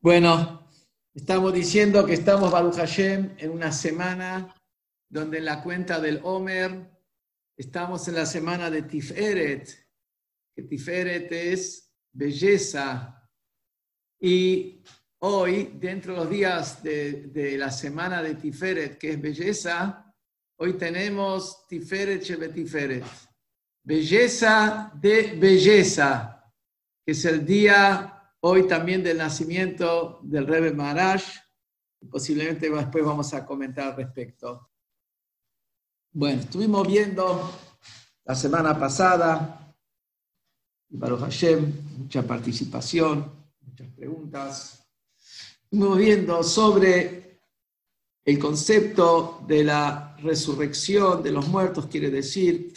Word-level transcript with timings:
Bueno, 0.00 0.70
estamos 1.12 1.52
diciendo 1.52 2.06
que 2.06 2.14
estamos, 2.14 2.52
Baruch 2.52 2.76
Hashem, 2.76 3.34
en 3.36 3.50
una 3.50 3.72
semana 3.72 4.54
donde 5.10 5.38
en 5.38 5.44
la 5.44 5.60
cuenta 5.60 5.98
del 5.98 6.20
Omer 6.22 6.88
estamos 7.56 8.06
en 8.06 8.14
la 8.14 8.24
semana 8.24 8.70
de 8.70 8.82
Tiferet, 8.82 9.68
que 10.54 10.62
Tiferet 10.62 11.32
es 11.32 11.92
belleza. 12.12 13.28
Y 14.20 14.84
hoy, 15.18 15.72
dentro 15.80 16.12
de 16.12 16.18
los 16.20 16.30
días 16.30 16.80
de, 16.80 17.56
la 17.58 17.72
semana 17.72 18.22
de 18.22 18.36
Tiferet, 18.36 18.98
que 18.98 19.10
es 19.10 19.20
belleza, 19.20 20.14
hoy 20.60 20.74
tenemos 20.74 21.66
Tiferet 21.66 22.22
Shebetiferet, 22.22 23.04
belleza 23.82 24.92
de 24.94 25.34
belleza, 25.34 26.52
que 27.04 27.10
es 27.10 27.24
el 27.24 27.44
día 27.44 28.17
hoy 28.40 28.68
también 28.68 29.02
del 29.02 29.18
nacimiento 29.18 30.20
del 30.22 30.46
Rebbe 30.46 30.72
Maharaj. 30.72 31.22
Posiblemente 32.10 32.70
después 32.70 33.04
vamos 33.04 33.34
a 33.34 33.44
comentar 33.44 33.88
al 33.88 33.96
respecto. 33.96 34.70
Bueno, 36.12 36.40
estuvimos 36.40 36.86
viendo 36.86 37.50
la 38.24 38.34
semana 38.34 38.78
pasada, 38.78 39.74
Baruch 40.90 41.20
Hashem, 41.20 41.72
mucha 41.98 42.22
participación, 42.22 43.30
muchas 43.60 43.88
preguntas. 43.88 44.88
Estuvimos 45.64 45.98
viendo 45.98 46.42
sobre 46.42 47.40
el 48.24 48.38
concepto 48.38 49.44
de 49.46 49.64
la 49.64 50.16
resurrección 50.18 51.22
de 51.22 51.32
los 51.32 51.48
muertos, 51.48 51.86
quiere 51.86 52.10
decir, 52.10 52.72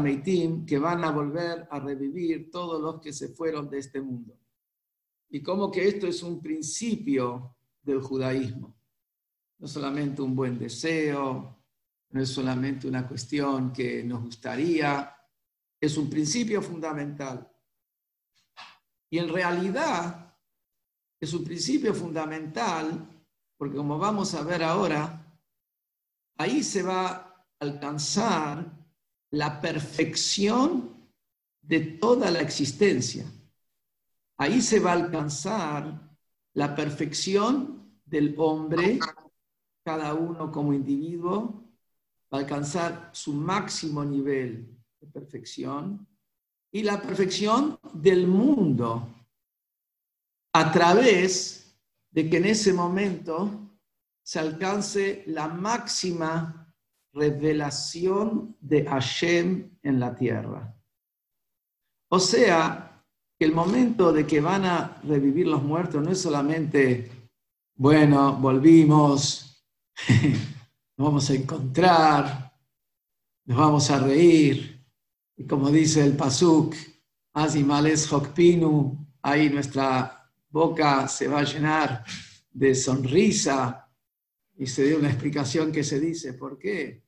Meitim, 0.00 0.64
que 0.66 0.78
van 0.78 1.04
a 1.04 1.10
volver 1.10 1.68
a 1.70 1.78
revivir 1.78 2.50
todos 2.50 2.80
los 2.80 3.00
que 3.00 3.12
se 3.12 3.28
fueron 3.28 3.68
de 3.68 3.78
este 3.78 4.00
mundo 4.00 4.43
y 5.34 5.42
como 5.42 5.68
que 5.68 5.88
esto 5.88 6.06
es 6.06 6.22
un 6.22 6.40
principio 6.40 7.56
del 7.82 8.00
judaísmo. 8.00 8.72
No 9.58 9.66
solamente 9.66 10.22
un 10.22 10.36
buen 10.36 10.56
deseo, 10.56 11.60
no 12.10 12.22
es 12.22 12.28
solamente 12.28 12.86
una 12.86 13.08
cuestión 13.08 13.72
que 13.72 14.04
nos 14.04 14.22
gustaría, 14.22 15.12
es 15.80 15.96
un 15.96 16.08
principio 16.08 16.62
fundamental. 16.62 17.50
Y 19.10 19.18
en 19.18 19.28
realidad 19.28 20.38
es 21.18 21.34
un 21.34 21.42
principio 21.42 21.92
fundamental 21.92 23.04
porque 23.56 23.76
como 23.76 23.98
vamos 23.98 24.34
a 24.34 24.42
ver 24.44 24.62
ahora, 24.62 25.36
ahí 26.36 26.62
se 26.62 26.84
va 26.84 27.06
a 27.08 27.46
alcanzar 27.58 28.72
la 29.30 29.60
perfección 29.60 31.10
de 31.60 31.80
toda 31.80 32.30
la 32.30 32.38
existencia. 32.38 33.26
Ahí 34.36 34.60
se 34.60 34.80
va 34.80 34.92
a 34.92 34.94
alcanzar 34.94 36.10
la 36.54 36.74
perfección 36.74 38.00
del 38.04 38.34
hombre, 38.38 38.98
cada 39.84 40.14
uno 40.14 40.50
como 40.50 40.72
individuo, 40.72 41.64
va 42.32 42.38
a 42.38 42.40
alcanzar 42.40 43.10
su 43.12 43.32
máximo 43.32 44.04
nivel 44.04 44.76
de 45.00 45.06
perfección 45.06 46.06
y 46.72 46.82
la 46.82 47.00
perfección 47.00 47.78
del 47.92 48.26
mundo 48.26 49.08
a 50.52 50.72
través 50.72 51.76
de 52.10 52.28
que 52.28 52.36
en 52.36 52.46
ese 52.46 52.72
momento 52.72 53.64
se 54.22 54.38
alcance 54.38 55.24
la 55.26 55.48
máxima 55.48 56.72
revelación 57.12 58.56
de 58.60 58.84
Hashem 58.84 59.78
en 59.82 60.00
la 60.00 60.14
tierra. 60.14 60.74
O 62.08 62.18
sea, 62.18 62.83
el 63.44 63.52
momento 63.52 64.12
de 64.12 64.26
que 64.26 64.40
van 64.40 64.64
a 64.64 65.00
revivir 65.04 65.46
los 65.46 65.62
muertos 65.62 66.02
no 66.02 66.10
es 66.10 66.20
solamente, 66.20 67.10
bueno, 67.76 68.36
volvimos, 68.36 69.64
nos 70.96 71.06
vamos 71.06 71.30
a 71.30 71.34
encontrar, 71.34 72.52
nos 73.44 73.58
vamos 73.58 73.90
a 73.90 73.98
reír, 73.98 74.82
y 75.36 75.46
como 75.46 75.70
dice 75.70 76.04
el 76.04 76.16
Pasuk, 76.16 76.74
Azimales 77.34 78.10
Hokpinu, 78.10 79.06
ahí 79.20 79.50
nuestra 79.50 80.30
boca 80.48 81.06
se 81.06 81.28
va 81.28 81.40
a 81.40 81.44
llenar 81.44 82.04
de 82.50 82.74
sonrisa, 82.74 83.90
y 84.56 84.66
se 84.66 84.84
dio 84.84 84.98
una 84.98 85.10
explicación 85.10 85.70
que 85.70 85.84
se 85.84 86.00
dice, 86.00 86.32
¿por 86.32 86.58
qué? 86.58 87.04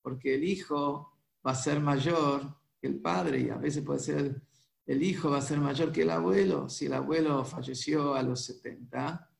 Porque 0.00 0.36
el 0.36 0.44
hijo 0.44 1.18
va 1.46 1.50
a 1.50 1.56
ser 1.56 1.80
mayor 1.80 2.56
que 2.80 2.86
el 2.86 3.00
padre, 3.00 3.40
y 3.40 3.50
a 3.50 3.56
veces 3.56 3.82
puede 3.82 3.98
ser 3.98 4.40
el 4.86 5.02
hijo 5.02 5.30
va 5.30 5.38
a 5.38 5.42
ser 5.42 5.58
mayor 5.58 5.92
que 5.92 6.02
el 6.02 6.10
abuelo. 6.10 6.68
Si 6.68 6.86
el 6.86 6.92
abuelo 6.92 7.44
falleció 7.44 8.14
a 8.14 8.22
los 8.22 8.44
70 8.44 9.30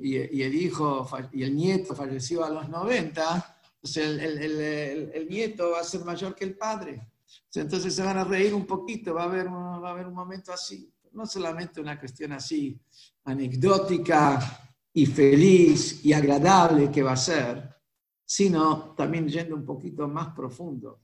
y, 0.00 0.16
el 0.16 0.54
hijo 0.54 1.08
y 1.32 1.42
el 1.42 1.54
nieto 1.54 1.94
falleció 1.94 2.44
a 2.44 2.50
los 2.50 2.68
90, 2.68 3.58
pues 3.80 3.96
el, 3.96 4.20
el, 4.20 5.28
nieto 5.28 5.70
va 5.70 5.80
a 5.80 5.84
ser 5.84 6.04
mayor 6.04 6.34
que 6.34 6.44
el 6.44 6.56
padre. 6.56 7.08
Entonces 7.54 7.94
se 7.94 8.02
van 8.02 8.18
a 8.18 8.24
reír 8.24 8.54
un 8.54 8.66
poquito, 8.66 9.14
va 9.14 9.22
a 9.22 9.26
haber, 9.26 9.48
va 9.48 9.88
a 9.88 9.92
haber 9.92 10.06
un 10.06 10.14
momento 10.14 10.52
así. 10.52 10.92
No 11.12 11.24
solamente 11.24 11.80
una 11.80 11.98
cuestión 11.98 12.32
así 12.32 12.78
anecdótica 13.24 14.74
y 14.92 15.06
feliz 15.06 16.04
y 16.04 16.12
agradable 16.12 16.90
que 16.90 17.02
va 17.02 17.12
a 17.12 17.16
ser, 17.16 17.76
sino 18.24 18.94
también 18.94 19.26
yendo 19.28 19.54
un 19.54 19.64
poquito 19.64 20.06
más 20.06 20.34
profundo. 20.34 21.00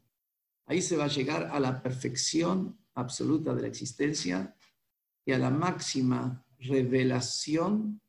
Ahí 0.66 0.82
se 0.82 0.96
va 0.96 1.04
a 1.04 1.08
llegar 1.08 1.44
a 1.44 1.58
la 1.58 1.82
perfección 1.82 2.81
absoluta 2.94 3.54
de 3.54 3.62
la 3.62 3.68
existencia 3.68 4.56
y 5.24 5.32
a 5.32 5.38
la 5.38 5.50
máxima 5.50 6.44
revelación 6.58 8.00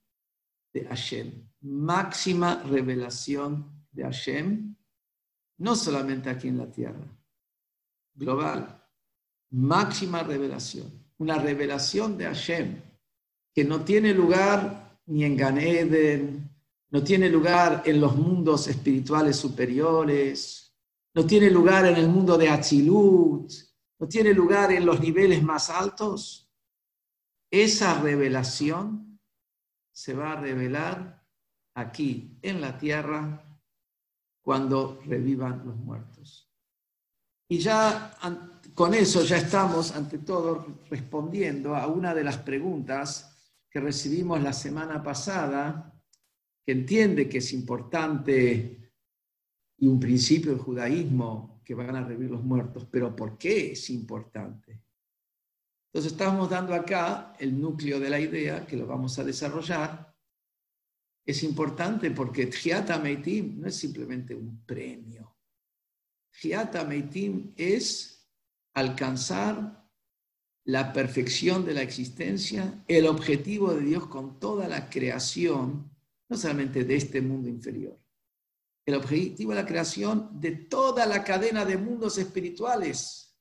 de 0.74 0.86
Hashem. 0.86 1.50
Máxima 1.62 2.64
revelación 2.64 3.86
de 3.92 4.04
Hashem, 4.04 4.76
no 5.58 5.76
solamente 5.76 6.30
aquí 6.30 6.48
en 6.48 6.58
la 6.58 6.70
tierra, 6.70 7.08
global. 8.14 8.84
Máxima 9.52 10.24
revelación. 10.24 10.92
Una 11.18 11.38
revelación 11.38 12.18
de 12.18 12.26
Hashem 12.26 12.82
que 13.54 13.64
no 13.64 13.82
tiene 13.82 14.14
lugar 14.14 15.00
ni 15.06 15.24
en 15.26 15.38
Gan 15.38 15.60
Eden, 15.60 16.50
no 16.90 17.04
tiene 17.04 17.30
lugar 17.30 17.84
en 17.86 18.02
los 18.02 18.16
mundos 18.16 18.68
espirituales 18.68 19.36
superiores, 19.36 20.76
no 21.14 21.26
tiene 21.26 21.50
lugar 21.50 21.86
en 21.86 21.96
el 21.98 22.10
mundo 22.10 22.38
de 22.38 22.50
Atzilut, 22.50 23.52
tiene 24.08 24.34
lugar 24.34 24.72
en 24.72 24.86
los 24.86 25.00
niveles 25.00 25.44
más 25.44 25.70
altos, 25.70 26.52
esa 27.52 28.02
revelación 28.02 29.20
se 29.92 30.14
va 30.14 30.34
a 30.34 30.42
revelar 30.42 31.24
aquí, 31.76 32.38
en 32.42 32.62
la 32.62 32.78
tierra, 32.78 33.44
cuando 34.42 35.02
revivan 35.06 35.66
los 35.66 35.76
muertos. 35.78 36.52
Y 37.48 37.60
ya 37.60 38.18
con 38.74 38.94
eso 38.94 39.24
ya 39.24 39.38
estamos, 39.38 39.96
ante 39.96 40.18
todo, 40.20 40.66
respondiendo 40.90 41.76
a 41.76 41.88
una 41.88 42.14
de 42.16 42.24
las 42.24 42.40
preguntas 42.40 43.30
que 43.70 43.80
recibimos 43.80 44.42
la 44.42 44.54
semana 44.54 45.04
pasada, 45.04 45.94
que 46.66 46.72
entiende 46.72 47.30
que 47.30 47.38
es 47.40 47.54
importante 47.54 48.92
y 49.78 49.88
un 49.88 50.00
principio 50.00 50.52
del 50.52 50.62
judaísmo 50.62 51.53
que 51.64 51.76
van 51.76 51.96
a 51.96 52.04
revivir 52.04 52.32
los 52.32 52.44
muertos, 52.44 52.88
pero 52.90 53.16
¿por 53.16 53.38
qué 53.38 53.72
es 53.72 53.90
importante? 53.90 54.82
Entonces 55.88 56.12
estamos 56.12 56.50
dando 56.50 56.74
acá 56.74 57.34
el 57.40 57.60
núcleo 57.60 58.00
de 58.00 58.10
la 58.10 58.20
idea, 58.20 58.66
que 58.66 58.78
lo 58.78 58.88
vamos 58.88 59.18
a 59.20 59.24
desarrollar. 59.24 60.14
Es 61.26 61.44
importante 61.44 62.12
porque 62.12 62.48
Tjiata 62.48 62.98
Meitim 63.00 63.62
no 63.62 63.68
es 63.68 63.76
simplemente 63.76 64.36
un 64.36 64.66
premio. 64.66 65.38
Tjiata 66.32 66.84
Meitim 66.84 67.54
es 67.56 68.28
alcanzar 68.74 69.88
la 70.66 70.92
perfección 70.92 71.66
de 71.66 71.74
la 71.74 71.82
existencia, 71.82 72.84
el 72.88 73.06
objetivo 73.06 73.74
de 73.74 73.82
Dios 73.82 74.08
con 74.08 74.40
toda 74.40 74.68
la 74.68 74.90
creación, 74.90 75.92
no 76.28 76.38
solamente 76.38 76.84
de 76.84 76.96
este 76.96 77.22
mundo 77.22 77.50
inferior 77.50 78.03
el 78.86 78.96
objetivo 78.96 79.52
de 79.52 79.62
la 79.62 79.66
creación 79.66 80.30
de 80.40 80.52
toda 80.52 81.06
la 81.06 81.24
cadena 81.24 81.64
de 81.66 81.78
mundos 81.78 82.18
espirituales. 82.18 83.38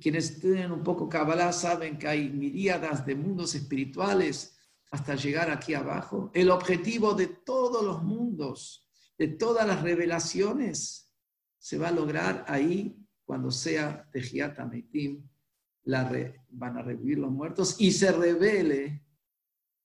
Quienes 0.00 0.40
tienen 0.40 0.72
un 0.72 0.82
poco 0.82 1.08
Kabbalah 1.08 1.52
saben 1.52 1.98
que 1.98 2.08
hay 2.08 2.28
miríadas 2.28 3.04
de 3.04 3.14
mundos 3.14 3.54
espirituales 3.54 4.56
hasta 4.90 5.14
llegar 5.16 5.50
aquí 5.50 5.74
abajo. 5.74 6.30
El 6.34 6.50
objetivo 6.50 7.14
de 7.14 7.26
todos 7.26 7.84
los 7.84 8.02
mundos, 8.02 8.88
de 9.18 9.28
todas 9.28 9.66
las 9.66 9.82
revelaciones, 9.82 11.12
se 11.58 11.78
va 11.78 11.88
a 11.88 11.92
lograr 11.92 12.44
ahí 12.48 12.96
cuando 13.24 13.50
sea 13.50 14.08
Tejiat 14.10 14.58
Ametim, 14.58 15.28
la 15.84 16.10
van 16.50 16.76
a 16.76 16.82
revivir 16.82 17.18
los 17.18 17.30
muertos 17.30 17.76
y 17.80 17.90
se 17.92 18.12
revele 18.12 19.04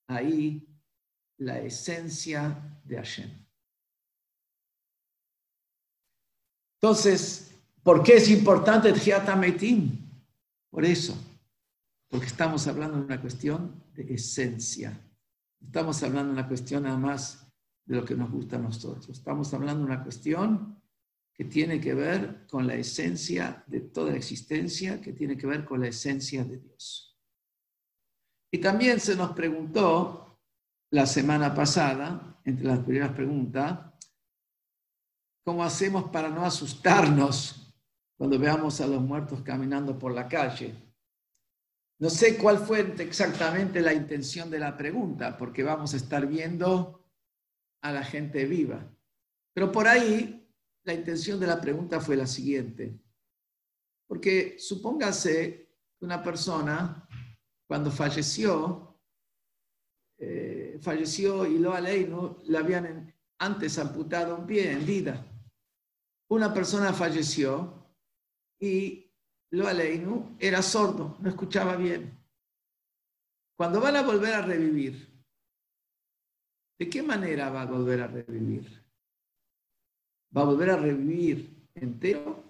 ahí 0.08 0.68
la 1.38 1.60
esencia 1.60 2.80
de 2.84 2.98
Hashem. 2.98 3.47
Entonces, 6.82 7.56
¿por 7.84 8.04
qué 8.04 8.18
es 8.18 8.30
importante 8.30 8.90
el 8.90 9.00
Por 10.70 10.86
eso, 10.86 11.18
porque 12.08 12.28
estamos 12.28 12.68
hablando 12.68 12.98
de 12.98 13.06
una 13.06 13.22
cuestión 13.22 13.84
de 13.96 14.14
esencia. 14.14 15.00
Estamos 15.60 16.04
hablando 16.04 16.34
de 16.34 16.40
una 16.40 16.48
cuestión 16.48 16.84
nada 16.84 16.98
más 16.98 17.48
de 17.86 17.96
lo 17.96 18.06
que 18.06 18.16
nos 18.16 18.30
gusta 18.30 18.58
a 18.58 18.60
nosotros. 18.60 19.10
Estamos 19.10 19.52
hablando 19.54 19.80
de 19.80 19.94
una 19.94 20.04
cuestión 20.04 20.80
que 21.34 21.46
tiene 21.46 21.80
que 21.80 21.94
ver 21.94 22.46
con 22.48 22.68
la 22.68 22.76
esencia 22.76 23.64
de 23.68 23.82
toda 23.82 24.12
la 24.12 24.18
existencia, 24.18 25.02
que 25.02 25.14
tiene 25.14 25.38
que 25.38 25.48
ver 25.48 25.66
con 25.66 25.82
la 25.82 25.88
esencia 25.88 26.44
de 26.44 26.58
Dios. 26.58 27.18
Y 28.52 28.60
también 28.60 29.00
se 29.00 29.16
nos 29.16 29.32
preguntó 29.32 30.40
la 30.92 31.06
semana 31.06 31.54
pasada, 31.54 32.40
entre 32.44 32.66
las 32.66 32.80
primeras 32.80 33.12
preguntas, 33.12 33.97
¿cómo 35.48 35.64
hacemos 35.64 36.10
para 36.10 36.28
no 36.28 36.44
asustarnos 36.44 37.74
cuando 38.18 38.38
veamos 38.38 38.82
a 38.82 38.88
los 38.88 39.02
muertos 39.02 39.44
caminando 39.44 39.98
por 39.98 40.14
la 40.14 40.28
calle? 40.28 40.76
No 42.00 42.10
sé 42.10 42.38
cuál 42.38 42.58
fue 42.58 42.82
exactamente 43.00 43.80
la 43.80 43.94
intención 43.94 44.50
de 44.50 44.60
la 44.60 44.76
pregunta, 44.76 45.38
porque 45.38 45.64
vamos 45.64 45.94
a 45.94 45.98
estar 45.98 46.28
viendo 46.28 47.10
a 47.82 47.94
la 47.94 48.04
gente 48.04 48.44
viva. 48.44 48.94
Pero 49.54 49.72
por 49.72 49.88
ahí 49.88 50.46
la 50.84 50.94
intención 50.94 51.40
de 51.40 51.48
la 51.48 51.62
pregunta 51.62 52.02
fue 52.02 52.18
la 52.18 52.28
siguiente. 52.28 53.00
Porque 54.06 54.58
supóngase 54.60 55.70
que 55.98 56.04
una 56.04 56.22
persona, 56.22 57.08
cuando 57.66 57.90
falleció, 57.90 59.00
eh, 60.18 60.78
falleció 60.82 61.46
y 61.46 61.58
lo 61.58 61.72
no 61.80 62.38
le 62.44 62.58
habían 62.58 63.16
antes 63.40 63.80
amputado 63.80 64.36
un 64.36 64.46
pie 64.46 64.74
en 64.74 64.86
vida. 64.86 65.26
Una 66.30 66.54
persona 66.54 66.92
falleció 66.94 67.74
y 68.60 69.08
lo 69.52 69.68
aleinu 69.68 70.36
era 70.40 70.62
sordo, 70.62 71.18
no 71.20 71.30
escuchaba 71.30 71.76
bien. 71.76 72.18
Cuando 73.58 73.80
van 73.80 73.96
a 73.96 74.04
volver 74.04 74.34
a 74.34 74.42
revivir, 74.42 75.08
¿de 76.78 76.90
qué 76.90 77.02
manera 77.02 77.50
va 77.50 77.62
a 77.62 77.66
volver 77.66 78.02
a 78.02 78.08
revivir? 78.08 78.86
¿Va 80.36 80.42
a 80.42 80.46
volver 80.46 80.70
a 80.70 80.78
revivir 80.78 81.70
entero 81.74 82.44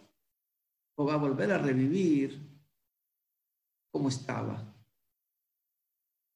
o 0.95 1.06
va 1.06 1.13
a 1.13 1.18
volver 1.18 1.51
a 1.51 1.59
revivir 1.59 2.38
como 3.91 4.09
estaba? 4.09 4.73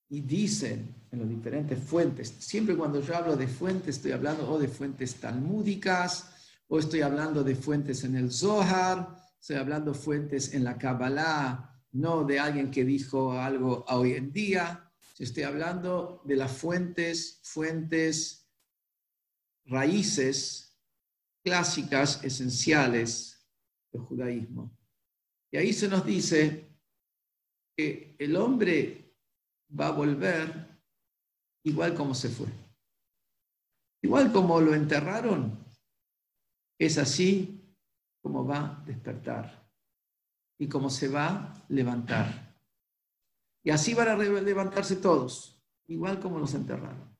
Y 0.09 0.21
dicen 0.21 0.93
en 1.11 1.19
las 1.19 1.29
diferentes 1.29 1.83
fuentes, 1.83 2.29
siempre 2.29 2.77
cuando 2.77 3.01
yo 3.01 3.15
hablo 3.15 3.35
de 3.35 3.47
fuentes 3.47 3.97
estoy 3.97 4.11
hablando 4.11 4.57
de 4.59 4.67
fuentes 4.67 5.15
talmúdicas, 5.15 6.30
o 6.73 6.79
estoy 6.79 7.01
hablando 7.01 7.43
de 7.43 7.53
fuentes 7.53 8.05
en 8.05 8.15
el 8.15 8.31
Zohar, 8.31 9.17
estoy 9.41 9.57
hablando 9.57 9.93
fuentes 9.93 10.53
en 10.53 10.63
la 10.63 10.77
Kabbalah, 10.77 11.83
no 11.91 12.23
de 12.23 12.39
alguien 12.39 12.71
que 12.71 12.85
dijo 12.85 13.33
algo 13.33 13.83
hoy 13.89 14.13
en 14.13 14.31
día, 14.31 14.89
estoy 15.19 15.43
hablando 15.43 16.21
de 16.23 16.37
las 16.37 16.53
fuentes, 16.53 17.41
fuentes, 17.43 18.49
raíces 19.65 20.79
clásicas, 21.43 22.23
esenciales 22.23 23.45
del 23.91 24.03
judaísmo. 24.03 24.73
Y 25.51 25.57
ahí 25.57 25.73
se 25.73 25.89
nos 25.89 26.05
dice 26.05 26.73
que 27.75 28.15
el 28.17 28.33
hombre 28.37 29.13
va 29.77 29.87
a 29.87 29.91
volver 29.91 30.81
igual 31.63 31.93
como 31.95 32.15
se 32.15 32.29
fue. 32.29 32.47
Igual 34.01 34.31
como 34.31 34.61
lo 34.61 34.73
enterraron, 34.73 35.60
es 36.85 36.97
así 36.97 37.63
cómo 38.21 38.43
va 38.43 38.57
a 38.57 38.83
despertar 38.85 39.69
y 40.57 40.67
cómo 40.67 40.89
se 40.89 41.07
va 41.07 41.27
a 41.27 41.65
levantar. 41.69 42.55
Y 43.63 43.69
así 43.69 43.93
van 43.93 44.07
a 44.07 44.15
levantarse 44.17 44.95
todos, 44.95 45.61
igual 45.85 46.19
como 46.19 46.39
los 46.39 46.55
enterraron. 46.55 47.15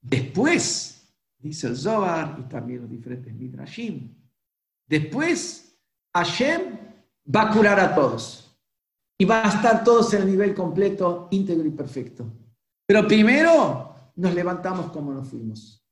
Después, 0.00 1.08
dice 1.38 1.68
el 1.68 1.76
Zohar 1.76 2.36
y 2.40 2.42
también 2.48 2.80
los 2.80 2.90
diferentes 2.90 3.32
Midrashim, 3.32 4.12
después 4.88 5.78
Hashem 6.12 6.78
va 7.32 7.42
a 7.42 7.52
curar 7.52 7.78
a 7.78 7.94
todos 7.94 8.58
y 9.18 9.24
va 9.24 9.46
a 9.46 9.48
estar 9.48 9.84
todos 9.84 10.12
en 10.14 10.22
el 10.22 10.30
nivel 10.30 10.52
completo, 10.52 11.28
íntegro 11.30 11.64
y 11.64 11.70
perfecto. 11.70 12.26
Pero 12.84 13.06
primero 13.06 14.12
nos 14.16 14.34
levantamos 14.34 14.90
como 14.90 15.12
nos 15.12 15.28
fuimos. 15.28 15.85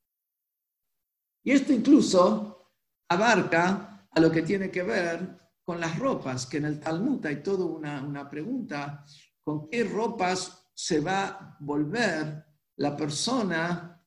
Y 1.45 1.51
esto 1.51 1.71
incluso 1.71 2.71
abarca 3.07 4.07
a 4.09 4.19
lo 4.19 4.31
que 4.31 4.41
tiene 4.41 4.71
que 4.71 4.81
ver 4.81 5.39
con 5.63 5.79
las 5.79 5.97
ropas, 5.99 6.47
que 6.47 6.57
en 6.57 6.65
el 6.65 6.79
Talmud 6.79 7.23
hay 7.23 7.43
toda 7.43 7.65
una, 7.65 8.27
pregunta, 8.27 9.05
¿con 9.43 9.69
qué 9.69 9.83
ropas 9.83 10.69
se 10.73 10.99
va 10.99 11.25
a 11.27 11.57
volver 11.59 12.43
la 12.77 12.97
persona 12.97 14.03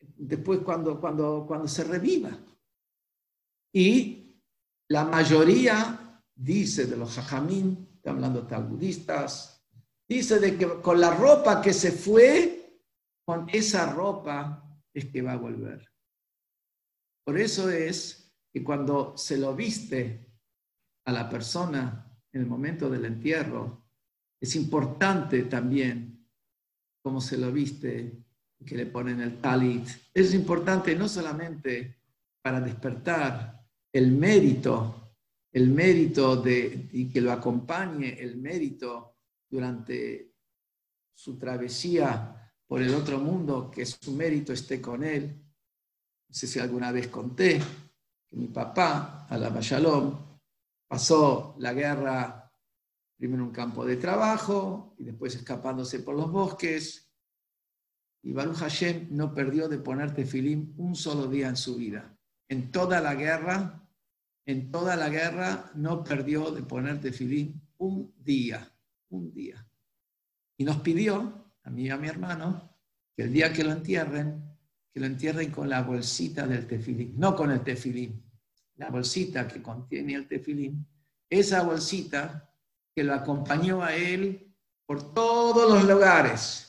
después 0.00 0.60
cuando, 0.60 0.98
cuando, 0.98 1.44
cuando 1.46 1.68
se 1.68 1.84
reviva? 1.84 2.30
Y 3.74 4.40
la 4.88 5.04
mayoría 5.04 6.22
dice 6.34 6.86
de 6.86 6.96
los 6.96 7.16
hajamim, 7.18 7.76
hablando 8.06 8.46
talmudistas, 8.46 9.66
dice 10.08 10.40
de 10.40 10.56
que 10.56 10.80
con 10.80 10.98
la 10.98 11.14
ropa 11.14 11.60
que 11.60 11.74
se 11.74 11.92
fue, 11.92 12.80
con 13.22 13.50
esa 13.52 13.92
ropa 13.92 14.66
es 14.94 15.04
que 15.06 15.20
va 15.20 15.32
a 15.32 15.36
volver. 15.36 15.89
Por 17.24 17.38
eso 17.38 17.70
es 17.70 18.20
y 18.52 18.62
cuando 18.62 19.16
se 19.16 19.36
lo 19.36 19.54
viste 19.54 20.26
a 21.04 21.12
la 21.12 21.28
persona 21.28 22.06
en 22.32 22.40
el 22.40 22.46
momento 22.46 22.90
del 22.90 23.04
entierro, 23.04 23.86
es 24.40 24.56
importante 24.56 25.42
también 25.44 26.26
cómo 27.02 27.20
se 27.20 27.36
lo 27.36 27.52
viste 27.52 28.24
que 28.64 28.76
le 28.76 28.86
ponen 28.86 29.20
el 29.20 29.40
talit. 29.40 29.86
Es 30.12 30.34
importante 30.34 30.94
no 30.94 31.08
solamente 31.08 32.00
para 32.42 32.60
despertar 32.60 33.64
el 33.92 34.12
mérito, 34.12 35.16
el 35.52 35.68
mérito 35.68 36.36
de, 36.36 36.88
y 36.92 37.08
que 37.10 37.20
lo 37.20 37.32
acompañe 37.32 38.20
el 38.20 38.36
mérito 38.36 39.16
durante 39.48 40.34
su 41.14 41.38
travesía 41.38 42.52
por 42.66 42.82
el 42.82 42.94
otro 42.94 43.18
mundo, 43.18 43.70
que 43.70 43.84
su 43.84 44.12
mérito 44.12 44.52
esté 44.52 44.80
con 44.80 45.02
él. 45.04 45.42
No 46.30 46.34
sé 46.34 46.46
si 46.46 46.60
alguna 46.60 46.92
vez 46.92 47.08
conté, 47.08 47.60
que 48.28 48.36
mi 48.36 48.46
papá, 48.46 49.26
Alaba 49.28 49.58
Shalom, 49.60 50.16
pasó 50.86 51.56
la 51.58 51.72
guerra 51.72 52.52
primero 53.16 53.42
en 53.42 53.48
un 53.48 53.52
campo 53.52 53.84
de 53.84 53.96
trabajo 53.96 54.94
y 54.96 55.02
después 55.02 55.34
escapándose 55.34 55.98
por 55.98 56.14
los 56.14 56.30
bosques. 56.30 57.12
Y 58.22 58.32
Baruch 58.32 58.58
Hashem 58.58 59.08
no 59.10 59.34
perdió 59.34 59.68
de 59.68 59.78
poner 59.78 60.14
tefilim 60.14 60.72
un 60.76 60.94
solo 60.94 61.26
día 61.26 61.48
en 61.48 61.56
su 61.56 61.74
vida. 61.74 62.16
En 62.48 62.70
toda 62.70 63.00
la 63.00 63.16
guerra, 63.16 63.84
en 64.46 64.70
toda 64.70 64.94
la 64.94 65.08
guerra 65.08 65.72
no 65.74 66.04
perdió 66.04 66.52
de 66.52 66.62
poner 66.62 67.00
tefilim 67.00 67.60
un 67.78 68.14
día, 68.16 68.72
un 69.08 69.32
día. 69.32 69.68
Y 70.56 70.62
nos 70.62 70.76
pidió, 70.76 71.52
a 71.64 71.70
mí 71.70 71.86
y 71.86 71.90
a 71.90 71.96
mi 71.96 72.06
hermano, 72.06 72.78
que 73.16 73.24
el 73.24 73.32
día 73.32 73.52
que 73.52 73.64
lo 73.64 73.72
entierren, 73.72 74.49
que 74.92 75.00
lo 75.00 75.06
entierren 75.06 75.50
con 75.50 75.68
la 75.68 75.82
bolsita 75.82 76.46
del 76.46 76.66
tefilín, 76.66 77.14
no 77.16 77.36
con 77.36 77.50
el 77.50 77.62
tefilín, 77.62 78.22
la 78.76 78.90
bolsita 78.90 79.46
que 79.46 79.62
contiene 79.62 80.14
el 80.14 80.26
tefilín, 80.26 80.86
esa 81.28 81.62
bolsita 81.62 82.52
que 82.94 83.04
lo 83.04 83.14
acompañó 83.14 83.82
a 83.82 83.94
él 83.94 84.52
por 84.84 85.14
todos 85.14 85.70
los 85.70 85.84
lugares, 85.88 86.66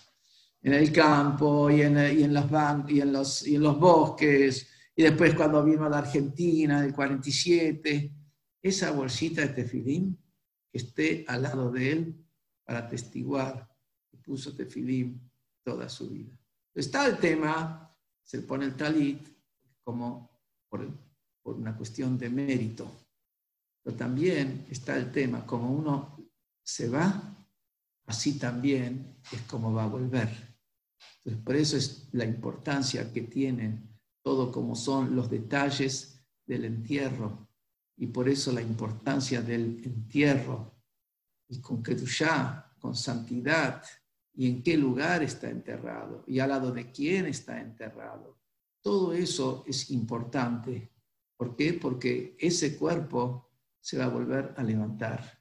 en 0.61 0.73
el 0.73 0.91
campo 0.91 1.71
y 1.71 1.81
en, 1.81 1.97
y 1.97 2.23
en, 2.23 2.33
los, 2.33 2.45
y 2.87 3.01
en, 3.01 3.11
los, 3.11 3.47
y 3.47 3.55
en 3.55 3.63
los 3.63 3.79
bosques, 3.79 4.67
y 4.95 5.03
después 5.03 5.33
cuando 5.33 5.63
vino 5.63 5.85
a 5.85 5.89
la 5.89 5.99
Argentina 5.99 6.81
del 6.81 6.93
47, 6.93 8.13
esa 8.61 8.91
bolsita 8.91 9.41
de 9.41 9.47
tefilín 9.47 10.21
que 10.71 10.77
esté 10.77 11.25
al 11.27 11.41
lado 11.41 11.71
de 11.71 11.91
él 11.91 12.25
para 12.63 12.87
testiguar 12.87 13.67
que 14.09 14.17
puso 14.17 14.55
tefilín 14.55 15.31
toda 15.63 15.89
su 15.89 16.09
vida. 16.09 16.37
Está 16.75 17.07
el 17.07 17.17
tema 17.17 17.90
se 18.23 18.41
pone 18.41 18.65
el 18.65 18.75
talit 18.75 19.27
como 19.83 20.29
por, 20.69 20.87
por 21.41 21.55
una 21.55 21.75
cuestión 21.75 22.17
de 22.17 22.29
mérito. 22.29 22.89
Pero 23.83 23.95
también 23.95 24.65
está 24.69 24.95
el 24.95 25.11
tema, 25.11 25.45
como 25.45 25.71
uno 25.71 26.17
se 26.63 26.87
va, 26.89 27.35
así 28.05 28.37
también 28.37 29.17
es 29.31 29.41
como 29.43 29.73
va 29.73 29.83
a 29.83 29.87
volver. 29.87 30.29
Entonces, 31.17 31.43
por 31.43 31.55
eso 31.55 31.77
es 31.77 32.07
la 32.13 32.25
importancia 32.25 33.11
que 33.11 33.21
tienen 33.21 33.91
todo 34.23 34.51
como 34.51 34.75
son 34.75 35.15
los 35.15 35.29
detalles 35.29 36.23
del 36.45 36.65
entierro 36.65 37.47
y 37.97 38.07
por 38.07 38.29
eso 38.29 38.51
la 38.51 38.61
importancia 38.61 39.41
del 39.41 39.81
entierro 39.83 40.75
y 41.47 41.59
con 41.59 41.83
Kedushá, 41.83 42.73
con 42.79 42.95
santidad, 42.95 43.83
y 44.33 44.49
en 44.49 44.63
qué 44.63 44.77
lugar 44.77 45.23
está 45.23 45.49
enterrado 45.49 46.23
y 46.27 46.39
al 46.39 46.49
lado 46.49 46.71
de 46.71 46.91
quién 46.91 47.25
está 47.25 47.59
enterrado. 47.59 48.39
Todo 48.81 49.13
eso 49.13 49.63
es 49.67 49.91
importante. 49.91 50.91
¿Por 51.37 51.55
qué? 51.55 51.73
Porque 51.73 52.35
ese 52.39 52.77
cuerpo 52.77 53.49
se 53.79 53.97
va 53.97 54.05
a 54.05 54.09
volver 54.09 54.53
a 54.57 54.63
levantar. 54.63 55.39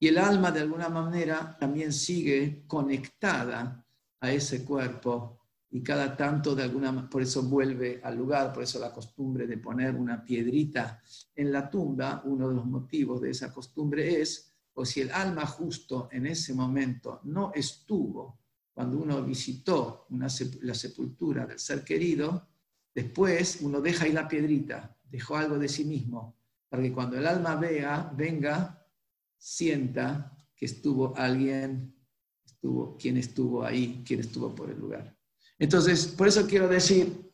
Y 0.00 0.08
el 0.08 0.18
alma 0.18 0.52
de 0.52 0.60
alguna 0.60 0.88
manera 0.88 1.56
también 1.58 1.92
sigue 1.92 2.64
conectada 2.66 3.84
a 4.20 4.32
ese 4.32 4.64
cuerpo 4.64 5.38
y 5.70 5.82
cada 5.82 6.16
tanto 6.16 6.54
de 6.54 6.62
alguna 6.62 7.08
por 7.10 7.22
eso 7.22 7.42
vuelve 7.42 8.00
al 8.02 8.16
lugar, 8.16 8.52
por 8.52 8.62
eso 8.62 8.78
la 8.78 8.92
costumbre 8.92 9.46
de 9.46 9.58
poner 9.58 9.94
una 9.94 10.24
piedrita 10.24 11.02
en 11.34 11.52
la 11.52 11.68
tumba, 11.68 12.22
uno 12.24 12.48
de 12.48 12.54
los 12.54 12.64
motivos 12.64 13.20
de 13.20 13.30
esa 13.30 13.52
costumbre 13.52 14.20
es, 14.20 14.47
o 14.78 14.84
si 14.84 15.00
el 15.00 15.10
alma 15.10 15.44
justo 15.44 16.08
en 16.12 16.26
ese 16.26 16.54
momento 16.54 17.20
no 17.24 17.50
estuvo 17.52 18.38
cuando 18.72 18.98
uno 18.98 19.24
visitó 19.24 20.06
la 20.10 20.74
sepultura 20.74 21.46
del 21.46 21.58
ser 21.58 21.82
querido, 21.82 22.46
después 22.94 23.58
uno 23.62 23.80
deja 23.80 24.04
ahí 24.04 24.12
la 24.12 24.28
piedrita, 24.28 24.96
dejó 25.02 25.36
algo 25.36 25.58
de 25.58 25.68
sí 25.68 25.84
mismo, 25.84 26.36
para 26.68 26.84
que 26.84 26.92
cuando 26.92 27.18
el 27.18 27.26
alma 27.26 27.56
vea, 27.56 28.12
venga, 28.16 28.86
sienta 29.36 30.32
que 30.54 30.66
estuvo 30.66 31.12
alguien, 31.16 31.92
estuvo, 32.46 32.96
quien 32.96 33.16
estuvo 33.16 33.64
ahí, 33.64 34.04
quien 34.06 34.20
estuvo 34.20 34.54
por 34.54 34.70
el 34.70 34.78
lugar. 34.78 35.12
Entonces, 35.58 36.06
por 36.06 36.28
eso 36.28 36.46
quiero 36.46 36.68
decir, 36.68 37.32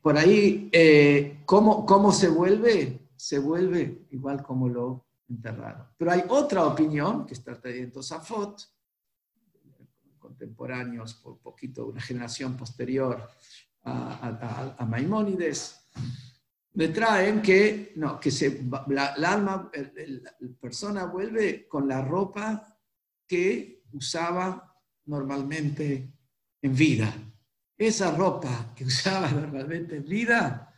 por 0.00 0.16
ahí, 0.16 0.70
eh, 0.72 1.42
¿cómo, 1.44 1.84
¿cómo 1.84 2.12
se 2.12 2.28
vuelve? 2.28 3.10
Se 3.16 3.38
vuelve 3.38 4.06
igual 4.10 4.42
como 4.42 4.70
lo 4.70 5.09
enterraron. 5.30 5.86
Pero 5.96 6.12
hay 6.12 6.24
otra 6.28 6.66
opinión 6.66 7.26
que 7.26 7.34
está 7.34 7.58
trayendo 7.58 7.94
Tosafot, 7.94 8.60
contemporáneos, 10.18 11.14
por 11.14 11.38
poquito, 11.38 11.86
una 11.86 12.00
generación 12.00 12.56
posterior 12.56 13.28
a, 13.82 14.76
a 14.78 14.86
Maimónides, 14.86 15.80
le 16.74 16.88
traen 16.88 17.42
que, 17.42 17.92
no, 17.96 18.20
que 18.20 18.30
se, 18.30 18.62
la, 18.88 19.14
alma, 19.14 19.70
la, 19.72 20.32
persona 20.60 21.04
vuelve 21.04 21.66
con 21.66 21.88
la 21.88 22.00
ropa 22.00 22.78
que 23.26 23.82
usaba 23.92 24.76
normalmente 25.06 26.12
en 26.62 26.74
vida. 26.74 27.12
Esa 27.76 28.12
ropa 28.12 28.72
que 28.74 28.84
usaba 28.84 29.30
normalmente 29.32 29.96
en 29.96 30.04
vida, 30.04 30.72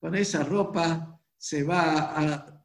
con 0.00 0.14
esa 0.14 0.42
ropa 0.42 1.20
se 1.36 1.62
va 1.62 2.16
a, 2.16 2.55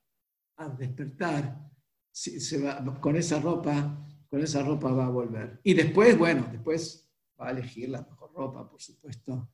despertar, 0.69 1.69
se 2.11 2.61
va, 2.61 2.83
con 2.99 3.15
esa 3.15 3.39
ropa, 3.39 4.07
con 4.29 4.41
esa 4.41 4.63
ropa 4.63 4.91
va 4.91 5.05
a 5.05 5.09
volver. 5.09 5.59
Y 5.63 5.73
después, 5.73 6.17
bueno, 6.17 6.47
después 6.51 7.09
va 7.39 7.49
a 7.49 7.51
elegir 7.51 7.89
la 7.89 8.01
mejor 8.01 8.33
ropa, 8.33 8.69
por 8.69 8.81
supuesto, 8.81 9.51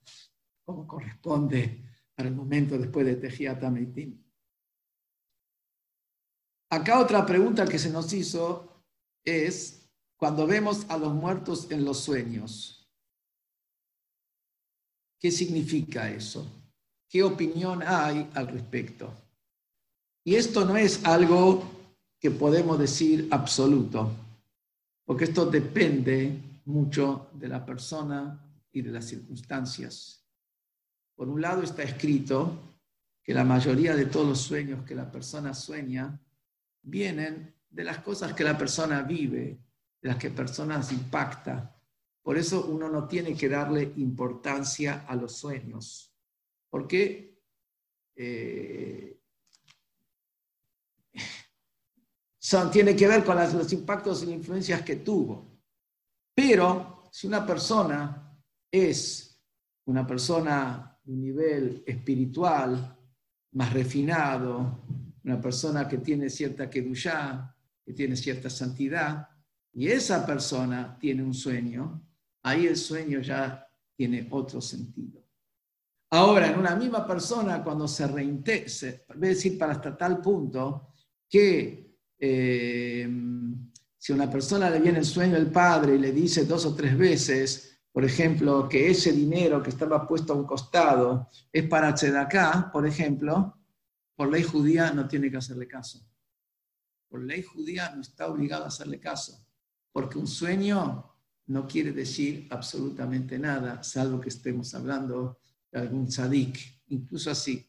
como 0.64 0.88
corresponde 0.88 1.86
para 2.16 2.30
el 2.30 2.36
momento 2.36 2.78
después 2.78 3.06
de 3.06 3.16
Tejiat 3.16 3.64
Ameitim. 3.64 4.24
Acá 6.70 7.00
otra 7.00 7.26
pregunta 7.26 7.66
que 7.66 7.80
se 7.80 7.90
nos 7.90 8.12
hizo 8.12 8.84
es, 9.24 9.90
cuando 10.18 10.46
vemos 10.46 10.90
a 10.90 10.98
los 10.98 11.14
muertos 11.14 11.72
en 11.72 11.86
los 11.86 12.00
sueños, 12.00 12.92
¿qué 15.20 15.32
significa 15.32 16.10
eso? 16.10 16.46
¿Qué 17.08 17.24
opinión 17.24 17.82
hay 17.84 18.30
al 18.34 18.48
respecto? 18.48 19.27
Y 20.28 20.36
esto 20.36 20.66
no 20.66 20.76
es 20.76 21.06
algo 21.06 21.64
que 22.20 22.32
podemos 22.32 22.78
decir 22.78 23.30
absoluto, 23.32 24.12
porque 25.06 25.24
esto 25.24 25.46
depende 25.46 26.38
mucho 26.66 27.30
de 27.34 27.48
la 27.48 27.66
persona 27.66 28.38
y 28.74 28.82
de 28.82 28.92
las 28.92 29.06
circunstancias. 29.06 30.28
Por 31.16 31.30
un 31.30 31.40
lado 31.40 31.64
está 31.64 31.84
escrito 31.84 32.60
que 33.24 33.34
la 33.34 33.46
mayoría 33.46 33.96
de 33.96 34.08
todos 34.08 34.28
los 34.28 34.42
sueños 34.42 34.84
que 34.84 34.96
la 34.96 35.10
persona 35.10 35.54
sueña 35.54 36.20
vienen 36.82 37.56
de 37.70 37.86
las 37.86 38.00
cosas 38.00 38.34
que 38.34 38.44
la 38.44 38.58
persona 38.58 39.04
vive, 39.04 39.58
de 40.02 40.10
las 40.10 40.18
que 40.18 40.32
personas 40.32 40.92
impacta. 40.92 41.74
Por 42.22 42.38
eso 42.38 42.66
uno 42.66 42.90
no 42.90 43.08
tiene 43.08 43.34
que 43.34 43.48
darle 43.48 43.94
importancia 43.96 45.06
a 45.08 45.16
los 45.16 45.38
sueños, 45.38 46.14
porque 46.70 47.40
eh, 48.14 49.17
son, 52.40 52.72
tiene 52.72 52.96
que 52.96 53.08
ver 53.08 53.24
con 53.24 53.36
los 53.36 53.74
impactos 53.74 54.24
y 54.24 54.28
las 54.28 54.36
influencias 54.36 54.82
que 54.82 54.98
tuvo. 54.98 55.60
Pero 56.36 57.04
si 57.12 57.28
una 57.28 57.46
persona 57.46 58.38
es 58.72 59.28
una 59.86 60.06
persona 60.06 61.00
un 61.06 61.22
nivel 61.22 61.84
espiritual 61.86 62.98
más 63.54 63.74
refinado, 63.74 64.84
una 65.24 65.42
persona 65.42 65.88
que 65.88 66.00
tiene 66.00 66.30
cierta 66.30 66.70
kedushá, 66.70 67.56
que 67.84 67.94
tiene 67.94 68.16
cierta 68.16 68.50
santidad, 68.50 69.28
y 69.74 69.88
esa 69.88 70.26
persona 70.26 70.98
tiene 71.00 71.24
un 71.24 71.34
sueño, 71.34 72.02
ahí 72.44 72.68
el 72.68 72.76
sueño 72.76 73.22
ya 73.22 73.66
tiene 73.96 74.28
otro 74.32 74.60
sentido. 74.60 75.24
Ahora, 76.10 76.52
en 76.52 76.60
una 76.60 76.76
misma 76.76 77.06
persona, 77.06 77.64
cuando 77.64 77.88
se 77.88 78.08
reintegra, 78.08 78.72
voy 79.16 79.28
a 79.28 79.30
decir 79.30 79.58
para 79.58 79.74
hasta 79.74 79.98
tal 79.98 80.22
punto 80.22 80.94
que 81.30 81.98
eh, 82.20 83.10
si 83.98 84.12
a 84.12 84.16
una 84.16 84.30
persona 84.30 84.70
le 84.70 84.80
viene 84.80 85.00
el 85.00 85.06
sueño 85.06 85.34
del 85.34 85.52
padre 85.52 85.96
y 85.96 86.00
le 86.00 86.12
dice 86.12 86.46
dos 86.46 86.66
o 86.66 86.76
tres 86.76 86.98
veces, 86.98 87.78
por 87.92 88.06
ejemplo, 88.06 88.70
que 88.70 88.90
ese 88.90 89.12
dinero 89.12 89.62
que 89.62 89.72
estaba 89.72 90.08
puesto 90.08 90.34
a 90.34 90.36
un 90.36 90.46
costado 90.46 91.30
es 91.52 91.68
para 91.68 91.94
Tzedaká, 91.94 92.70
por 92.72 92.86
ejemplo, 92.86 93.58
por 94.16 94.32
ley 94.32 94.44
judía 94.44 94.92
no 94.92 95.08
tiene 95.08 95.32
que 95.32 95.38
hacerle 95.38 95.68
caso. 95.68 96.08
Por 97.10 97.24
ley 97.24 97.42
judía 97.42 97.92
no 97.96 98.02
está 98.02 98.28
obligado 98.28 98.66
a 98.66 98.68
hacerle 98.68 99.00
caso, 99.00 99.46
porque 99.92 100.18
un 100.20 100.28
sueño 100.28 101.12
no 101.48 101.68
quiere 101.68 101.92
decir 101.92 102.48
absolutamente 102.50 103.40
nada, 103.40 103.82
salvo 103.84 104.20
que 104.20 104.30
estemos 104.30 104.74
hablando 104.76 105.40
de 105.72 105.80
algún 105.80 106.08
tzadik, 106.08 106.84
incluso 106.90 107.32
así. 107.32 107.68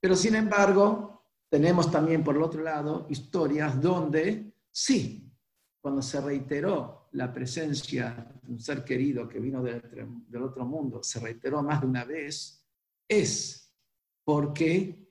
Pero 0.00 0.14
sin 0.14 0.36
embargo, 0.36 1.17
tenemos 1.48 1.90
también 1.90 2.22
por 2.22 2.36
el 2.36 2.42
otro 2.42 2.62
lado 2.62 3.06
historias 3.08 3.80
donde 3.80 4.52
sí, 4.70 5.32
cuando 5.80 6.02
se 6.02 6.20
reiteró 6.20 7.08
la 7.12 7.32
presencia 7.32 8.30
de 8.42 8.52
un 8.52 8.60
ser 8.60 8.84
querido 8.84 9.28
que 9.28 9.40
vino 9.40 9.62
del, 9.62 10.42
otro 10.42 10.66
mundo 10.66 11.02
se 11.02 11.20
reiteró 11.20 11.62
más 11.62 11.80
de 11.80 11.86
una 11.86 12.04
vez, 12.04 12.64
es 13.08 13.74
porque 14.24 15.08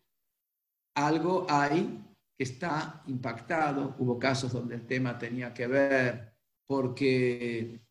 algo 0.95 1.47
hay 1.49 2.03
que 2.37 2.43
está 2.43 3.03
impactado. 3.07 3.95
Hubo 3.97 4.19
casos 4.19 4.53
donde 4.53 4.75
el 4.75 4.85
tema 4.85 5.17
tenía 5.17 5.53
que 5.53 5.65
ver 5.65 6.33
porque 6.67 7.81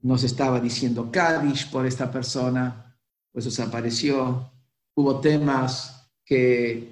nos 0.00 0.24
estaba 0.24 0.58
diciendo 0.58 1.10
Kadish 1.12 1.70
por 1.70 1.86
esta 1.86 2.10
persona, 2.10 2.98
pues 3.30 3.46
eso 3.46 3.54
se 3.54 3.62
apareció. 3.62 4.50
Hubo 4.96 5.20
temas 5.20 6.12
que 6.24 6.91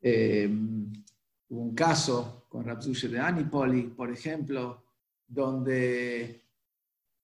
hubo 0.00 1.60
un 1.62 1.74
caso 1.74 2.46
con 2.48 2.64
Rapsuche 2.64 3.08
de 3.08 3.20
Anipoli, 3.20 3.84
por 3.84 4.10
ejemplo, 4.10 4.84
donde 5.26 6.44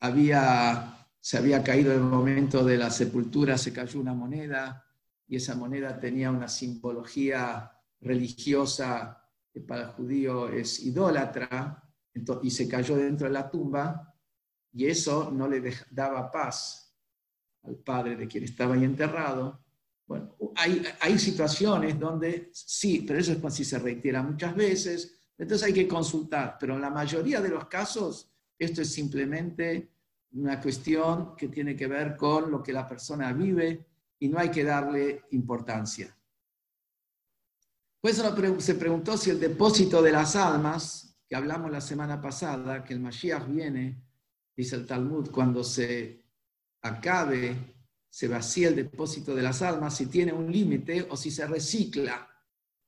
había, 0.01 1.09
se 1.21 1.39
había 1.39 1.63
caído 1.63 1.93
el 1.93 2.01
momento 2.01 2.65
de 2.65 2.77
la 2.77 2.91
sepultura, 2.91 3.57
se 3.57 3.73
cayó 3.73 4.01
una 4.01 4.15
moneda 4.15 4.85
y 5.27 5.37
esa 5.37 5.55
moneda 5.55 5.99
tenía 5.99 6.31
una 6.31 6.49
simbología 6.49 7.73
religiosa 8.01 9.23
que 9.51 9.61
para 9.61 9.83
el 9.83 9.89
judío 9.89 10.49
es 10.49 10.81
idólatra, 10.81 11.85
y 12.43 12.51
se 12.51 12.69
cayó 12.69 12.97
dentro 12.97 13.27
de 13.27 13.33
la 13.33 13.51
tumba 13.51 14.15
y 14.73 14.87
eso 14.87 15.31
no 15.33 15.49
le 15.49 15.63
daba 15.91 16.31
paz 16.31 16.95
al 17.63 17.77
padre 17.77 18.17
de 18.17 18.29
quien 18.29 18.45
estaba 18.45 18.75
ahí 18.75 18.85
enterrado. 18.85 19.64
Bueno, 20.07 20.37
hay, 20.57 20.85
hay 21.01 21.19
situaciones 21.19 21.99
donde 21.99 22.51
sí, 22.53 23.05
pero 23.07 23.19
eso 23.19 23.33
es 23.33 23.39
cuando 23.39 23.57
si 23.57 23.65
se 23.65 23.79
reitera 23.79 24.23
muchas 24.23 24.55
veces, 24.55 25.19
entonces 25.39 25.67
hay 25.67 25.73
que 25.73 25.89
consultar, 25.89 26.57
pero 26.61 26.75
en 26.75 26.83
la 26.83 26.91
mayoría 26.91 27.41
de 27.41 27.49
los 27.49 27.67
casos 27.67 28.31
esto 28.59 28.83
es 28.83 28.93
simplemente 28.93 29.91
una 30.33 30.61
cuestión 30.61 31.35
que 31.37 31.49
tiene 31.49 31.77
que 31.77 31.87
ver 31.87 32.17
con 32.17 32.51
lo 32.51 32.63
que 32.63 32.73
la 32.73 32.87
persona 32.87 33.33
vive 33.33 33.87
y 34.19 34.29
no 34.29 34.39
hay 34.39 34.51
que 34.51 34.65
darle 34.65 35.25
importancia. 35.31 36.17
Pues 38.01 38.23
se 38.59 38.75
preguntó 38.75 39.17
si 39.17 39.31
el 39.31 39.41
depósito 39.41 40.03
de 40.03 40.13
las 40.13 40.37
almas, 40.37 41.17
que 41.27 41.35
hablamos 41.35 41.71
la 41.71 41.81
semana 41.81 42.21
pasada, 42.21 42.85
que 42.85 42.93
el 42.93 43.01
Mashiach 43.01 43.47
viene, 43.49 44.03
dice 44.55 44.77
el 44.77 44.87
Talmud, 44.87 45.31
cuando 45.31 45.65
se 45.65 46.23
acabe, 46.83 47.74
se 48.15 48.29
vacía 48.29 48.69
el 48.69 48.77
depósito 48.77 49.35
de 49.35 49.43
las 49.43 49.61
almas, 49.61 49.97
si 49.97 50.07
tiene 50.07 50.33
un 50.33 50.49
límite 50.53 51.05
o 51.11 51.17
si 51.17 51.33
se 51.33 51.49
recicla. 51.49 52.31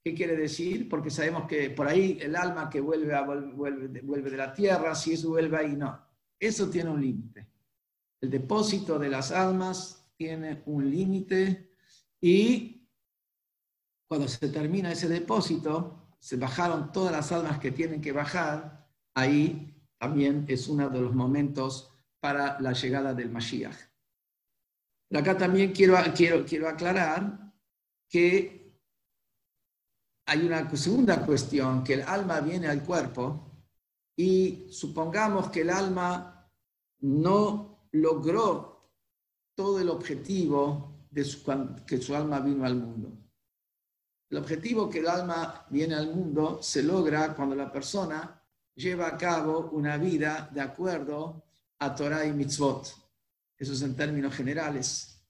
¿Qué 0.04 0.14
quiere 0.14 0.36
decir? 0.36 0.88
Porque 0.88 1.10
sabemos 1.10 1.48
que 1.48 1.70
por 1.70 1.88
ahí 1.88 2.16
el 2.20 2.36
alma 2.36 2.70
que 2.70 2.80
vuelve, 2.80 3.08
de 3.08 4.36
la 4.36 4.54
tierra, 4.54 4.94
si 4.94 5.14
eso 5.14 5.30
vuelve 5.30 5.56
ahí, 5.56 5.74
no. 5.74 6.00
Eso 6.38 6.70
tiene 6.70 6.90
un 6.90 7.00
límite. 7.00 7.44
El 8.20 8.30
depósito 8.30 9.00
de 9.00 9.08
las 9.08 9.32
almas 9.32 10.08
tiene 10.16 10.62
un 10.66 10.88
límite 10.88 11.72
y 12.20 12.88
cuando 14.06 14.28
se 14.28 14.48
termina 14.48 14.92
ese 14.92 15.08
depósito, 15.08 16.14
se 16.20 16.36
bajaron 16.36 16.92
todas 16.92 17.10
las 17.10 17.32
almas 17.32 17.58
que 17.58 17.72
tienen 17.72 18.00
que 18.00 18.12
bajar, 18.12 18.88
ahí 19.12 19.76
también 19.98 20.44
es 20.46 20.68
uno 20.68 20.88
de 20.88 21.00
los 21.00 21.16
momentos 21.16 21.92
para 22.20 22.60
la 22.60 22.74
llegada 22.74 23.12
del 23.12 23.32
Mashiach. 23.32 23.95
Acá 25.14 25.36
también 25.36 25.72
quiero, 25.72 25.96
quiero, 26.14 26.44
quiero 26.44 26.68
aclarar 26.68 27.52
que 28.08 28.56
hay 30.26 30.44
una 30.44 30.68
segunda 30.76 31.24
cuestión, 31.24 31.84
que 31.84 31.94
el 31.94 32.02
alma 32.02 32.40
viene 32.40 32.66
al 32.66 32.82
cuerpo 32.82 33.52
y 34.16 34.66
supongamos 34.70 35.50
que 35.50 35.60
el 35.60 35.70
alma 35.70 36.50
no 37.00 37.88
logró 37.92 38.90
todo 39.54 39.78
el 39.80 39.88
objetivo 39.88 41.06
de 41.10 41.24
que 41.86 41.98
su 41.98 42.14
alma 42.14 42.40
vino 42.40 42.64
al 42.64 42.76
mundo. 42.76 43.12
El 44.28 44.38
objetivo 44.38 44.90
que 44.90 44.98
el 44.98 45.08
alma 45.08 45.64
viene 45.70 45.94
al 45.94 46.12
mundo 46.12 46.58
se 46.60 46.82
logra 46.82 47.34
cuando 47.34 47.54
la 47.54 47.70
persona 47.70 48.42
lleva 48.74 49.06
a 49.06 49.16
cabo 49.16 49.70
una 49.70 49.96
vida 49.96 50.50
de 50.52 50.60
acuerdo 50.60 51.44
a 51.78 51.94
Torah 51.94 52.26
y 52.26 52.32
mitzvot. 52.32 53.05
Eso 53.58 53.72
es 53.72 53.82
en 53.82 53.96
términos 53.96 54.34
generales. 54.34 55.22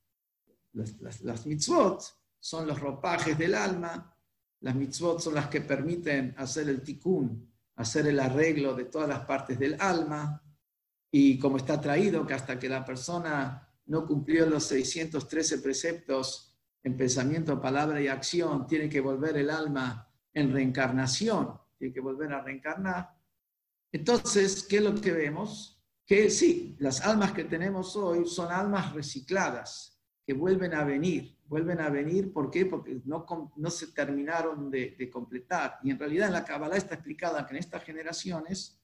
Las, 0.73 1.47
mitzvot 1.47 2.03
son 2.39 2.67
los 2.67 2.81
ropajes 2.81 3.39
del 3.39 3.55
alma, 3.55 4.15
las 4.61 4.75
mitzvot 4.75 5.21
son 5.21 5.35
las 5.35 5.49
que 5.49 5.61
permiten 5.61 6.35
hacer 6.37 6.69
el 6.69 6.83
tikkun, 6.83 7.51
hacer 7.77 8.07
el 8.09 8.21
arreglo 8.21 8.75
de 8.75 8.85
todas 8.85 9.09
las 9.09 9.25
partes 9.25 9.59
del 9.59 9.81
alma, 9.81 10.43
y 11.11 11.39
como 11.39 11.57
está 11.57 11.81
traído 11.81 12.27
que 12.27 12.35
hasta 12.35 12.59
que 12.59 12.69
la 12.69 12.85
persona 12.85 13.67
no 13.87 14.07
cumplió 14.07 14.47
los 14.47 14.65
613 14.65 15.59
preceptos 15.59 16.55
en 16.83 16.97
pensamiento, 16.97 17.61
palabra 17.61 18.01
y 18.01 18.09
acción, 18.09 18.67
tiene 18.67 18.89
que 18.89 19.01
volver 19.01 19.37
el 19.37 19.51
alma 19.51 20.13
en 20.35 20.53
reencarnación, 20.53 21.59
tiene 21.79 21.95
que 21.95 22.01
volver 22.01 22.33
a 22.33 22.43
reencarnar. 22.43 23.17
Entonces, 23.91 24.63
¿qué 24.65 24.77
es 24.77 24.83
lo 24.83 24.95
que 24.95 25.13
vemos? 25.13 25.76
Que 26.07 26.31
sí, 26.31 26.77
las 26.79 27.01
almas 27.01 27.33
que 27.33 27.45
tenemos 27.45 27.97
hoy 27.97 28.27
son 28.27 28.53
almas 28.53 28.95
recicladas, 28.95 29.99
que 30.25 30.35
vuelven 30.35 30.75
a 30.75 30.85
venir. 30.85 31.37
Vuelven 31.47 31.81
a 31.81 31.91
venir, 31.91 32.33
¿por 32.33 32.51
qué? 32.51 32.67
Porque 32.67 33.01
no, 33.05 33.27
no 33.57 33.71
se 33.71 33.89
terminaron 33.89 34.71
de, 34.71 34.97
de 34.99 35.11
completar. 35.11 35.79
Y 35.83 35.91
en 35.91 35.99
realidad 35.99 36.29
en 36.29 36.35
la 36.35 36.45
Kabbalah 36.45 36.77
está 36.77 36.95
explicada 36.95 37.47
que 37.47 37.55
en 37.55 37.61
estas 37.61 37.85
generaciones 37.85 38.81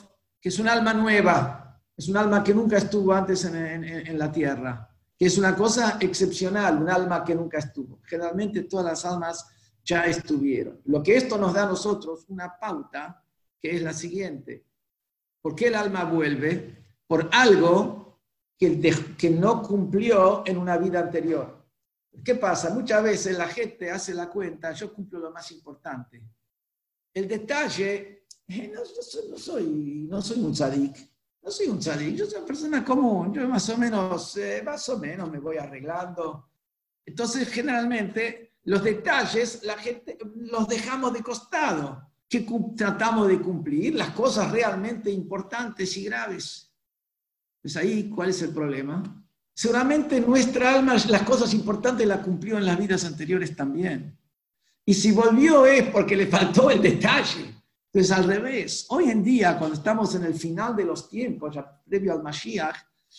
que 0.46 0.50
es 0.50 0.60
un 0.60 0.68
alma 0.68 0.94
nueva, 0.94 1.76
es 1.96 2.06
un 2.06 2.16
alma 2.16 2.44
que 2.44 2.54
nunca 2.54 2.76
estuvo 2.76 3.12
antes 3.12 3.44
en, 3.46 4.16
la 4.16 4.30
tierra, 4.30 4.88
que 5.18 5.26
es 5.26 5.36
una 5.38 5.56
cosa 5.56 5.98
excepcional, 6.00 6.80
un 6.80 6.88
alma 6.88 7.24
que 7.24 7.34
nunca 7.34 7.58
estuvo. 7.58 7.98
Generalmente 8.04 8.62
todas 8.62 8.86
las 8.86 9.04
almas 9.04 9.44
ya 9.84 10.04
estuvieron. 10.06 10.80
Lo 10.84 11.02
que 11.02 11.16
esto 11.16 11.36
nos 11.36 11.52
da 11.52 11.64
a 11.64 11.68
nosotros 11.68 12.26
una 12.28 12.56
pauta, 12.60 13.24
que 13.60 13.74
es 13.74 13.82
la 13.82 13.92
siguiente. 13.92 14.64
¿Por 15.42 15.56
qué 15.56 15.66
el 15.66 15.74
alma 15.74 16.04
vuelve? 16.04 16.84
Por 17.08 17.28
algo 17.32 18.20
que, 18.56 19.36
no 19.36 19.62
cumplió 19.62 20.44
en 20.46 20.58
una 20.58 20.78
vida 20.78 21.00
anterior. 21.00 21.66
¿Qué 22.24 22.36
pasa? 22.36 22.70
Muchas 22.70 23.02
veces 23.02 23.36
la 23.36 23.48
gente 23.48 23.90
hace 23.90 24.14
la 24.14 24.28
cuenta, 24.28 24.70
yo 24.70 24.94
cumplo 24.94 25.18
lo 25.18 25.32
más 25.32 25.50
importante. 25.50 26.22
El 27.12 27.26
detalle, 27.26 28.25
no, 28.48 28.84
soy, 29.38 29.66
no, 30.08 30.22
soy, 30.22 30.40
un 30.40 30.52
tzadik, 30.52 30.96
no 31.42 31.50
soy 31.50 31.66
un 31.66 31.78
tzadik, 31.78 32.14
yo 32.14 32.26
soy 32.26 32.38
una 32.38 32.46
persona 32.46 32.84
común, 32.84 33.32
yo 33.34 33.48
más 33.48 33.68
o 33.68 33.76
menos, 33.76 34.36
eh, 34.36 34.62
más 34.64 34.88
o 34.88 34.98
menos 34.98 35.30
me 35.30 35.38
voy 35.38 35.56
arreglando. 35.56 36.50
Entonces, 37.04 37.48
generalmente, 37.48 38.56
los 38.64 38.82
detalles 38.82 39.62
la 39.62 39.76
gente 39.76 40.18
los 40.36 40.68
dejamos 40.68 41.12
de 41.12 41.22
costado, 41.22 42.10
que 42.28 42.46
tratamos 42.76 43.28
de 43.28 43.40
cumplir 43.40 43.94
las 43.94 44.10
cosas 44.10 44.50
realmente 44.50 45.10
importantes 45.10 45.96
y 45.96 46.04
graves. 46.04 46.72
Pues 47.62 47.76
ahí, 47.76 48.08
¿cuál 48.10 48.30
es 48.30 48.42
el 48.42 48.50
problema? 48.50 49.24
Seguramente 49.54 50.20
nuestra 50.20 50.74
alma 50.74 50.96
las 51.08 51.22
cosas 51.22 51.54
importantes 51.54 52.06
las 52.06 52.20
cumplió 52.20 52.58
en 52.58 52.66
las 52.66 52.78
vidas 52.78 53.04
anteriores 53.04 53.56
también. 53.56 54.18
Y 54.84 54.94
si 54.94 55.12
volvió 55.12 55.66
es 55.66 55.88
porque 55.88 56.14
le 56.14 56.26
faltó 56.26 56.70
el 56.70 56.82
detalle. 56.82 57.55
Entonces, 57.96 58.14
al 58.14 58.24
revés, 58.24 58.86
hoy 58.90 59.08
en 59.08 59.24
día, 59.24 59.56
cuando 59.58 59.74
estamos 59.74 60.14
en 60.14 60.24
el 60.24 60.34
final 60.34 60.76
de 60.76 60.84
los 60.84 61.08
tiempos, 61.08 61.54
ya 61.54 61.80
previo 61.82 62.12
al 62.12 62.22
Mashiach, 62.22 62.76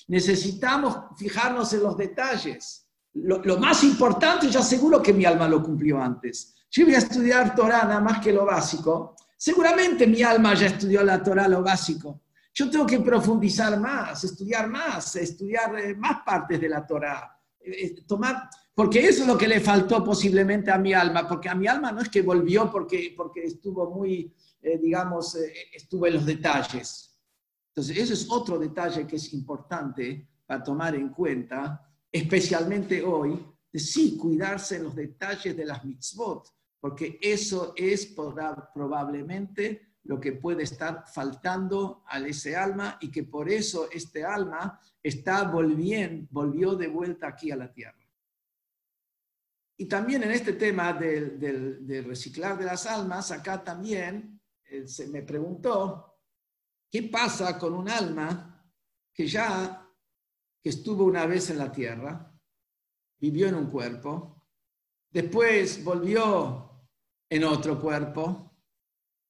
necesitamos 0.08 0.96
fijarnos 1.18 1.74
en 1.74 1.82
los 1.82 1.98
detalles. 1.98 2.88
Lo, 3.16 3.40
lo, 3.44 3.58
más 3.58 3.84
importante, 3.84 4.48
ya 4.52 4.62
seguro 4.62 5.02
que 5.02 5.14
mi 5.14 5.26
alma 5.26 5.48
lo 5.48 5.64
cumplió 5.64 6.00
antes. 6.00 6.54
Yo 6.70 6.86
voy 6.86 6.94
a 6.94 7.00
estudiar 7.00 7.56
Torah 7.56 7.86
nada 7.86 8.00
más 8.00 8.20
que 8.20 8.32
lo 8.32 8.46
básico. 8.46 9.16
Seguramente 9.36 10.06
mi 10.06 10.22
alma 10.22 10.54
ya 10.54 10.68
estudió 10.68 11.04
la 11.04 11.24
Torah 11.24 11.48
lo 11.48 11.64
básico. 11.64 12.22
Yo 12.54 12.70
tengo 12.70 12.86
que 12.86 13.00
profundizar 13.00 13.80
más, 13.80 14.26
estudiar 14.26 14.70
más, 14.70 15.16
estudiar 15.16 15.76
eh, 15.80 15.96
más 15.96 16.20
partes 16.24 16.62
de 16.62 16.70
la 16.70 16.86
Torah, 16.86 17.36
eh, 17.60 17.72
eh, 17.84 18.04
tomar, 18.06 18.48
porque 18.76 19.08
eso 19.08 19.24
es 19.24 19.28
lo 19.28 19.40
que 19.40 19.48
le 19.48 19.60
faltó 19.60 20.04
posiblemente 20.04 20.70
a 20.70 20.78
mi 20.78 20.94
alma, 20.94 21.28
porque 21.28 21.50
a 21.50 21.56
mi 21.56 21.66
alma 21.66 21.92
no 21.92 22.02
es 22.02 22.10
que 22.10 22.22
volvió 22.22 22.72
porque, 22.72 23.16
porque 23.18 23.44
estuvo 23.46 23.90
muy, 23.90 24.32
digamos, 24.62 25.38
estuvo 25.74 26.08
en 26.08 26.16
los 26.16 26.26
detalles. 26.26 27.18
Entonces, 27.70 27.98
ese 27.98 28.14
es 28.14 28.28
otro 28.30 28.58
detalle 28.58 29.06
que 29.06 29.18
es 29.18 29.34
importante 29.34 30.28
para 30.46 30.64
tomar 30.64 30.96
en 30.96 31.10
cuenta, 31.10 31.88
especialmente 32.12 33.04
hoy, 33.04 33.46
de 33.72 33.80
sí 33.80 34.18
cuidarse 34.18 34.78
en 34.78 34.86
los 34.86 34.96
detalles 34.96 35.56
de 35.56 35.66
las 35.66 35.84
mitzvot, 35.86 36.48
porque 36.80 37.20
eso 37.22 37.74
es 37.76 38.16
probablemente 38.74 39.88
lo 40.04 40.20
que 40.20 40.34
puede 40.34 40.64
estar 40.64 41.04
faltando 41.14 42.04
a 42.08 42.20
ese 42.20 42.56
alma 42.56 42.98
y 43.02 43.12
que 43.12 43.24
por 43.24 43.50
eso 43.50 43.90
este 43.92 44.24
alma 44.24 44.80
está 45.04 45.44
volviendo, 45.44 46.28
volvió 46.32 46.76
de 46.76 46.88
vuelta 46.88 47.28
aquí 47.28 47.52
a 47.52 47.58
la 47.58 47.72
tierra. 47.72 48.08
Y 49.78 49.86
también 49.86 50.24
en 50.24 50.32
este 50.32 50.54
tema 50.54 50.94
del, 50.94 52.06
reciclar 52.06 52.58
de 52.58 52.66
las 52.66 52.88
almas, 52.88 53.32
acá 53.32 53.64
también 53.64 54.34
eh, 54.34 54.37
se 54.86 55.08
me 55.08 55.22
preguntó, 55.22 56.20
¿qué 56.90 57.04
pasa 57.04 57.58
con 57.58 57.74
un 57.74 57.90
alma 57.90 58.72
que 59.14 59.28
ya 59.28 59.88
que 60.62 60.70
estuvo 60.70 61.06
una 61.06 61.26
vez 61.26 61.50
en 61.50 61.58
la 61.58 61.72
tierra, 61.72 62.34
vivió 63.20 63.48
en 63.48 63.56
un 63.56 63.70
cuerpo, 63.70 64.48
después 65.10 65.84
volvió 65.84 66.90
en 67.30 67.44
otro 67.44 67.80
cuerpo, 67.80 68.58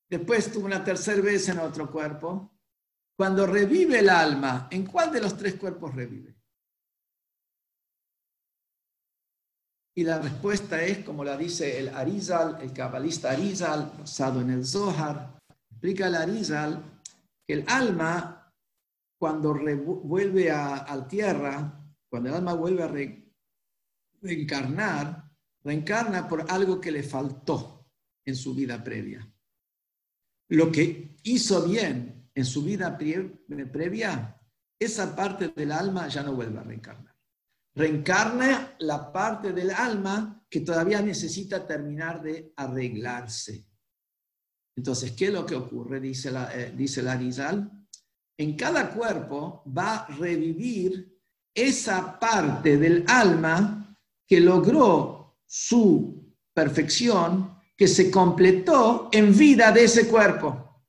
después 0.10 0.52
tuvo 0.52 0.66
una 0.66 0.84
tercera 0.84 1.22
vez 1.22 1.50
en 1.50 1.60
otro 1.60 1.92
cuerpo. 1.92 2.60
Cuando 3.16 3.48
revive 3.48 4.00
el 4.00 4.10
alma, 4.10 4.68
¿en 4.70 4.86
cuál 4.86 5.12
de 5.12 5.22
los 5.22 5.36
tres 5.36 5.56
cuerpos 5.56 5.96
revive? 5.96 6.37
Y 9.98 10.04
la 10.04 10.20
respuesta 10.20 10.84
es, 10.84 11.00
como 11.00 11.24
la 11.24 11.36
dice 11.36 11.80
el 11.80 11.90
Arizal, 11.90 12.60
el 12.62 12.72
cabalista 12.72 13.32
Arizal, 13.32 13.94
basado 13.98 14.42
en 14.42 14.52
el 14.52 14.64
Zohar, 14.66 15.40
explica 15.72 16.08
el 16.08 16.16
Arizal 16.16 17.02
que 17.48 17.56
el 17.56 17.66
alma, 17.68 18.54
cuando 19.20 19.56
vuelve 19.56 20.52
a, 20.52 20.86
la 20.96 21.08
tierra, 21.08 21.84
cuando 22.10 22.30
el 22.30 22.36
alma 22.36 22.54
vuelve 22.54 22.84
a 22.84 22.92
reencarnar, 24.22 25.32
reencarna 25.64 26.28
por 26.28 26.46
algo 26.48 26.80
que 26.80 26.92
le 26.92 27.02
faltó 27.02 27.88
en 28.24 28.36
su 28.36 28.54
vida 28.54 28.84
previa 28.84 29.28
lo 30.50 30.72
que 30.72 31.16
hizo 31.24 31.68
bien 31.68 32.30
en 32.34 32.46
su 32.46 32.64
vida 32.64 32.98
previa, 32.98 34.40
esa 34.80 35.16
parte 35.16 35.50
del 35.50 35.72
alma 35.72 36.08
ya 36.08 36.22
no 36.22 36.34
vuelve 36.34 36.60
a 36.60 36.64
reencarnar. 36.64 37.17
Reencarna 37.78 38.76
la 38.80 39.14
parte 39.14 39.54
del 39.54 39.70
alma 39.70 40.44
que 40.50 40.62
todavía 40.62 41.00
necesita 41.00 41.68
terminar 41.68 42.24
de 42.24 42.52
arreglarse. 42.56 43.68
Entonces, 44.76 45.12
¿qué 45.12 45.28
es 45.28 45.34
lo 45.34 45.46
que 45.46 45.54
ocurre? 45.54 46.00
Dice 46.00 46.32
la, 46.32 46.52
eh, 46.56 46.74
dice 46.76 47.04
la 47.04 47.16
Rizal. 47.16 47.72
En 48.36 48.58
cada 48.58 48.90
cuerpo 48.90 49.64
va 49.78 49.98
a 49.98 50.08
revivir 50.08 51.22
esa 51.54 52.20
parte 52.20 52.78
del 52.78 53.06
alma 53.08 53.96
que 54.26 54.40
logró 54.40 55.38
su 55.46 56.36
perfección 56.52 57.60
que 57.76 57.88
se 57.88 58.10
completó 58.10 59.10
en 59.12 59.38
vida 59.38 59.72
de 59.72 59.84
ese 59.84 60.08
cuerpo. 60.08 60.84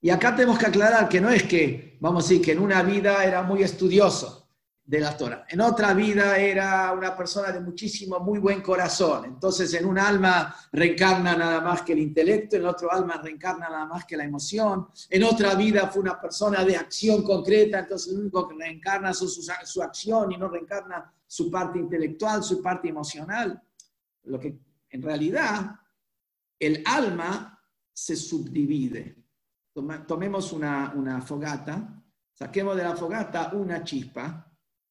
Y 0.00 0.10
acá 0.10 0.36
tenemos 0.36 0.56
que 0.56 0.66
aclarar 0.66 1.08
que 1.08 1.20
no 1.20 1.30
es 1.30 1.42
que, 1.42 1.98
vamos 2.00 2.24
a 2.24 2.28
decir, 2.28 2.44
que 2.44 2.52
en 2.52 2.60
una 2.60 2.84
vida 2.84 3.24
era 3.24 3.42
muy 3.42 3.64
estudioso, 3.64 4.49
de 4.90 4.98
la 4.98 5.16
Torah. 5.16 5.46
En 5.48 5.60
otra 5.60 5.94
vida 5.94 6.36
era 6.36 6.92
una 6.92 7.16
persona 7.16 7.52
de 7.52 7.60
muchísimo, 7.60 8.18
muy 8.18 8.40
buen 8.40 8.60
corazón. 8.60 9.24
Entonces 9.24 9.72
en 9.74 9.86
un 9.86 9.96
alma 10.00 10.52
reencarna 10.72 11.36
nada 11.36 11.60
más 11.60 11.82
que 11.82 11.92
el 11.92 12.00
intelecto, 12.00 12.56
en 12.56 12.66
otro 12.66 12.92
alma 12.92 13.20
reencarna 13.22 13.68
nada 13.68 13.86
más 13.86 14.04
que 14.04 14.16
la 14.16 14.24
emoción. 14.24 14.88
En 15.08 15.22
otra 15.22 15.54
vida 15.54 15.86
fue 15.86 16.02
una 16.02 16.20
persona 16.20 16.64
de 16.64 16.76
acción 16.76 17.22
concreta, 17.22 17.78
entonces 17.78 18.12
lo 18.12 18.18
único 18.18 18.48
que 18.48 18.56
reencarna 18.56 19.10
es 19.10 19.18
su, 19.18 19.28
su 19.28 19.80
acción 19.80 20.32
y 20.32 20.36
no 20.36 20.48
reencarna 20.48 21.14
su 21.24 21.48
parte 21.52 21.78
intelectual, 21.78 22.42
su 22.42 22.60
parte 22.60 22.88
emocional. 22.88 23.62
Lo 24.24 24.40
que 24.40 24.58
en 24.88 25.02
realidad 25.02 25.70
el 26.58 26.82
alma 26.84 27.62
se 27.92 28.16
subdivide. 28.16 29.22
Tomemos 30.08 30.52
una, 30.52 30.92
una 30.96 31.22
fogata, 31.22 32.02
saquemos 32.34 32.76
de 32.76 32.82
la 32.82 32.96
fogata 32.96 33.52
una 33.52 33.84
chispa 33.84 34.48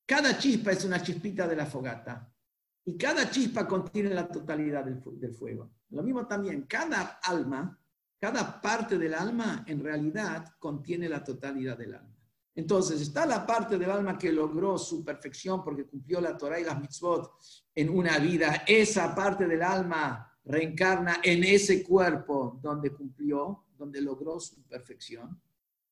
cada 0.10 0.39
chispa 0.39 0.72
es 0.72 0.84
una 0.86 1.04
chispita 1.04 1.48
de 1.48 1.56
la 1.56 1.67
fogata 1.67 2.28
y 2.84 2.98
cada 2.98 3.30
chispa 3.30 3.67
contiene 3.67 4.10
la 4.10 4.28
totalidad 4.28 4.84
del, 4.84 5.36
fuego. 5.36 5.69
Lo 5.91 6.02
mismo 6.02 6.26
también, 6.26 6.63
cada 6.63 7.19
alma, 7.22 7.80
cada 8.19 8.60
parte 8.60 8.98
del 8.98 9.13
alma 9.13 9.63
en 9.67 9.84
realidad 9.84 10.56
contiene 10.58 11.08
la 11.08 11.24
totalidad 11.24 11.78
del 11.78 11.93
alma. 11.93 12.17
Entonces, 12.56 13.02
está 13.02 13.28
la 13.28 13.45
parte 13.45 13.78
del 13.78 13.91
alma 13.91 14.17
que 14.17 14.32
logró 14.32 14.80
su 14.80 15.06
perfección 15.06 15.63
porque 15.63 15.86
cumplió 15.86 16.19
la 16.19 16.36
Torah 16.36 16.60
y 16.60 16.63
las 16.63 16.82
mitzvot 16.82 17.32
en 17.76 17.95
una 17.95 18.17
vida. 18.17 18.63
Esa 18.65 19.13
parte 19.13 19.45
del 19.45 19.62
alma 19.62 20.28
reencarna 20.43 21.17
en 21.22 21.43
ese 21.43 21.84
cuerpo 21.84 22.58
donde 22.60 22.91
cumplió, 22.95 23.65
donde 23.78 24.02
logró 24.02 24.39
su 24.39 24.63
perfección. 24.63 25.39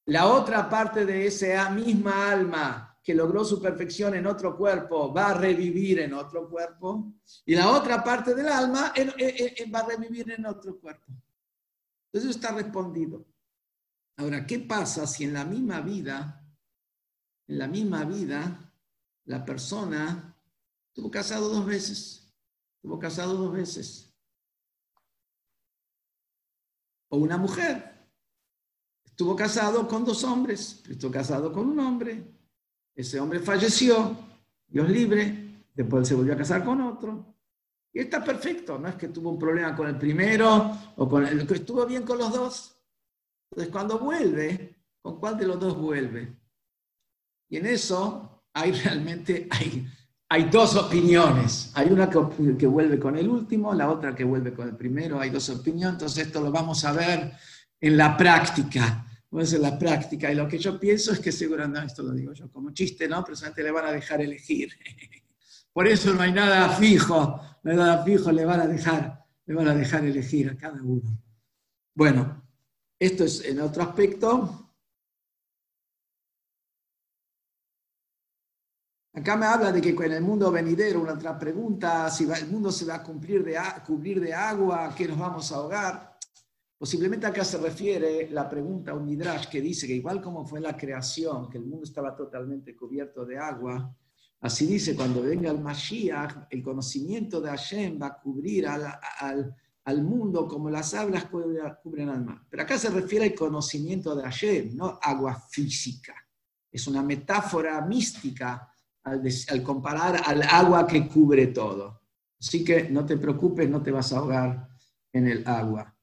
La 0.05 0.25
otra 0.25 0.67
parte 0.67 1.05
de 1.05 1.27
esa 1.27 1.69
misma 1.69 2.31
alma 2.31 2.96
que 3.07 3.15
logró 3.15 3.45
su 3.45 3.61
perfección 3.61 4.15
en 4.15 4.27
otro 4.27 4.57
cuerpo 4.57 5.13
va 5.13 5.29
a 5.29 5.33
revivir 5.33 5.99
en 5.99 6.11
otro 6.13 6.49
cuerpo 6.49 7.13
y 7.45 7.55
la 7.55 7.71
otra 7.71 8.03
parte 8.03 8.35
del 8.35 8.49
alma 8.49 8.93
va 9.73 9.79
a 9.79 9.87
revivir 9.87 10.29
en 10.29 10.45
otro 10.45 10.77
cuerpo. 10.77 11.13
Entonces 12.11 12.35
está 12.35 12.51
respondido. 12.51 13.25
Ahora, 14.17 14.45
¿qué 14.45 14.59
pasa 14.59 15.07
si 15.07 15.23
en 15.23 15.31
la 15.31 15.45
misma 15.45 15.79
vida, 15.79 16.45
en 17.47 17.57
la 17.57 17.69
misma 17.69 18.03
vida, 18.03 18.73
la 19.23 19.45
persona 19.45 20.37
estuvo 20.89 21.09
casado 21.09 21.47
dos 21.47 21.65
veces? 21.65 22.29
Estuvo 22.75 22.99
casado 22.99 23.35
dos 23.35 23.53
veces. 23.53 24.13
O 27.07 27.19
una 27.19 27.37
mujer 27.37 28.05
estuvo 29.05 29.33
casado 29.33 29.87
con 29.87 30.03
dos 30.03 30.25
hombres, 30.25 30.83
estuvo 30.89 31.09
casado 31.09 31.53
con 31.53 31.69
un 31.69 31.79
hombre, 31.79 32.36
ese 32.97 33.19
hombre 33.19 33.39
falleció, 33.39 34.17
Dios 34.67 34.89
libre, 34.89 35.65
después 35.75 36.07
se 36.07 36.15
volvió 36.15 36.33
a 36.33 36.37
casar 36.37 36.65
con 36.65 36.81
otro. 36.81 37.35
Y 37.93 37.99
está 37.99 38.23
perfecto, 38.23 38.79
no 38.79 38.87
es 38.87 38.95
que 38.95 39.09
tuvo 39.09 39.29
un 39.29 39.37
problema 39.37 39.75
con 39.75 39.87
el 39.87 39.97
primero 39.97 40.75
o 40.95 41.07
con 41.07 41.25
el 41.25 41.45
que 41.45 41.53
estuvo 41.53 41.85
bien 41.85 42.01
con 42.01 42.17
los 42.17 42.33
dos. 42.33 42.75
Entonces, 43.51 43.71
cuando 43.71 43.99
vuelve, 43.99 44.75
¿con 44.99 45.19
cuál 45.19 45.37
de 45.37 45.45
los 45.45 45.59
dos 45.59 45.77
vuelve? 45.77 46.35
Y 47.49 47.57
en 47.57 47.67
eso 47.67 48.43
hay 48.51 48.71
realmente 48.71 49.47
hay, 49.51 50.43
dos 50.49 50.75
opiniones. 50.75 51.71
Hay 51.75 51.91
una 51.91 52.09
que 52.09 52.65
vuelve 52.67 52.99
con 52.99 53.15
el 53.15 53.29
último, 53.29 53.75
la 53.75 53.91
otra 53.91 54.15
que 54.15 54.23
vuelve 54.23 54.53
con 54.53 54.67
el 54.67 54.75
primero. 54.75 55.19
Hay 55.19 55.29
dos 55.29 55.49
opiniones. 55.49 55.93
Entonces, 55.93 56.25
esto 56.25 56.41
lo 56.41 56.51
vamos 56.51 56.83
a 56.83 56.93
ver 56.93 57.31
en 57.79 57.95
la 57.95 58.17
práctica 58.17 59.06
es 59.31 59.53
en 59.53 59.61
la 59.61 59.77
práctica. 59.77 60.31
Y 60.31 60.35
lo 60.35 60.47
que 60.47 60.57
yo 60.57 60.79
pienso 60.79 61.11
es 61.11 61.19
que 61.19 61.31
seguramente, 61.31 61.87
esto 61.87 62.03
lo 62.03 62.13
digo 62.13 62.33
yo 62.33 62.49
como 62.51 62.71
chiste, 62.71 63.07
¿no? 63.07 63.23
Pero 63.23 63.35
solamente 63.35 63.63
le 63.63 63.71
van 63.71 63.85
a 63.85 63.91
dejar 63.91 64.21
elegir. 64.21 64.71
Por 65.73 65.87
eso 65.87 66.13
no 66.13 66.21
hay 66.21 66.31
nada 66.31 66.69
fijo, 66.69 67.39
no 67.63 67.71
hay 67.71 67.77
nada 67.77 68.03
fijo, 68.03 68.31
le 68.31 68.45
van 68.45 68.61
a 68.61 68.67
dejar, 68.67 69.25
le 69.45 69.53
van 69.53 69.67
a 69.67 69.75
dejar 69.75 70.05
elegir 70.05 70.49
a 70.49 70.57
cada 70.57 70.81
uno. 70.81 71.21
Bueno, 71.93 72.47
esto 72.99 73.25
es 73.25 73.45
en 73.45 73.61
otro 73.61 73.83
aspecto. 73.83 74.73
Acá 79.13 79.35
me 79.35 79.47
habla 79.47 79.71
de 79.71 79.81
que 79.81 79.89
en 79.89 80.11
el 80.11 80.21
mundo 80.21 80.51
venidero, 80.51 81.01
una 81.01 81.13
otra 81.13 81.37
pregunta, 81.37 82.09
si 82.09 82.23
el 82.23 82.47
mundo 82.47 82.71
se 82.71 82.85
va 82.85 82.95
a 82.95 83.03
cubrir 83.03 83.43
de 83.43 84.33
agua, 84.33 84.93
¿qué 84.95 85.07
nos 85.07 85.17
vamos 85.17 85.51
a 85.51 85.55
ahogar? 85.55 86.06
Posiblemente 86.77 87.25
acá 87.25 87.43
se 87.43 87.57
refiere 87.57 88.29
la 88.29 88.47
pregunta 88.47 88.91
a 88.91 88.93
un 88.93 89.05
midrash 89.05 89.47
que 89.47 89.61
dice 89.61 89.87
que 89.87 89.95
igual 89.95 90.21
como 90.21 90.45
fue 90.45 90.61
la 90.61 90.77
creación, 90.77 91.49
que 91.49 91.57
el 91.57 91.65
mundo 91.65 91.85
estaba 91.85 92.15
totalmente 92.15 92.75
cubierto 92.75 93.25
de 93.25 93.39
agua, 93.39 93.95
así 94.41 94.67
dice, 94.67 94.95
cuando 94.95 95.23
venga 95.23 95.49
el 95.49 95.59
Mashiach, 95.59 96.45
el 96.51 96.61
conocimiento 96.61 97.41
de 97.41 97.49
Hashem 97.49 97.99
va 97.99 98.07
a 98.07 98.21
cubrir 98.21 98.67
al, 98.67 98.85
al, 99.83 100.03
mundo 100.03 100.47
como 100.47 100.69
las 100.69 100.93
aguas 100.93 101.25
cubren 101.25 102.09
al 102.09 102.23
mar. 102.23 102.45
Pero 102.47 102.61
acá 102.61 102.77
se 102.77 102.91
refiere 102.91 103.25
al 103.25 103.33
conocimiento 103.33 104.15
de 104.15 104.21
Hashem, 104.21 104.75
no 104.75 104.99
agua 105.01 105.33
física. 105.33 106.13
Es 106.71 106.85
una 106.85 107.01
metáfora 107.01 107.81
mística 107.81 108.71
al, 109.01 109.23
al 109.49 109.63
comparar 109.63 110.21
al 110.23 110.43
agua 110.43 110.85
que 110.85 111.07
cubre 111.07 111.47
todo. 111.47 112.01
Así 112.39 112.63
que 112.63 112.87
no 112.91 113.03
te 113.03 113.17
preocupes, 113.17 113.67
no 113.67 113.81
te 113.81 113.89
vas 113.89 114.13
a 114.13 114.17
ahogar 114.19 114.69
en 115.11 115.27
el 115.27 115.47
agua. 115.47 115.96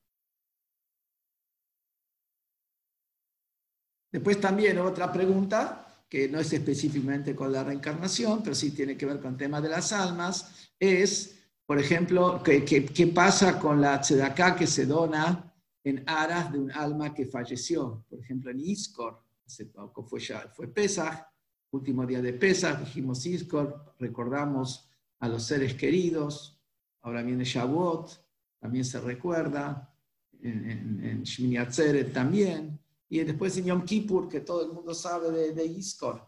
Después 4.14 4.40
también 4.40 4.78
otra 4.78 5.12
pregunta, 5.12 5.88
que 6.08 6.28
no 6.28 6.38
es 6.38 6.52
específicamente 6.52 7.34
con 7.34 7.50
la 7.50 7.64
reencarnación, 7.64 8.44
pero 8.44 8.54
sí 8.54 8.70
tiene 8.70 8.96
que 8.96 9.06
ver 9.06 9.18
con 9.18 9.32
el 9.32 9.36
tema 9.36 9.60
de 9.60 9.68
las 9.68 9.92
almas, 9.92 10.70
es, 10.78 11.40
por 11.66 11.80
ejemplo, 11.80 12.40
¿qué, 12.40 13.10
pasa 13.12 13.58
con 13.58 13.80
la 13.80 14.00
tzedaká 14.00 14.54
que 14.54 14.68
se 14.68 14.86
dona 14.86 15.52
en 15.82 16.04
aras 16.06 16.52
de 16.52 16.60
un 16.60 16.70
alma 16.70 17.12
que 17.12 17.26
falleció? 17.26 18.04
Por 18.08 18.20
ejemplo, 18.20 18.52
en 18.52 18.60
Iskor, 18.60 19.20
hace 19.44 19.66
poco 19.66 20.04
fue, 20.04 20.20
fue 20.54 20.68
Pesach, 20.68 21.26
último 21.72 22.06
día 22.06 22.22
de 22.22 22.34
Pesach, 22.34 22.78
dijimos 22.78 23.26
Iskor, 23.26 23.96
recordamos 23.98 24.88
a 25.18 25.28
los 25.28 25.42
seres 25.42 25.74
queridos, 25.74 26.62
ahora 27.02 27.20
viene 27.20 27.42
Shavuot, 27.42 28.12
también 28.60 28.84
se 28.84 29.00
recuerda, 29.00 29.92
en, 30.40 30.70
en, 30.70 31.04
en 31.04 31.22
Shmini 31.24 31.56
Atzeret 31.56 32.12
también, 32.12 32.73
y 33.14 33.22
después 33.22 33.56
en 33.56 33.66
Yom 33.66 33.84
Kippur, 33.84 34.28
que 34.28 34.40
todo 34.40 34.64
el 34.64 34.72
mundo 34.72 34.92
sabe 34.92 35.30
de, 35.30 35.52
de 35.52 35.64
Iskor. 35.64 36.20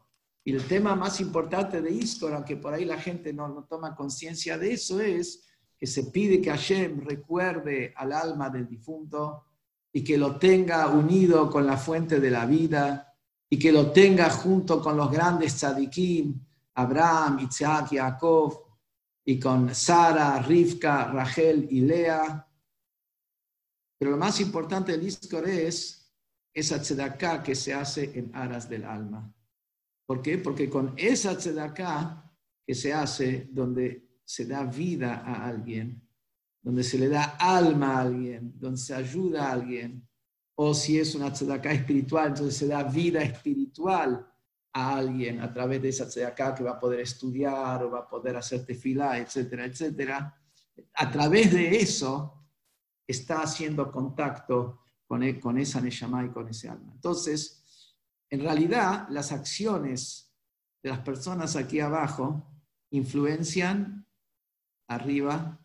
Y 0.45 0.53
el 0.53 0.69
tema 0.69 0.95
más 0.95 1.21
importante 1.21 1.83
de 1.83 1.91
Iskor, 1.91 2.33
aunque 2.33 2.57
por 2.57 2.73
ahí 2.73 2.85
la 2.85 2.97
gente 2.97 3.33
no, 3.33 3.49
no 3.49 3.65
toma 3.65 3.97
conciencia 3.97 4.57
de 4.57 4.75
eso, 4.75 5.01
es 5.01 5.43
que 5.77 5.89
se 5.89 6.05
pide 6.05 6.41
que 6.41 6.51
Hashem 6.51 7.01
recuerde 7.01 7.93
al 7.97 8.13
alma 8.13 8.51
del 8.51 8.69
difunto 8.69 9.47
y 9.93 10.05
que 10.05 10.17
lo 10.17 10.37
tenga 10.37 10.87
unido 10.87 11.51
con 11.51 11.67
la 11.67 11.77
fuente 11.77 12.21
de 12.21 12.31
la 12.31 12.47
vida 12.47 13.13
y 13.51 13.59
que 13.59 13.73
lo 13.73 13.91
tenga 13.91 14.31
junto 14.31 14.81
con 14.81 14.97
los 14.97 15.11
grandes 15.11 15.57
tzadikim, 15.57 16.41
Abraham, 16.75 17.41
Isaac, 17.51 17.89
Jacob, 17.91 18.63
y 19.25 19.41
con 19.41 19.75
Sara, 19.75 20.39
Rivka, 20.39 21.11
Rachel 21.11 21.67
y 21.69 21.81
Lea. 21.81 22.49
Pero 23.99 24.13
lo 24.13 24.17
más 24.17 24.39
importante 24.41 24.93
del 24.93 25.05
Iskor 25.05 25.49
es 25.49 26.06
esa 26.57 26.81
tzedaká 26.81 27.43
que 27.43 27.55
se 27.55 27.75
hace 27.75 28.19
en 28.19 28.35
aras 28.35 28.67
del 28.67 28.85
alma. 28.85 29.31
¿Por 30.07 30.23
qué? 30.23 30.39
Porque 30.39 30.71
con 30.71 30.95
esa 30.97 31.37
tzedaká 31.37 32.33
que 32.67 32.75
se 32.75 32.95
hace 32.95 33.51
donde 33.53 34.21
se 34.25 34.47
da 34.47 34.65
vida 34.65 35.17
a 35.17 35.47
alguien, 35.47 36.03
donde 36.63 36.83
se 36.83 36.99
le 36.99 37.11
da 37.11 37.37
alma 37.39 37.99
a 37.99 38.01
alguien, 38.01 38.55
donde 38.59 38.79
se 38.79 38.95
ayuda 38.95 39.49
a 39.49 39.53
alguien, 39.53 40.09
o 40.55 40.73
si 40.73 40.99
es 40.99 41.15
una 41.15 41.31
tzedaká 41.31 41.73
espiritual, 41.73 42.29
entonces 42.29 42.57
se 42.57 42.67
da 42.67 42.85
vida 42.85 43.21
espiritual 43.21 44.27
a 44.73 44.97
alguien 44.97 45.43
a 45.43 45.53
través 45.53 45.83
de 45.83 45.91
esa 45.91 46.09
tzedaká 46.09 46.55
que 46.55 46.65
va 46.65 46.71
a 46.71 46.81
poder 46.81 47.01
estudiar 47.01 47.85
o 47.85 47.91
va 47.91 47.99
a 47.99 48.09
poder 48.09 48.35
hacer 48.35 48.65
tefilá, 48.65 49.19
etcétera, 49.19 49.67
etcétera. 49.67 50.41
A 50.95 51.11
través 51.11 51.53
de 51.53 51.77
eso 51.77 52.49
está 53.07 53.43
haciendo 53.43 53.93
contacto 53.93 54.86
con, 55.07 55.23
e, 55.23 55.41
con 55.41 55.59
esa 55.59 55.81
Neshama 55.81 56.25
y 56.25 56.31
con 56.31 56.49
ese 56.49 56.69
alma. 56.69 56.93
Entonces, 56.95 57.63
en 58.31 58.41
realidad, 58.41 59.07
las 59.11 59.33
acciones 59.33 60.33
de 60.83 60.91
las 60.91 61.01
personas 61.01 61.57
aquí 61.57 61.81
abajo 61.81 62.51
influencian 62.91 64.07
arriba 64.89 65.61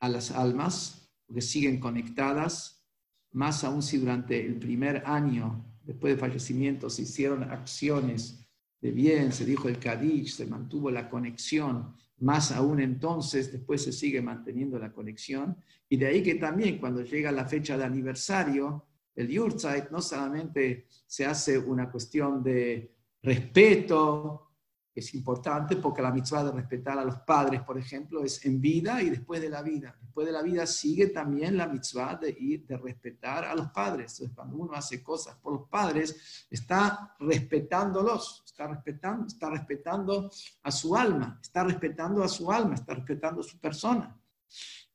a 0.00 0.08
las 0.08 0.30
almas, 0.30 1.10
porque 1.26 1.40
siguen 1.40 1.80
conectadas, 1.80 2.84
más 3.32 3.64
aún 3.64 3.82
si 3.82 3.98
durante 3.98 4.44
el 4.44 4.58
primer 4.58 5.02
año 5.06 5.64
después 5.82 6.12
del 6.12 6.20
fallecimiento 6.20 6.88
se 6.88 7.02
hicieron 7.02 7.42
acciones 7.44 8.40
de 8.80 8.90
bien, 8.90 9.32
se 9.32 9.44
dijo 9.44 9.68
el 9.68 9.78
Kaddish, 9.78 10.34
se 10.34 10.46
mantuvo 10.46 10.90
la 10.90 11.08
conexión, 11.08 11.96
más 12.18 12.52
aún 12.52 12.80
entonces 12.80 13.52
después 13.52 13.82
se 13.82 13.92
sigue 13.92 14.22
manteniendo 14.22 14.78
la 14.78 14.92
conexión. 14.92 15.56
Y 15.88 15.96
de 15.96 16.06
ahí 16.06 16.22
que 16.22 16.36
también 16.36 16.78
cuando 16.78 17.02
llega 17.02 17.32
la 17.32 17.46
fecha 17.46 17.76
de 17.76 17.84
aniversario, 17.84 18.86
el 19.14 19.28
Yurtzeit 19.28 19.90
no 19.90 20.00
solamente 20.00 20.86
se 21.06 21.26
hace 21.26 21.58
una 21.58 21.90
cuestión 21.90 22.42
de 22.42 22.92
respeto 23.22 24.53
es 25.00 25.12
importante 25.14 25.76
porque 25.76 26.00
la 26.00 26.12
mitzvah 26.12 26.44
de 26.44 26.52
respetar 26.52 26.98
a 26.98 27.04
los 27.04 27.18
padres, 27.20 27.62
por 27.62 27.76
ejemplo, 27.76 28.22
es 28.22 28.44
en 28.46 28.60
vida 28.60 29.02
y 29.02 29.10
después 29.10 29.40
de 29.40 29.48
la 29.48 29.60
vida. 29.60 29.96
Después 30.00 30.26
de 30.26 30.32
la 30.32 30.42
vida 30.42 30.66
sigue 30.66 31.08
también 31.08 31.56
la 31.56 31.66
mitzvah 31.66 32.14
de 32.14 32.30
ir, 32.30 32.64
de 32.64 32.76
respetar 32.76 33.44
a 33.44 33.56
los 33.56 33.70
padres. 33.72 34.12
Entonces, 34.12 34.36
cuando 34.36 34.56
uno 34.56 34.74
hace 34.74 35.02
cosas 35.02 35.36
por 35.36 35.52
los 35.52 35.68
padres, 35.68 36.46
está 36.48 37.16
respetándolos, 37.18 38.44
está 38.46 38.68
respetando, 38.68 39.26
está 39.26 39.50
respetando 39.50 40.30
a 40.62 40.70
su 40.70 40.94
alma, 40.94 41.40
está 41.42 41.64
respetando 41.64 42.22
a 42.22 42.28
su 42.28 42.52
alma, 42.52 42.74
está 42.76 42.94
respetando 42.94 43.40
a 43.40 43.44
su 43.44 43.58
persona. 43.58 44.16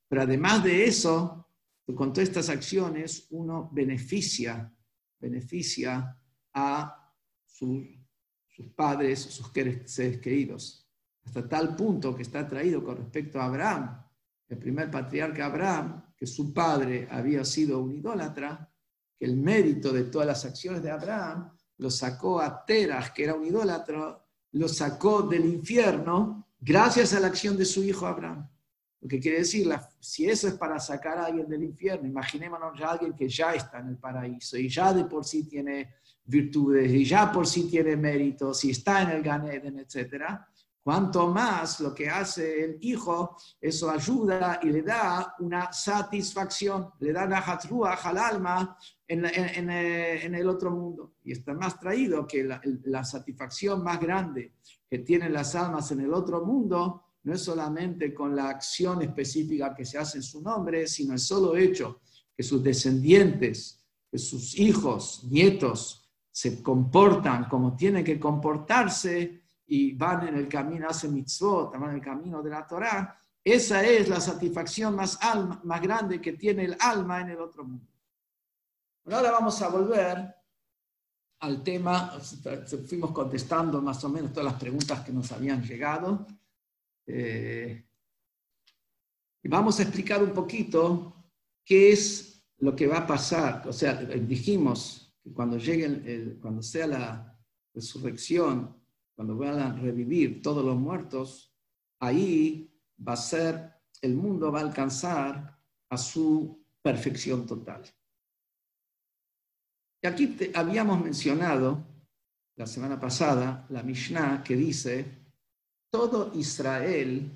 Pero 0.08 0.22
además 0.22 0.64
de 0.64 0.86
eso, 0.86 1.46
con 1.94 2.14
todas 2.14 2.30
estas 2.30 2.48
acciones, 2.48 3.28
uno 3.32 3.70
beneficia, 3.74 4.74
beneficia 5.20 6.18
a 6.54 7.14
sus 7.46 7.99
sus 8.60 8.74
padres, 8.74 9.22
sus 9.22 9.50
seres 9.86 10.18
queridos, 10.18 10.86
hasta 11.24 11.48
tal 11.48 11.78
punto 11.78 12.14
que 12.14 12.24
está 12.24 12.46
traído 12.46 12.84
con 12.84 12.98
respecto 12.98 13.40
a 13.40 13.46
Abraham, 13.46 14.04
el 14.50 14.58
primer 14.58 14.92
patriarca 14.92 15.46
Abraham, 15.46 16.04
que 16.18 16.28
su 16.28 16.54
padre 16.54 17.08
había 17.10 17.46
sido 17.46 17.80
un 17.80 17.94
idólatra, 17.94 18.70
que 19.18 19.26
el 19.26 19.38
mérito 19.38 19.94
de 19.94 20.04
todas 20.04 20.28
las 20.28 20.44
acciones 20.44 20.84
de 20.84 20.92
Abraham 20.92 21.50
lo 21.78 21.90
sacó 21.90 22.42
a 22.42 22.66
Teras, 22.66 23.12
que 23.12 23.24
era 23.24 23.36
un 23.36 23.46
idólatra, 23.46 24.22
lo 24.52 24.68
sacó 24.68 25.22
del 25.22 25.46
infierno 25.46 26.50
gracias 26.60 27.14
a 27.14 27.22
la 27.22 27.28
acción 27.28 27.56
de 27.56 27.64
su 27.64 27.82
hijo 27.82 28.08
Abraham. 28.08 28.46
Lo 29.00 29.08
que 29.08 29.22
quiere 29.22 29.38
decir, 29.38 29.74
si 30.02 30.30
eso 30.30 30.50
es 30.50 30.56
para 30.56 30.78
sacar 30.82 31.18
a 31.18 31.28
alguien 31.28 31.48
del 31.48 31.64
infierno, 31.64 32.10
imaginémonos 32.10 32.82
a 32.82 32.92
alguien 32.92 33.14
que 33.14 33.30
ya 33.30 33.54
está 33.54 33.80
en 33.80 33.88
el 33.88 33.98
paraíso 33.98 34.58
y 34.58 34.68
ya 34.68 34.92
de 34.92 35.06
por 35.06 35.24
sí 35.24 35.46
tiene 35.46 35.96
virtudes 36.30 36.92
y 36.92 37.04
ya 37.04 37.32
por 37.32 37.48
sí 37.48 37.70
tiene 37.70 37.96
méritos 37.96 38.64
y 38.64 38.72
está 38.72 39.02
en 39.02 39.10
el 39.10 39.24
Ganeden, 39.24 39.80
etc. 39.80 40.24
Cuanto 40.82 41.28
más 41.28 41.80
lo 41.82 41.94
que 41.94 42.10
hace 42.10 42.64
el 42.64 42.78
hijo, 42.82 43.36
eso 43.60 43.90
ayuda 43.90 44.60
y 44.64 44.68
le 44.68 44.82
da 44.82 45.36
una 45.40 45.72
satisfacción, 45.74 46.92
le 47.00 47.12
da 47.12 47.26
una 47.26 47.40
hatruach 47.40 48.06
al 48.06 48.18
alma 48.18 48.78
en, 49.08 49.26
en, 49.26 49.70
en, 49.70 50.36
el 50.36 50.48
otro 50.48 50.72
mundo. 50.72 51.16
Y 51.24 51.34
está 51.34 51.54
más 51.54 51.80
traído 51.80 52.26
que 52.26 52.44
la, 52.44 52.62
la 52.86 53.04
satisfacción 53.04 53.84
más 53.84 54.00
grande 54.00 54.54
que 54.90 55.00
tienen 55.00 55.34
las 55.34 55.54
almas 55.56 55.92
en 55.92 56.02
el 56.02 56.14
otro 56.14 56.46
mundo 56.46 57.04
no 57.24 57.34
es 57.34 57.42
solamente 57.42 58.14
con 58.14 58.36
la 58.36 58.50
acción 58.50 59.02
específica 59.02 59.76
que 59.76 59.86
se 59.86 59.98
hace 59.98 60.18
en 60.18 60.24
su 60.24 60.42
nombre, 60.42 60.88
sino 60.88 61.14
el 61.14 61.20
solo 61.20 61.56
hecho 61.58 62.02
que 62.36 62.44
sus 62.44 62.64
descendientes, 62.64 63.84
que 64.10 64.18
sus 64.18 64.58
hijos, 64.58 65.26
nietos, 65.30 65.99
se 66.40 66.64
comportan 66.64 67.50
como 67.50 67.76
tienen 67.76 68.02
que 68.02 68.18
comportarse 68.18 69.42
y 69.68 69.92
van 69.92 70.30
en 70.30 70.36
el 70.38 70.48
camino, 70.48 70.88
hacen 70.88 71.14
mitzvot, 71.14 71.74
van 71.74 71.90
en 71.90 71.96
el 71.96 72.02
camino 72.02 72.42
de 72.42 72.50
la 72.50 72.66
Torah, 72.66 73.22
esa 73.44 73.84
es 73.84 74.08
la 74.08 74.22
satisfacción 74.22 74.96
más, 74.96 75.22
alma, 75.22 75.60
más 75.66 75.82
grande 75.82 76.22
que 76.22 76.32
tiene 76.34 76.64
el 76.64 76.78
alma 76.80 77.20
en 77.20 77.32
el 77.32 77.42
otro 77.42 77.66
mundo. 77.66 77.92
ahora 79.12 79.32
vamos 79.32 79.62
a 79.62 79.68
volver 79.68 80.34
al 81.42 81.62
tema, 81.62 82.18
fuimos 82.88 83.12
contestando 83.12 83.82
más 83.82 84.02
o 84.06 84.10
menos 84.10 84.32
todas 84.32 84.54
las 84.54 84.62
preguntas 84.62 85.02
que 85.02 85.12
nos 85.12 85.30
habían 85.34 85.62
llegado. 85.62 86.26
Eh, 87.06 87.86
y 89.44 89.50
vamos 89.50 89.78
a 89.78 89.84
explicar 89.84 90.24
un 90.24 90.32
poquito 90.32 91.34
qué 91.66 91.92
es 91.92 92.42
lo 92.60 92.74
que 92.74 92.88
va 92.88 93.00
a 93.00 93.08
pasar. 93.08 93.68
O 93.68 93.74
sea, 93.74 93.96
dijimos 93.96 95.09
cuando 95.34 95.58
llegue, 95.58 96.38
cuando 96.40 96.62
sea 96.62 96.88
la 96.88 97.40
resurrección, 97.74 98.76
cuando 99.16 99.38
van 99.38 99.60
a 99.60 99.74
revivir 99.74 100.42
todos 100.42 100.64
los 100.64 100.78
muertos, 100.78 101.54
ahí 102.00 102.72
va 103.06 103.14
a 103.14 103.18
ser, 103.18 103.74
el 104.02 104.16
mundo 104.16 104.52
va 104.52 104.60
a 104.60 104.64
alcanzar 104.64 105.60
a 105.90 105.98
su 105.98 106.66
perfección 106.82 107.46
total. 107.46 107.84
Y 110.02 110.08
aquí 110.08 110.38
habíamos 110.54 111.04
mencionado 111.04 111.84
la 112.56 112.66
semana 112.66 113.00
pasada 113.00 113.66
la 113.70 113.84
Mishnah 113.84 114.44
que 114.44 114.56
dice, 114.56 115.06
todo 115.90 116.32
Israel 116.36 117.30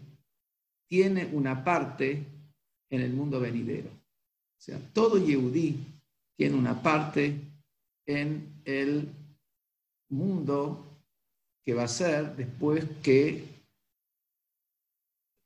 tiene 0.88 1.26
una 1.26 1.64
parte 1.64 2.26
en 2.90 3.02
el 3.02 3.14
mundo 3.14 3.40
venidero. 3.40 3.90
O 3.90 4.62
sea, 4.62 4.80
todo 4.94 5.18
Yehudí 5.18 5.84
tiene 6.38 6.56
una 6.56 6.82
parte 6.82 7.53
en 8.06 8.62
el 8.66 9.14
mundo 10.10 11.02
que 11.64 11.74
va 11.74 11.84
a 11.84 11.88
ser 11.88 12.36
después 12.36 12.86
que 13.02 13.64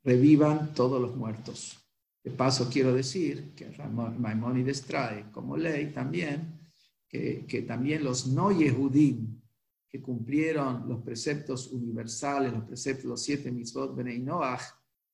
revivan 0.03 0.73
todos 0.73 1.01
los 1.01 1.15
muertos. 1.15 1.77
De 2.23 2.31
paso, 2.31 2.69
quiero 2.71 2.93
decir 2.93 3.53
que 3.55 3.69
Maimónides 3.69 4.81
trae 4.83 5.31
como 5.31 5.55
ley 5.57 5.91
también 5.91 6.57
que, 7.07 7.45
que 7.45 7.61
también 7.61 8.03
los 8.03 8.27
no 8.27 8.51
Yehudim 8.51 9.37
que 9.89 10.01
cumplieron 10.01 10.87
los 10.87 11.01
preceptos 11.01 11.67
universales, 11.67 12.51
los 12.51 12.65
preceptos, 12.65 13.05
los 13.05 13.21
siete 13.21 13.51
mitzvot 13.51 13.95
Benei 13.95 14.19
Noach, 14.19 14.61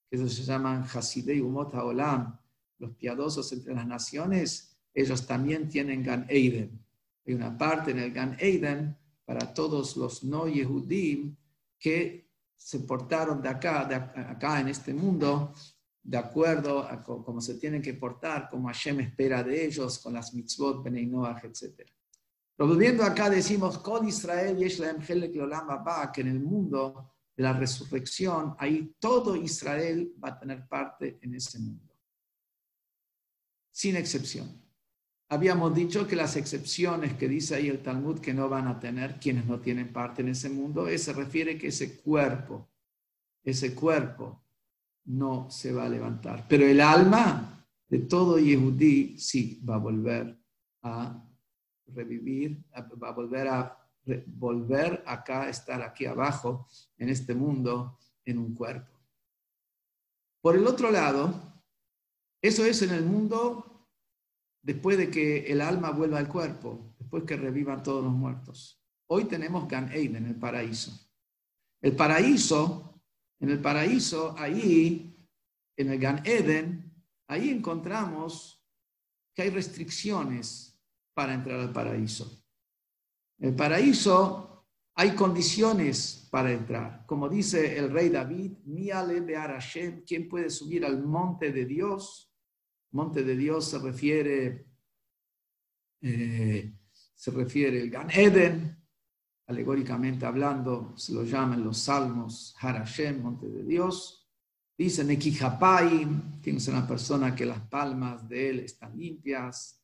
que 0.09 0.17
se 0.17 0.43
llaman 0.43 0.83
Hasidei 0.83 1.39
Umot 1.39 1.73
HaOlam, 1.75 2.39
los 2.79 2.95
piadosos 2.95 3.51
entre 3.53 3.75
las 3.75 3.85
naciones, 3.85 4.75
ellos 4.93 5.25
también 5.25 5.69
tienen 5.69 6.03
Gan 6.03 6.25
Eiden. 6.29 6.82
Hay 7.25 7.33
una 7.33 7.57
parte 7.57 7.91
en 7.91 7.99
el 7.99 8.11
Gan 8.11 8.35
Eden 8.39 8.97
para 9.25 9.53
todos 9.53 9.95
los 9.95 10.23
no 10.23 10.47
Yehudim 10.47 11.35
que 11.79 12.31
se 12.55 12.79
portaron 12.79 13.41
de 13.41 13.49
acá, 13.49 13.85
de 13.85 13.95
acá 13.95 14.59
en 14.59 14.69
este 14.69 14.93
mundo, 14.93 15.53
de 16.01 16.17
acuerdo 16.17 16.79
a 16.79 17.01
cómo 17.01 17.39
se 17.41 17.55
tienen 17.55 17.81
que 17.81 17.93
portar, 17.93 18.49
como 18.49 18.67
Hashem 18.67 18.99
espera 19.01 19.43
de 19.43 19.65
ellos, 19.65 19.99
con 19.99 20.13
las 20.13 20.33
mitzvot, 20.33 20.83
Benei 20.83 21.05
Noach, 21.05 21.43
etc. 21.45 21.89
Pero 22.55 22.69
volviendo 22.69 23.03
acá 23.03 23.29
decimos, 23.29 23.79
con 23.79 24.07
Israel 24.07 24.57
y 24.61 24.69
que 24.69 26.21
en 26.21 26.27
el 26.27 26.39
mundo 26.39 27.13
de 27.35 27.43
la 27.43 27.53
resurrección, 27.53 28.55
ahí 28.59 28.95
todo 28.99 29.35
Israel 29.35 30.13
va 30.23 30.29
a 30.29 30.39
tener 30.39 30.67
parte 30.67 31.19
en 31.21 31.35
ese 31.35 31.59
mundo. 31.59 31.93
Sin 33.71 33.95
excepción. 33.95 34.62
Habíamos 35.33 35.73
dicho 35.73 36.05
que 36.05 36.15
las 36.15 36.35
excepciones 36.35 37.13
que 37.15 37.27
dice 37.27 37.55
ahí 37.55 37.67
el 37.67 37.81
Talmud 37.81 38.19
que 38.19 38.35
no 38.35 38.49
van 38.49 38.67
a 38.67 38.79
tener 38.79 39.19
quienes 39.19 39.47
no 39.47 39.59
tienen 39.59 39.91
parte 39.91 40.21
en 40.21 40.27
ese 40.27 40.47
mundo, 40.47 40.85
se 40.95 41.11
refiere 41.11 41.57
que 41.57 41.69
ese 41.69 41.99
cuerpo, 41.99 42.69
ese 43.43 43.73
cuerpo 43.73 44.43
no 45.05 45.49
se 45.49 45.73
va 45.73 45.85
a 45.85 45.89
levantar. 45.89 46.45
Pero 46.47 46.67
el 46.67 46.79
alma 46.79 47.67
de 47.89 47.97
todo 47.97 48.37
Yehudí 48.37 49.17
sí 49.17 49.59
va 49.67 49.73
a 49.73 49.79
volver 49.79 50.39
a 50.83 51.27
revivir, 51.87 52.63
va 53.01 53.09
a 53.09 53.13
volver 53.13 53.47
a 53.47 53.77
volver 54.27 55.03
acá, 55.07 55.49
estar 55.49 55.81
aquí 55.81 56.05
abajo, 56.05 56.67
en 56.99 57.09
este 57.09 57.33
mundo, 57.33 57.97
en 58.23 58.37
un 58.37 58.53
cuerpo. 58.53 58.99
Por 60.41 60.57
el 60.57 60.67
otro 60.67 60.91
lado, 60.91 61.33
eso 62.39 62.63
es 62.65 62.83
en 62.83 62.91
el 62.91 63.03
mundo 63.03 63.72
después 64.63 64.97
de 64.97 65.11
que 65.11 65.45
el 65.51 65.61
alma 65.61 65.91
vuelva 65.91 66.17
al 66.17 66.29
cuerpo, 66.29 66.95
después 66.97 67.23
que 67.25 67.35
revivan 67.35 67.83
todos 67.83 68.03
los 68.03 68.13
muertos. 68.13 68.81
Hoy 69.07 69.25
tenemos 69.25 69.67
Gan 69.67 69.91
Eden, 69.91 70.25
el 70.25 70.35
paraíso. 70.35 70.91
El 71.81 71.95
paraíso, 71.95 73.01
en 73.39 73.49
el 73.49 73.59
paraíso, 73.59 74.33
ahí, 74.39 75.15
en 75.75 75.89
el 75.91 75.99
Gan 75.99 76.21
Eden, 76.25 76.93
ahí 77.27 77.49
encontramos 77.49 78.65
que 79.35 79.43
hay 79.43 79.49
restricciones 79.49 80.81
para 81.13 81.33
entrar 81.33 81.59
al 81.59 81.73
paraíso. 81.73 82.43
En 83.39 83.49
el 83.49 83.55
paraíso 83.55 84.65
hay 84.95 85.13
condiciones 85.13 86.27
para 86.31 86.53
entrar. 86.53 87.05
Como 87.05 87.27
dice 87.27 87.77
el 87.77 87.91
rey 87.91 88.09
David, 88.09 88.53
Miale 88.65 89.21
de 89.21 89.35
Arashem, 89.35 90.03
¿quién 90.05 90.29
puede 90.29 90.49
subir 90.49 90.85
al 90.85 91.03
monte 91.03 91.51
de 91.51 91.65
Dios? 91.65 92.32
Monte 92.93 93.23
de 93.23 93.35
Dios 93.35 93.65
se 93.65 93.79
refiere, 93.79 94.65
eh, 96.01 96.73
se 97.13 97.31
refiere 97.31 97.81
el 97.81 97.89
Gan 97.89 98.09
Eden, 98.09 98.77
alegóricamente 99.47 100.25
hablando, 100.25 100.93
se 100.97 101.13
lo 101.13 101.23
llaman 101.23 101.63
los 101.63 101.77
salmos 101.77 102.55
Harashem, 102.59 103.21
monte 103.21 103.47
de 103.49 103.63
Dios. 103.63 104.29
Dice 104.77 105.03
Nekihapaim, 105.03 106.41
tienes 106.41 106.67
una 106.67 106.87
persona 106.87 107.35
que 107.35 107.45
las 107.45 107.61
palmas 107.61 108.27
de 108.27 108.49
él 108.49 108.59
están 108.59 108.97
limpias. 108.97 109.79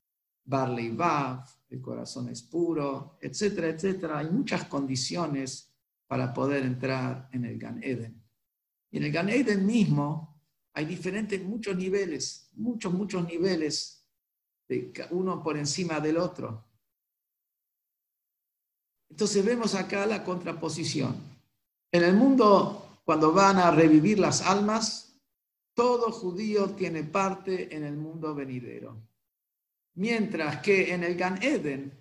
Barley 0.46 0.90
Vav, 0.90 1.46
el 1.70 1.80
corazón 1.80 2.30
es 2.30 2.42
puro, 2.42 3.18
etcétera, 3.22 3.70
etcétera. 3.70 4.20
Hay 4.20 4.32
muchas 4.32 4.66
condiciones 4.66 5.76
para 6.08 6.34
poder 6.34 6.64
entrar 6.64 7.30
en 7.32 7.46
el 7.46 7.60
Gan 7.60 7.84
Eden. 7.84 8.20
Y 8.90 8.98
en 8.98 9.04
el 9.04 9.12
Gan 9.12 9.30
Eden 9.30 9.66
mismo 9.66 10.39
hay 10.74 10.86
diferentes, 10.86 11.44
muchos 11.44 11.76
niveles, 11.76 12.50
muchos, 12.54 12.94
muchos 12.94 13.26
niveles, 13.28 14.00
de 14.68 14.94
uno 15.12 15.42
por 15.42 15.58
encima 15.58 16.00
del 16.00 16.18
otro. 16.18 16.64
Entonces 19.10 19.44
vemos 19.44 19.74
acá 19.74 20.06
la 20.06 20.24
contraposición. 20.24 21.16
En 21.92 22.04
el 22.04 22.16
mundo, 22.16 23.02
cuando 23.04 23.34
van 23.34 23.58
a 23.58 23.72
revivir 23.72 24.20
las 24.20 24.44
almas, 24.44 25.20
todo 25.74 26.12
judío 26.12 26.70
tiene 26.72 27.04
parte 27.04 27.76
en 27.76 27.84
el 27.84 27.98
mundo 27.98 28.36
venidero. 28.36 28.96
Mientras 29.96 30.62
que 30.62 30.94
en 30.94 31.04
el 31.04 31.16
Gan 31.16 31.42
Eden, 31.42 31.92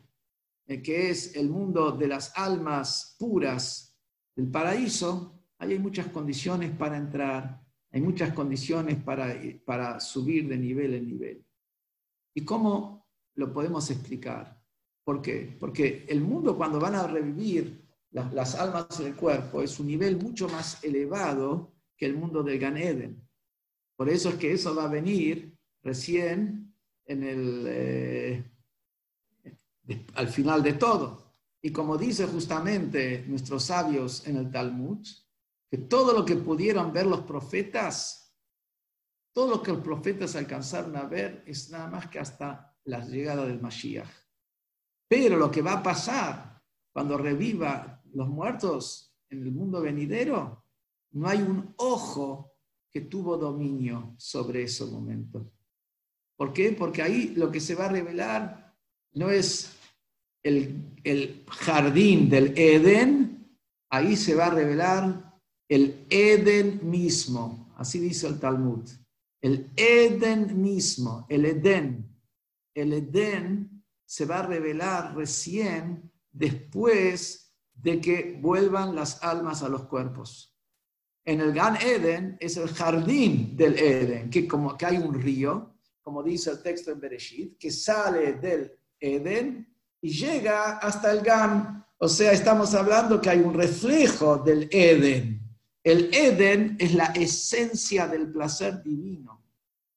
eh, 0.66 0.83
que 0.83 1.11
es 1.11 1.35
el 1.37 1.48
mundo 1.48 1.92
de 1.92 2.09
las 2.09 2.37
almas 2.37 3.16
puras 3.18 3.96
del 4.37 4.50
paraíso, 4.50 5.33
hay 5.59 5.78
muchas 5.78 6.09
condiciones 6.09 6.70
para 6.76 6.98
entrar, 6.98 7.64
hay 7.90 8.01
muchas 8.01 8.33
condiciones 8.33 9.03
para, 9.03 9.35
para 9.64 10.01
subir 10.01 10.48
de 10.48 10.59
nivel 10.59 10.94
en 10.94 11.07
nivel. 11.07 11.44
¿Y 12.35 12.44
cómo 12.44 13.07
lo 13.35 13.53
podemos 13.53 13.90
explicar? 13.90 14.62
¿Por 15.05 15.22
qué? 15.22 15.57
Porque 15.59 16.05
el 16.09 16.20
mundo 16.20 16.57
cuando 16.57 16.79
van 16.79 16.94
a 16.94 17.07
revivir 17.07 17.88
las, 18.11 18.55
almas 18.55 18.98
del 18.98 19.14
cuerpo 19.14 19.62
es 19.62 19.79
un 19.81 19.87
nivel 19.87 20.16
mucho 20.16 20.48
más 20.48 20.83
elevado 20.85 21.72
que 21.96 22.07
el 22.07 22.16
mundo 22.16 22.42
del 22.42 22.59
Gan 22.59 22.77
Eden. 22.77 23.27
Por 23.96 24.09
eso 24.09 24.31
es 24.31 24.35
que 24.37 24.53
eso 24.53 24.74
va 24.74 24.85
a 24.85 24.88
venir 24.88 25.57
recién 25.83 26.74
en 27.05 27.22
el, 27.22 27.64
eh, 27.66 28.44
al 30.14 30.29
final 30.29 30.62
de 30.62 30.74
todo. 30.74 31.35
Y 31.61 31.72
como 31.72 31.96
dice 31.96 32.27
justamente 32.27 33.24
nuestros 33.27 33.64
sabios 33.64 34.27
en 34.27 34.37
el 34.37 34.51
Talmud, 34.51 35.07
que 35.70 35.78
todo 35.78 36.12
lo 36.12 36.24
que 36.24 36.37
pudieron 36.37 36.92
ver 36.92 37.07
los 37.07 37.20
profetas, 37.20 38.35
todo 39.35 39.57
lo 39.57 39.62
que 39.62 39.72
los 39.72 39.83
profetas 39.83 40.35
alcanzaron 40.37 40.96
a 40.96 41.04
ver 41.04 41.44
es 41.46 41.70
nada 41.70 41.88
más 41.88 42.09
que 42.09 42.18
hasta 42.18 42.76
la 42.85 43.04
llegada 43.04 43.46
del 43.46 43.61
Mashiach. 43.61 44.09
Pero 45.09 45.37
lo 45.37 45.50
que 45.50 45.62
va 45.62 45.74
a 45.74 45.83
pasar 45.83 46.62
cuando 46.92 47.18
reviva 47.18 48.02
los 48.12 48.28
muertos 48.28 49.14
en 49.31 49.42
el 49.42 49.52
mundo 49.52 49.81
venidero, 49.81 50.64
no 51.12 51.28
hay 51.28 51.42
un 51.42 51.74
ojo 51.76 52.54
que 52.90 53.02
tuvo 53.02 53.37
dominio 53.37 54.14
sobre 54.18 54.62
ese 54.62 54.87
momento. 54.87 55.52
¿Por 56.37 56.52
qué? 56.52 56.72
Porque 56.72 57.02
ahí 57.02 57.35
lo 57.37 57.50
que 57.50 57.61
se 57.61 57.74
va 57.74 57.87
a 57.87 57.90
revelar 57.90 58.74
no 59.12 59.31
es 59.31 59.76
el, 60.42 60.94
el 61.04 61.44
jardín 61.48 62.31
del 62.31 62.57
Edén, 62.57 63.59
ahí 63.90 64.16
se 64.16 64.35
va 64.35 64.46
a 64.46 64.50
revelar 64.50 65.28
el 65.68 66.07
Edén 66.09 66.81
mismo, 66.88 67.72
así 67.76 67.98
dice 67.98 68.26
el 68.26 68.38
Talmud. 68.38 68.88
El 69.40 69.70
Edén 69.76 70.61
mismo, 70.61 71.26
el 71.28 71.44
Edén. 71.44 72.09
El 72.74 72.92
Edén 72.92 73.85
se 74.04 74.24
va 74.24 74.40
a 74.40 74.46
revelar 74.46 75.14
recién 75.14 76.11
después 76.33 77.54
de 77.74 78.00
que 78.00 78.38
vuelvan 78.40 78.94
las 78.94 79.22
almas 79.22 79.62
a 79.62 79.68
los 79.68 79.85
cuerpos. 79.85 80.57
En 81.24 81.40
el 81.40 81.52
Gan 81.52 81.76
Eden 81.76 82.38
es 82.40 82.57
el 82.57 82.68
jardín 82.68 83.54
del 83.57 83.78
Eden, 83.78 84.31
que 84.31 84.48
como 84.48 84.76
que 84.76 84.87
hay 84.87 84.96
un 84.96 85.12
río, 85.12 85.74
como 86.00 86.22
dice 86.22 86.50
el 86.50 86.62
texto 86.62 86.90
en 86.90 87.00
Bereshit, 87.00 87.59
que 87.59 87.70
sale 87.70 88.35
del 88.35 88.72
Eden 88.98 89.68
y 90.00 90.11
llega 90.11 90.78
hasta 90.78 91.12
el 91.12 91.20
Gan. 91.20 91.85
O 91.98 92.09
sea, 92.09 92.33
estamos 92.33 92.74
hablando 92.74 93.20
que 93.20 93.28
hay 93.28 93.40
un 93.40 93.52
reflejo 93.52 94.38
del 94.38 94.68
Eden. 94.72 95.48
El 95.88 96.12
Eden 96.12 96.77
es 96.79 96.92
la 96.92 97.07
esencia 97.07 98.07
del 98.07 98.31
placer 98.31 98.83
divino. 98.83 99.42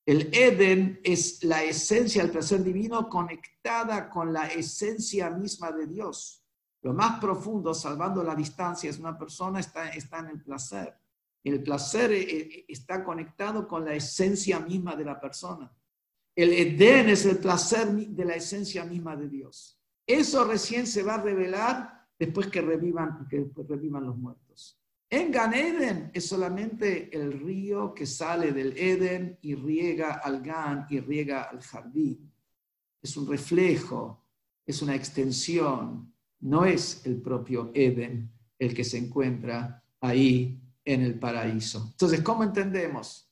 El 0.06 0.34
Eden 0.34 1.01
es 1.04 1.43
la 1.43 1.65
esencia 1.65 2.21
del 2.21 2.32
placer 2.32 2.63
divino 2.63 3.10
conectada 3.10 4.10
con 4.10 4.32
la 4.32 4.47
esencia 4.47 5.30
misma 5.32 5.69
de 5.73 5.88
Dios. 5.88 6.45
Lo 6.82 6.93
más 6.93 7.19
profundo, 7.19 7.73
salvando 7.73 8.23
la 8.23 8.36
distancia, 8.36 8.89
es 8.89 8.99
una 8.99 9.17
persona 9.17 9.60
está, 9.60 9.89
está 9.89 10.19
en 10.19 10.27
el 10.27 10.41
placer. 10.41 10.97
El 11.43 11.62
placer 11.62 12.13
eh, 12.13 12.21
eh, 12.21 12.65
está 12.69 13.04
conectado 13.04 13.67
con 13.67 13.84
la 13.84 13.93
esencia 13.93 14.62
misma 14.62 14.95
de 14.95 15.04
la 15.04 15.19
persona. 15.19 15.69
El 16.34 16.54
Edén 16.54 17.10
es 17.10 17.25
el 17.25 17.39
placer 17.39 17.89
de 17.91 18.23
la 18.23 18.36
esencia 18.36 18.86
misma 18.86 19.17
de 19.17 19.27
Dios. 19.27 19.77
Eso 20.08 20.45
recién 20.45 20.88
se 20.88 21.04
va 21.04 21.15
a 21.15 21.21
revelar 21.21 22.08
después 22.17 22.47
que 22.47 22.62
revivan, 22.62 23.27
que 23.30 23.45
revivan 23.67 24.06
los 24.06 24.17
muertos. 24.17 24.81
En 25.13 25.30
Gan 25.30 25.54
Eden 25.54 26.10
es 26.13 26.26
solamente 26.26 27.13
el 27.13 27.34
río 27.34 27.93
que 27.93 28.06
sale 28.06 28.54
del 28.54 28.78
Eden 28.78 29.38
y 29.41 29.56
riega 29.56 30.21
al 30.24 30.41
Gan 30.41 30.88
y 30.89 31.02
riega 31.02 31.43
al 31.43 31.60
jardín. 31.62 32.32
Es 33.02 33.17
un 33.17 33.28
reflejo, 33.28 34.24
es 34.65 34.82
una 34.82 34.95
extensión, 34.95 36.15
no 36.39 36.63
es 36.63 37.06
el 37.06 37.21
propio 37.21 37.71
Eden 37.74 38.32
el 38.58 38.74
que 38.74 38.86
se 38.86 39.00
encuentra 39.00 39.84
ahí 40.00 40.58
en 40.86 41.02
el 41.02 41.19
paraíso. 41.19 41.89
Entonces, 41.91 42.21
¿cómo 42.21 42.45
entendemos? 42.45 43.30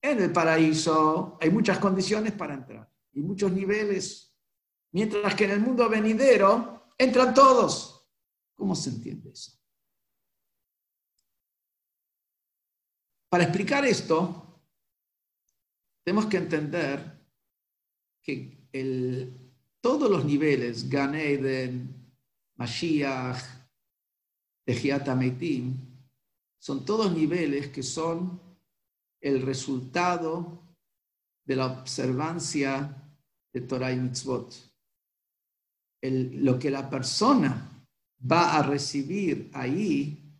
En 0.00 0.22
el 0.22 0.30
paraíso 0.30 1.36
hay 1.40 1.50
muchas 1.50 1.78
condiciones 1.78 2.34
para 2.34 2.54
entrar 2.54 2.88
y 3.12 3.20
muchos 3.20 3.50
niveles, 3.50 4.32
mientras 4.92 5.34
que 5.34 5.46
en 5.46 5.50
el 5.50 5.60
mundo 5.60 5.88
venidero 5.88 6.92
entran 6.96 7.34
todos. 7.34 8.08
¿Cómo 8.54 8.76
se 8.76 8.90
entiende 8.90 9.30
eso? 9.30 9.59
Para 13.30 13.44
explicar 13.44 13.84
esto, 13.84 14.60
tenemos 16.04 16.26
que 16.26 16.38
entender 16.38 16.98
que 18.20 18.66
todos 19.80 20.10
los 20.10 20.24
niveles, 20.24 20.90
Gan 20.90 21.14
Eden, 21.14 21.94
Mashiach, 22.56 23.40
Tejiat 24.64 25.06
son 26.58 26.84
todos 26.84 27.12
niveles 27.12 27.68
que 27.68 27.84
son 27.84 28.40
el 29.20 29.42
resultado 29.42 30.76
de 31.44 31.54
la 31.54 31.66
observancia 31.66 33.14
de 33.52 33.60
Torah 33.60 33.92
y 33.92 33.96
Mitzvot. 33.96 34.54
lo 36.02 36.58
que 36.58 36.70
la 36.70 36.90
persona 36.90 37.86
va 38.20 38.58
a 38.58 38.62
recibir 38.62 39.50
ahí 39.54 40.34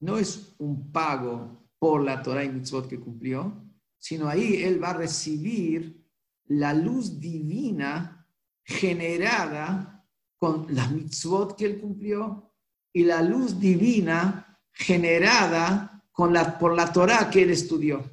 no 0.00 0.16
es 0.16 0.54
un 0.58 0.90
pago 0.90 1.59
por 1.80 2.04
la 2.04 2.22
Torah 2.22 2.44
y 2.44 2.50
Mitzvot 2.50 2.86
que 2.86 3.00
cumplió, 3.00 3.64
sino 3.98 4.28
ahí 4.28 4.62
él 4.62 4.80
va 4.80 4.90
a 4.90 4.98
recibir 4.98 6.06
la 6.46 6.74
luz 6.74 7.18
divina 7.18 8.26
generada 8.62 10.06
con 10.36 10.66
las 10.70 10.90
mitzvot 10.90 11.56
que 11.56 11.66
él 11.66 11.80
cumplió 11.80 12.52
y 12.92 13.04
la 13.04 13.22
luz 13.22 13.58
divina 13.58 14.58
generada 14.72 16.04
con 16.12 16.32
la, 16.32 16.58
por 16.58 16.74
la 16.74 16.92
Torah 16.92 17.30
que 17.30 17.42
él 17.42 17.50
estudió. 17.50 18.04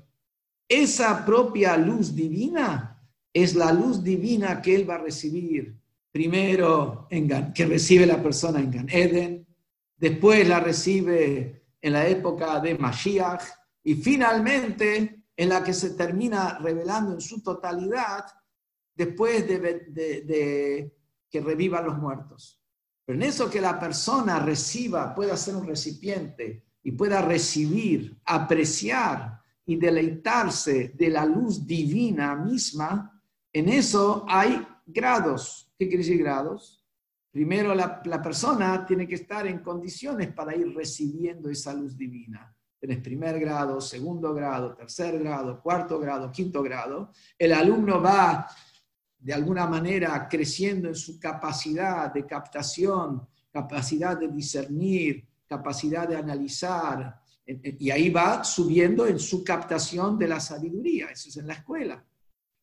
Esa 0.67 1.25
propia 1.25 1.77
luz 1.77 2.15
divina 2.15 3.01
es 3.34 3.56
la 3.56 3.71
luz 3.71 4.03
divina 4.03 4.62
que 4.62 4.75
él 4.75 4.89
va 4.89 4.95
a 4.95 4.99
recibir 4.99 5.77
primero 6.12 7.08
en 7.10 7.53
que 7.53 7.65
recibe 7.65 8.06
la 8.06 8.21
persona 8.21 8.60
en 8.60 8.71
Gan 8.71 8.89
Eden, 8.89 9.47
después 9.97 10.47
la 10.47 10.60
recibe 10.60 11.57
en 11.82 11.94
la 11.94 12.08
época 12.08 12.60
de 12.60 12.78
Mashiach 12.78 13.44
y 13.84 13.96
finalmente 13.96 15.26
en 15.36 15.50
la 15.50 15.63
que 15.63 15.74
se 15.74 15.92
termina 15.92 16.58
revelando 16.60 17.13
en 17.13 17.22
su 17.22 17.42
totalidad 17.42 18.26
después 18.96 19.48
de 19.48 20.92
que 21.30 21.42
revivan 21.42 21.86
los 21.86 21.98
muertos. 21.98 22.62
Pero 23.06 23.20
en 23.20 23.24
eso 23.24 23.50
que 23.50 23.62
la 23.62 23.80
persona 23.80 24.40
reciba, 24.40 25.16
pueda 25.16 25.38
ser 25.38 25.56
un 25.56 25.66
recipiente 25.66 26.66
y 26.84 26.92
pueda 26.92 27.22
recibir, 27.22 28.20
apreciar 28.26 29.42
y 29.66 29.78
deleitarse 29.78 30.94
de 30.96 31.10
la 31.10 31.26
luz 31.26 31.66
divina 31.66 32.36
misma, 32.36 33.22
en 33.54 33.70
eso 33.70 34.26
hay 34.28 34.66
grados. 34.86 35.72
¿Qué 35.78 35.88
quiere 35.88 36.04
decir 36.04 36.18
grados? 36.18 36.77
Primero, 37.32 37.76
la, 37.76 38.22
persona 38.22 38.86
tiene 38.86 39.08
que 39.08 39.16
estar 39.16 39.46
en 39.48 39.60
condiciones 39.60 40.34
para 40.34 40.56
ir 40.56 40.74
recibiendo 40.74 41.50
esa 41.50 41.74
luz 41.74 41.96
divina. 41.96 42.54
Tienes 42.80 43.00
primer 43.00 43.40
grado, 43.40 43.82
segundo 43.82 44.34
grado, 44.34 44.76
tercer 44.76 45.20
grado, 45.20 45.62
cuarto 45.62 46.00
grado, 46.00 46.32
quinto 46.32 46.63
grado. 46.63 47.12
El 47.38 47.54
alumno 47.54 48.02
va 48.02 48.48
de 49.20 49.34
alguna 49.34 49.68
manera 49.68 50.28
creciendo 50.28 50.88
en 50.88 50.95
su 50.95 51.20
capacidad 51.20 52.14
de 52.14 52.26
captación, 52.26 53.28
capacidad 53.51 54.18
de 54.18 54.30
discernir, 54.30 55.28
capacidad 55.47 56.08
de 56.08 56.16
analizar, 56.16 57.20
y 57.45 57.89
ahí 57.91 58.10
va 58.10 58.43
subiendo 58.43 59.08
en 59.08 59.20
su 59.20 59.43
captación 59.43 60.18
de 60.18 60.28
la 60.28 60.39
sabiduría, 60.39 61.08
eso 61.08 61.30
es 61.30 61.38
en 61.38 61.47
la 61.47 61.54
escuela. 61.54 62.04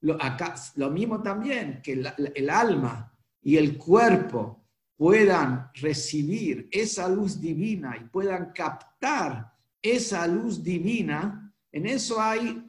Lo, 0.00 0.22
acá, 0.22 0.54
lo 0.76 0.90
mismo 0.90 1.22
también, 1.22 1.80
que 1.82 1.92
el 1.92 2.50
alma 2.50 3.10
y 3.40 3.56
el 3.56 3.78
cuerpo 3.78 4.63
puedan 5.04 5.70
recibir 5.74 6.66
esa 6.72 7.06
luz 7.10 7.38
divina 7.38 7.94
y 7.94 8.04
puedan 8.04 8.52
captar 8.52 9.52
esa 9.82 10.26
luz 10.26 10.62
divina, 10.64 11.54
en 11.70 11.84
eso 11.84 12.18
hay, 12.18 12.66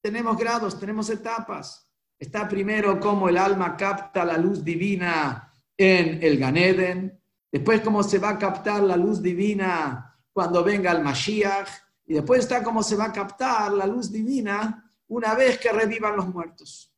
tenemos 0.00 0.34
grados, 0.38 0.80
tenemos 0.80 1.10
etapas. 1.10 1.86
Está 2.18 2.48
primero 2.48 2.98
cómo 2.98 3.28
el 3.28 3.36
alma 3.36 3.76
capta 3.76 4.24
la 4.24 4.38
luz 4.38 4.64
divina 4.64 5.52
en 5.76 6.22
el 6.22 6.38
Ganeden, 6.38 7.20
después 7.52 7.82
cómo 7.82 8.02
se 8.02 8.18
va 8.18 8.30
a 8.30 8.38
captar 8.38 8.82
la 8.82 8.96
luz 8.96 9.20
divina 9.20 10.18
cuando 10.32 10.64
venga 10.64 10.90
el 10.90 11.04
Mashiach, 11.04 11.68
y 12.06 12.14
después 12.14 12.40
está 12.40 12.62
cómo 12.62 12.82
se 12.82 12.96
va 12.96 13.04
a 13.04 13.12
captar 13.12 13.70
la 13.72 13.86
luz 13.86 14.10
divina 14.10 14.90
una 15.08 15.34
vez 15.34 15.58
que 15.58 15.70
revivan 15.70 16.16
los 16.16 16.28
muertos. 16.32 16.93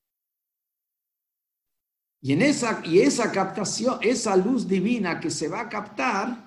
Y, 2.20 2.32
en 2.32 2.42
esa, 2.42 2.82
y 2.84 3.00
esa 3.00 3.30
captación, 3.30 3.98
esa 4.02 4.36
luz 4.36 4.66
divina 4.66 5.20
que 5.20 5.30
se 5.30 5.48
va 5.48 5.60
a 5.60 5.68
captar, 5.68 6.46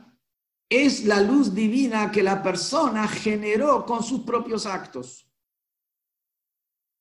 es 0.70 1.06
la 1.06 1.22
luz 1.22 1.54
divina 1.54 2.12
que 2.12 2.22
la 2.22 2.44
persona 2.44 3.08
generó 3.08 3.86
con 3.86 4.04
sus 4.04 4.22
propios 4.22 4.66
actos. 4.66 5.26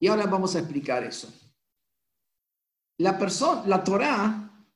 Y 0.01 0.07
ahora 0.07 0.27
vamos 0.27 0.55
a 0.55 0.61
explicar 0.61 1.03
eso. 1.05 1.33
La 2.99 3.19
persona, 3.19 3.63
la 3.67 3.85
Torá, 3.85 4.67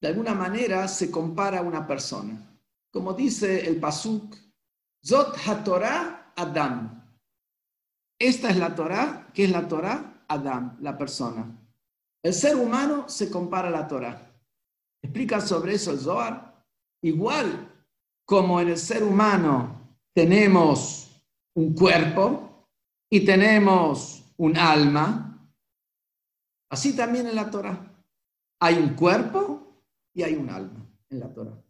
de 0.00 0.08
alguna 0.08 0.34
manera 0.34 0.86
se 0.88 1.10
compara 1.10 1.58
a 1.58 1.62
una 1.62 1.86
persona. 1.86 2.44
Como 2.90 3.14
dice 3.14 3.68
el 3.68 3.78
Pasuk, 3.78 4.36
Zot 5.04 5.36
HaTorah 5.46 6.32
Adam. 6.36 7.04
Esta 8.18 8.50
es 8.50 8.56
la 8.56 8.74
Torá, 8.74 9.30
¿qué 9.32 9.44
es 9.44 9.50
la 9.50 9.66
Torá? 9.66 10.24
Adam, 10.28 10.76
la 10.80 10.96
persona. 10.96 11.56
El 12.22 12.34
ser 12.34 12.56
humano 12.56 13.08
se 13.08 13.30
compara 13.30 13.68
a 13.68 13.72
la 13.72 13.86
Torah. 13.86 14.32
Explica 15.02 15.40
sobre 15.40 15.74
eso 15.74 15.92
el 15.92 15.98
Zohar. 15.98 16.64
Igual 17.02 17.68
como 18.24 18.60
en 18.60 18.68
el 18.68 18.78
ser 18.78 19.02
humano 19.02 19.96
tenemos 20.14 21.22
un 21.54 21.74
cuerpo 21.74 22.66
y 23.10 23.24
tenemos 23.24 24.32
un 24.36 24.56
alma, 24.56 25.50
así 26.70 26.94
también 26.94 27.26
en 27.26 27.36
la 27.36 27.50
Torah. 27.50 27.94
Hay 28.60 28.76
un 28.76 28.94
cuerpo 28.94 29.82
y 30.14 30.22
hay 30.22 30.34
un 30.34 30.50
alma 30.50 30.86
en 31.08 31.20
la 31.20 31.32
Torah. 31.32 31.62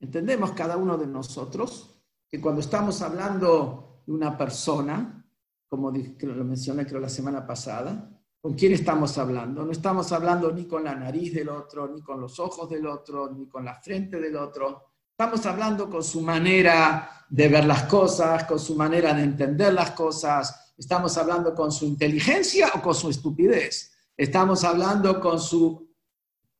Entendemos 0.00 0.52
cada 0.52 0.76
uno 0.76 0.96
de 0.96 1.06
nosotros 1.06 2.02
que 2.28 2.40
cuando 2.40 2.60
estamos 2.60 3.00
hablando 3.02 4.02
de 4.06 4.12
una 4.12 4.36
persona, 4.36 5.26
como 5.68 5.90
lo 5.90 6.44
mencioné 6.44 6.86
creo 6.86 7.00
la 7.00 7.08
semana 7.08 7.46
pasada, 7.46 8.15
¿Con 8.40 8.54
quién 8.54 8.72
estamos 8.72 9.18
hablando? 9.18 9.64
No 9.64 9.72
estamos 9.72 10.12
hablando 10.12 10.52
ni 10.52 10.66
con 10.66 10.84
la 10.84 10.94
nariz 10.94 11.34
del 11.34 11.48
otro, 11.48 11.88
ni 11.88 12.02
con 12.02 12.20
los 12.20 12.38
ojos 12.38 12.68
del 12.70 12.86
otro, 12.86 13.30
ni 13.32 13.48
con 13.48 13.64
la 13.64 13.74
frente 13.74 14.20
del 14.20 14.36
otro. 14.36 14.92
Estamos 15.10 15.44
hablando 15.46 15.88
con 15.88 16.04
su 16.04 16.20
manera 16.20 17.24
de 17.28 17.48
ver 17.48 17.64
las 17.64 17.84
cosas, 17.84 18.44
con 18.44 18.58
su 18.58 18.76
manera 18.76 19.14
de 19.14 19.22
entender 19.22 19.72
las 19.72 19.92
cosas. 19.92 20.74
Estamos 20.76 21.16
hablando 21.16 21.54
con 21.54 21.72
su 21.72 21.86
inteligencia 21.86 22.70
o 22.74 22.82
con 22.82 22.94
su 22.94 23.10
estupidez. 23.10 23.92
Estamos 24.16 24.62
hablando 24.62 25.20
con 25.20 25.40
su 25.40 25.90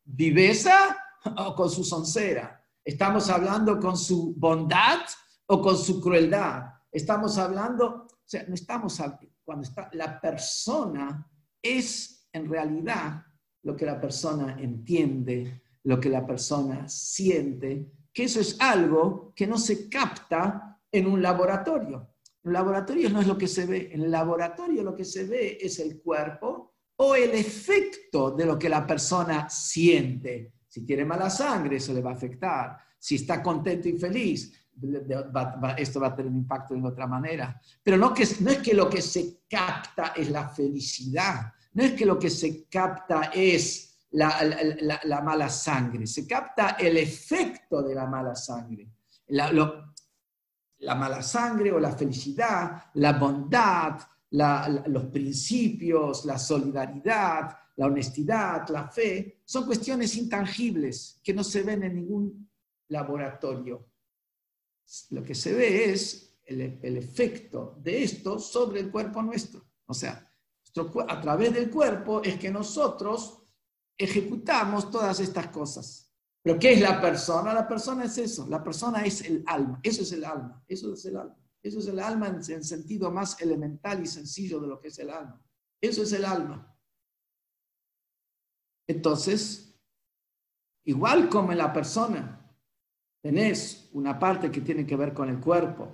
viveza 0.05 0.97
o 1.37 1.55
con 1.55 1.71
su 1.71 1.85
soncera. 1.85 2.63
Estamos 2.85 3.29
hablando 3.31 3.79
con 3.79 3.97
su 3.97 4.35
bondad 4.37 5.01
o 5.47 5.61
con 5.61 5.77
su 5.77 6.01
crueldad. 6.01 6.65
Estamos 6.91 7.37
hablando, 7.37 8.07
o 8.09 8.25
sea, 8.25 8.45
no 8.49 8.55
estamos 8.55 9.01
cuando 9.45 9.65
está 9.65 9.91
la 9.93 10.21
persona 10.21 11.31
es 11.67 12.29
en 12.33 12.49
realidad 12.49 13.25
lo 13.63 13.77
que 13.77 13.87
la 13.87 14.01
persona 14.01 14.57
entiende, 14.61 15.63
lo 15.85 15.99
que 15.99 16.09
la 16.09 16.27
persona 16.27 16.89
siente, 16.89 17.91
que 18.13 18.25
eso 18.25 18.41
es 18.41 18.61
algo 18.61 19.33
que 19.35 19.47
no 19.47 19.59
se 19.59 19.89
capta 19.89 20.81
en 20.91 21.07
un 21.07 21.21
laboratorio. 21.21 22.15
En 22.43 22.49
un 22.49 22.53
laboratorio 22.53 23.11
no 23.11 23.21
es 23.21 23.27
lo 23.27 23.37
que 23.37 23.49
se 23.49 23.67
ve, 23.67 23.91
en 23.93 24.03
el 24.03 24.11
laboratorio 24.11 24.83
lo 24.83 24.95
que 24.95 25.05
se 25.05 25.25
ve 25.25 25.59
es 25.61 25.79
el 25.79 26.01
cuerpo 26.01 26.75
o 26.97 27.15
el 27.15 27.31
efecto 27.31 28.31
de 28.31 28.47
lo 28.47 28.59
que 28.59 28.69
la 28.69 28.87
persona 28.87 29.49
siente. 29.51 30.53
Si 30.67 30.85
tiene 30.85 31.05
mala 31.05 31.31
sangre, 31.31 31.77
eso 31.77 31.93
le 31.93 32.03
va 32.03 32.11
a 32.11 32.15
afectar. 32.15 32.77
Si 32.99 33.17
está 33.17 33.43
contento 33.43 33.89
y 33.89 33.99
feliz, 33.99 34.53
esto 35.79 36.01
va 36.01 36.09
a 36.09 36.17
tener 36.17 36.31
un 36.31 36.39
impacto 36.39 36.75
de 36.75 36.87
otra 36.87 37.07
manera. 37.07 37.61
Pero 37.83 37.97
no, 37.97 38.13
que, 38.13 38.27
no 38.41 38.51
es 38.51 38.59
que 38.59 38.75
lo 38.75 38.89
que 38.89 39.03
se 39.03 39.41
capta 39.49 40.13
es 40.17 40.31
la 40.31 40.49
felicidad, 40.49 41.53
no 41.77 41.83
es 41.83 41.93
que 41.93 42.05
lo 42.05 42.19
que 42.19 42.31
se 42.31 42.69
capta 42.69 43.31
es 43.33 44.07
la, 44.11 45.01
la, 45.05 45.21
mala 45.21 45.49
sangre, 45.49 46.07
se 46.07 46.27
capta 46.27 46.71
el 46.71 46.97
efecto 46.97 47.83
de 47.83 47.95
la 47.95 48.07
mala 48.07 48.35
sangre. 48.35 48.91
La, 49.29 49.53
la 50.79 50.95
mala 50.95 51.23
sangre 51.23 51.73
o 51.73 51.79
la 51.79 51.93
felicidad, 51.93 52.85
la 52.95 53.13
bondad, 53.13 53.99
los 54.31 55.05
principios, 55.07 56.25
la 56.25 56.39
solidaridad, 56.39 57.57
la 57.77 57.87
honestidad, 57.87 58.69
la 58.69 58.89
fe, 58.89 59.43
son 59.45 59.67
cuestiones 59.67 60.17
intangibles 60.17 61.21
que 61.23 61.35
no 61.35 61.45
se 61.45 61.63
ven 61.63 61.83
en 61.83 61.95
ningún 61.95 62.51
laboratorio 62.89 63.87
lo 65.11 65.23
que 65.23 65.35
se 65.35 65.53
ve 65.53 65.91
es 65.91 66.39
el, 66.45 66.97
efecto 66.97 67.79
de 67.83 68.05
esto 68.05 68.39
sobre 68.39 68.81
el 68.81 68.91
cuerpo 68.91 69.23
nuestro. 69.23 69.65
O 69.87 69.95
sea, 69.95 70.26
a 71.09 71.21
través 71.21 71.55
del 71.55 71.71
cuerpo 71.71 72.23
es 72.23 72.39
que 72.39 72.51
nosotros 72.51 73.43
ejecutamos 73.97 74.91
todas 74.91 75.21
estas 75.21 75.49
cosas. 75.49 76.13
Pero 76.43 76.59
¿qué 76.59 76.75
es 76.75 76.81
la 76.81 77.01
persona? 77.01 77.53
La 77.53 77.67
persona 77.67 78.05
es 78.05 78.19
eso, 78.19 78.47
la 78.49 78.63
persona 78.63 79.05
es 79.05 79.23
el 79.23 79.43
alma, 79.47 79.81
eso 79.83 80.03
es 80.03 80.13
el 80.13 80.25
alma, 80.25 80.63
eso 80.69 80.93
es 80.93 81.05
el 81.05 81.17
alma. 81.17 81.37
Eso 81.63 81.81
es 81.81 81.89
el 81.89 81.99
alma 81.99 82.29
en 82.29 82.37
el 82.37 82.65
sentido 82.65 83.11
más 83.11 83.41
elemental 83.41 84.01
y 84.01 84.07
sencillo 84.07 84.61
de 84.61 84.69
lo 84.69 84.79
que 84.79 84.87
es 84.89 84.99
el 85.01 85.11
alma. 85.11 85.43
Eso 85.81 86.05
es 86.05 86.13
el 86.13 86.25
alma. 86.25 86.73
Entonces, 88.87 89.77
igual 90.85 91.29
como 91.29 91.51
en 91.51 91.59
la 91.59 91.73
persona 91.73 92.55
tenés 93.21 93.91
una 93.95 94.17
parte 94.17 94.53
que 94.53 94.61
tiene 94.61 94.87
que 94.87 94.95
ver 94.95 95.13
con 95.13 95.29
el 95.29 95.41
cuerpo, 95.41 95.89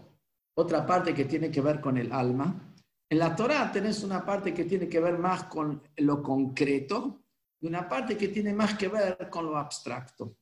otra 0.55 0.85
parte 0.85 1.15
que 1.15 1.25
tiene 1.25 1.51
que 1.51 1.63
ver 1.63 1.81
con 1.81 1.97
el 1.97 2.13
alma. 2.13 2.72
En 3.13 3.19
la 3.19 3.37
Torah 3.37 3.71
tenés 3.71 4.03
una 4.05 4.25
parte 4.25 4.55
que 4.55 4.65
tiene 4.65 4.89
que 4.89 4.99
ver 4.99 5.19
más 5.19 5.45
con 5.45 5.83
lo 5.99 6.23
concreto 6.23 7.25
y 7.61 7.67
una 7.67 7.87
parte 7.87 8.17
que 8.17 8.29
tiene 8.29 8.55
más 8.55 8.73
que 8.79 8.89
ver 8.89 9.29
con 9.29 9.45
lo 9.45 9.59
abstracto. 9.59 10.39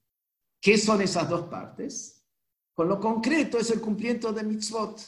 ¿Qué 0.61 0.79
son 0.79 1.03
esas 1.03 1.29
dos 1.29 1.49
partes? 1.49 2.25
Con 2.73 2.89
lo 2.89 3.01
concreto 3.01 3.59
es 3.59 3.73
el 3.73 3.81
cumplimiento 3.81 4.33
de 4.33 4.45
mitzvot. 4.45 5.01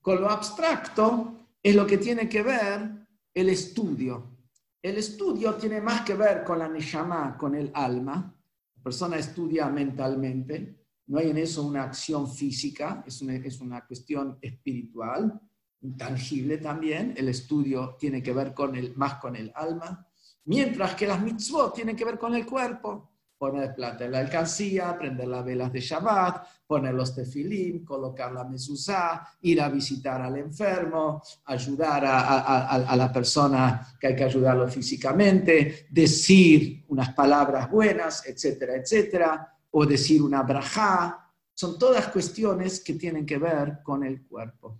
Con 0.00 0.22
lo 0.22 0.30
abstracto 0.30 1.50
es 1.62 1.76
lo 1.76 1.86
que 1.86 1.98
tiene 1.98 2.26
que 2.30 2.42
ver 2.42 3.06
el 3.34 3.50
estudio. 3.50 4.38
El 4.80 4.96
estudio 4.96 5.56
tiene 5.56 5.82
más 5.82 6.00
que 6.00 6.14
ver 6.14 6.44
con 6.44 6.60
la 6.60 6.68
neshama, 6.68 7.36
con 7.36 7.56
el 7.56 7.70
alma. 7.74 8.34
La 8.76 8.82
persona 8.82 9.18
estudia 9.18 9.68
mentalmente 9.68 10.80
no 11.10 11.18
hay 11.18 11.30
en 11.30 11.38
eso 11.38 11.64
una 11.64 11.82
acción 11.82 12.32
física, 12.32 13.02
es 13.04 13.20
una, 13.20 13.34
es 13.34 13.60
una 13.60 13.84
cuestión 13.84 14.38
espiritual, 14.40 15.40
intangible 15.82 16.58
también. 16.58 17.14
El 17.16 17.28
estudio 17.28 17.96
tiene 17.98 18.22
que 18.22 18.32
ver 18.32 18.54
con 18.54 18.76
el, 18.76 18.94
más 18.96 19.14
con 19.14 19.36
el 19.36 19.52
alma, 19.54 20.06
mientras 20.44 20.94
que 20.94 21.06
las 21.06 21.20
mitzvot 21.20 21.74
tienen 21.74 21.96
que 21.96 22.04
ver 22.04 22.18
con 22.18 22.34
el 22.34 22.46
cuerpo. 22.46 23.08
Poner 23.38 23.74
plata 23.74 24.04
en 24.04 24.12
la 24.12 24.18
alcancía, 24.18 24.98
prender 24.98 25.26
las 25.26 25.42
velas 25.42 25.72
de 25.72 25.80
Shabbat, 25.80 26.46
poner 26.66 26.92
los 26.92 27.14
tefilim, 27.14 27.86
colocar 27.86 28.30
la 28.32 28.44
mezuzá, 28.44 29.26
ir 29.40 29.62
a 29.62 29.70
visitar 29.70 30.20
al 30.20 30.36
enfermo, 30.36 31.22
ayudar 31.46 32.04
a, 32.04 32.66
a, 32.66 32.96
la 32.96 33.10
persona 33.10 33.96
que 33.98 34.08
hay 34.08 34.16
que 34.16 34.24
ayudarlo 34.24 34.68
físicamente, 34.68 35.86
decir 35.90 36.84
unas 36.88 37.14
palabras 37.14 37.70
buenas, 37.70 38.26
etcétera, 38.26 38.76
etcétera 38.76 39.56
o 39.70 39.86
decir 39.86 40.20
una 40.20 40.42
braja, 40.42 41.32
son 41.54 41.78
todas 41.78 42.08
cuestiones 42.08 42.80
que 42.80 42.94
tienen 42.94 43.24
que 43.24 43.38
ver 43.38 43.80
con 43.82 44.04
el 44.04 44.26
cuerpo. 44.26 44.78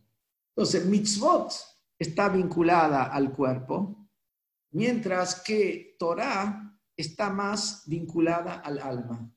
Entonces, 0.61 0.85
mitzvot 0.85 1.55
está 1.99 2.29
vinculada 2.29 3.05
al 3.05 3.33
cuerpo, 3.33 4.11
mientras 4.73 5.41
que 5.41 5.97
Torah 5.99 6.79
está 6.95 7.31
más 7.31 7.85
vinculada 7.87 8.57
al 8.57 8.79
alma. 8.79 9.33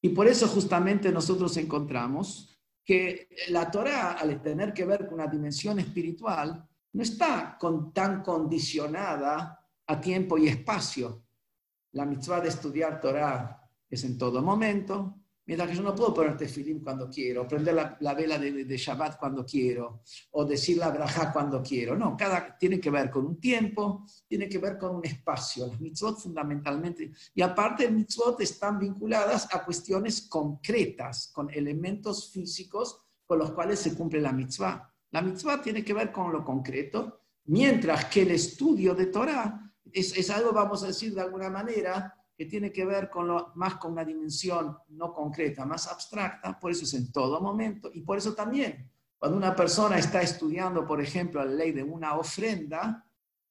Y 0.00 0.10
por 0.10 0.28
eso 0.28 0.46
justamente 0.46 1.10
nosotros 1.10 1.56
encontramos 1.56 2.56
que 2.84 3.28
la 3.48 3.68
Torah, 3.68 4.12
al 4.12 4.40
tener 4.42 4.72
que 4.72 4.84
ver 4.84 5.06
con 5.06 5.14
una 5.14 5.26
dimensión 5.26 5.80
espiritual, 5.80 6.64
no 6.92 7.02
está 7.02 7.58
tan 7.92 8.22
condicionada 8.22 9.66
a 9.88 10.00
tiempo 10.00 10.38
y 10.38 10.46
espacio. 10.46 11.24
La 11.94 12.06
mitzvah 12.06 12.42
de 12.42 12.48
estudiar 12.48 13.00
Torah 13.00 13.68
es 13.88 14.04
en 14.04 14.16
todo 14.16 14.40
momento, 14.40 15.19
mientras 15.50 15.68
que 15.68 15.76
yo 15.78 15.82
no 15.82 15.96
puedo 15.96 16.14
ponerte 16.14 16.46
film 16.46 16.78
cuando 16.78 17.10
quiero, 17.10 17.48
prender 17.48 17.74
la, 17.98 18.14
vela 18.14 18.38
de, 18.38 18.76
Shabbat 18.76 19.18
cuando 19.18 19.44
quiero, 19.44 20.02
o 20.30 20.44
decir 20.44 20.76
la 20.76 20.90
braja 20.90 21.32
cuando 21.32 21.60
quiero. 21.60 21.96
No, 21.96 22.16
cada 22.16 22.56
tiene 22.56 22.78
que 22.78 22.88
ver 22.88 23.10
con 23.10 23.26
un 23.26 23.40
tiempo, 23.40 24.06
tiene 24.28 24.48
que 24.48 24.58
ver 24.58 24.78
con 24.78 24.94
un 24.94 25.04
espacio. 25.04 25.66
Las 25.66 25.80
mitzvot 25.80 26.20
fundamentalmente, 26.20 27.10
y 27.34 27.42
aparte 27.42 27.90
mitzvot 27.90 28.40
están 28.40 28.78
vinculadas 28.78 29.52
a 29.52 29.64
cuestiones 29.64 30.28
concretas, 30.28 31.32
con 31.34 31.50
elementos 31.50 32.30
físicos 32.30 33.00
con 33.26 33.40
los 33.40 33.50
cuales 33.50 33.80
se 33.80 33.96
cumple 33.96 34.20
la 34.20 34.30
mitzvah. 34.30 34.88
La 35.10 35.20
mitzvah 35.20 35.60
tiene 35.60 35.82
que 35.82 35.94
ver 35.94 36.12
con 36.12 36.30
lo 36.30 36.44
concreto, 36.44 37.22
mientras 37.46 38.04
que 38.04 38.22
el 38.22 38.30
estudio 38.30 38.94
de 38.94 39.06
Torah 39.06 39.68
es, 39.92 40.16
es 40.16 40.30
algo, 40.30 40.52
vamos 40.52 40.84
a 40.84 40.86
decir 40.86 41.12
de 41.12 41.22
alguna 41.22 41.50
manera, 41.50 42.19
que 42.40 42.46
tiene 42.46 42.72
que 42.72 42.86
ver 42.86 43.10
con 43.10 43.28
lo, 43.28 43.52
más 43.56 43.74
con 43.74 43.92
una 43.92 44.02
dimensión 44.02 44.74
no 44.88 45.12
concreta, 45.12 45.66
más 45.66 45.86
abstracta, 45.88 46.58
por 46.58 46.70
eso 46.70 46.84
es 46.84 46.94
en 46.94 47.12
todo 47.12 47.38
momento, 47.38 47.90
y 47.92 48.00
por 48.00 48.16
eso 48.16 48.32
también, 48.32 48.90
cuando 49.18 49.36
una 49.36 49.54
persona 49.54 49.98
está 49.98 50.22
estudiando, 50.22 50.86
por 50.86 51.02
ejemplo, 51.02 51.44
la 51.44 51.52
ley 51.52 51.72
de 51.72 51.82
una 51.82 52.16
ofrenda, 52.16 53.06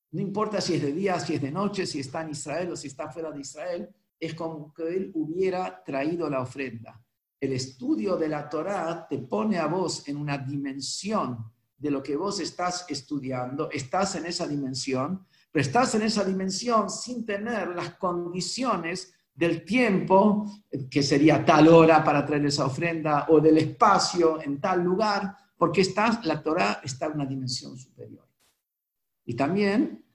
no 0.10 0.20
importa 0.20 0.60
si 0.60 0.74
es 0.74 0.82
de 0.82 0.92
día, 0.92 1.20
si 1.20 1.36
es 1.36 1.42
de 1.44 1.52
noche, 1.52 1.86
si 1.86 2.00
está 2.00 2.24
en 2.24 2.32
Israel 2.32 2.72
o 2.72 2.76
si 2.76 2.88
está 2.88 3.12
fuera 3.12 3.30
de 3.30 3.42
Israel, 3.42 3.90
es 4.20 4.34
como 4.34 4.74
que 4.74 4.88
él 4.88 5.12
hubiera 5.14 5.84
traído 5.84 6.28
la 6.28 6.42
ofrenda. 6.42 7.00
El 7.40 7.54
estudio 7.54 8.18
de 8.18 8.28
la 8.28 8.50
Torá 8.50 9.06
te 9.08 9.20
pone 9.20 9.60
a 9.60 9.68
vos 9.68 10.08
en 10.08 10.18
una 10.18 10.40
dimensión 10.40 11.46
de 11.78 11.92
lo 11.92 12.02
que 12.02 12.16
vos 12.16 12.40
estás 12.40 12.88
estudiando, 12.90 13.70
estás 13.70 14.16
en 14.16 14.26
esa 14.26 14.48
dimensión, 14.48 15.28
pero 15.52 15.62
estás 15.62 15.96
en 15.96 16.04
esa 16.04 16.24
dimensión 16.24 16.90
sin 16.90 17.26
tener 17.26 17.70
las 17.70 17.96
condiciones 17.96 19.14
del 19.34 19.64
tiempo, 19.64 20.46
que 20.92 21.02
sería 21.02 21.46
tal 21.46 21.70
hora 21.70 22.04
para 22.04 22.26
traer 22.26 22.46
esa 22.46 22.66
ofrenda, 22.66 23.28
o 23.30 23.40
del 23.40 23.58
espacio 23.58 24.42
en 24.42 24.60
tal 24.60 24.84
lugar, 24.84 25.36
porque 25.58 25.82
estás, 25.82 26.26
la 26.26 26.44
Torah 26.44 26.82
está 26.84 27.08
en 27.08 27.14
una 27.14 27.26
dimensión 27.26 27.78
superior. 27.78 28.28
Y 29.26 29.36
también, 29.36 30.06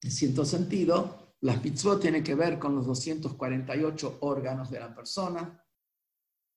en 0.00 0.10
cierto 0.10 0.44
sentido, 0.44 1.34
las 1.40 1.62
mitzvot 1.62 2.00
tienen 2.00 2.22
que 2.22 2.34
ver 2.34 2.58
con 2.58 2.74
los 2.74 2.86
248 2.86 4.18
órganos 4.20 4.70
de 4.70 4.80
la 4.80 4.94
persona, 4.94 5.64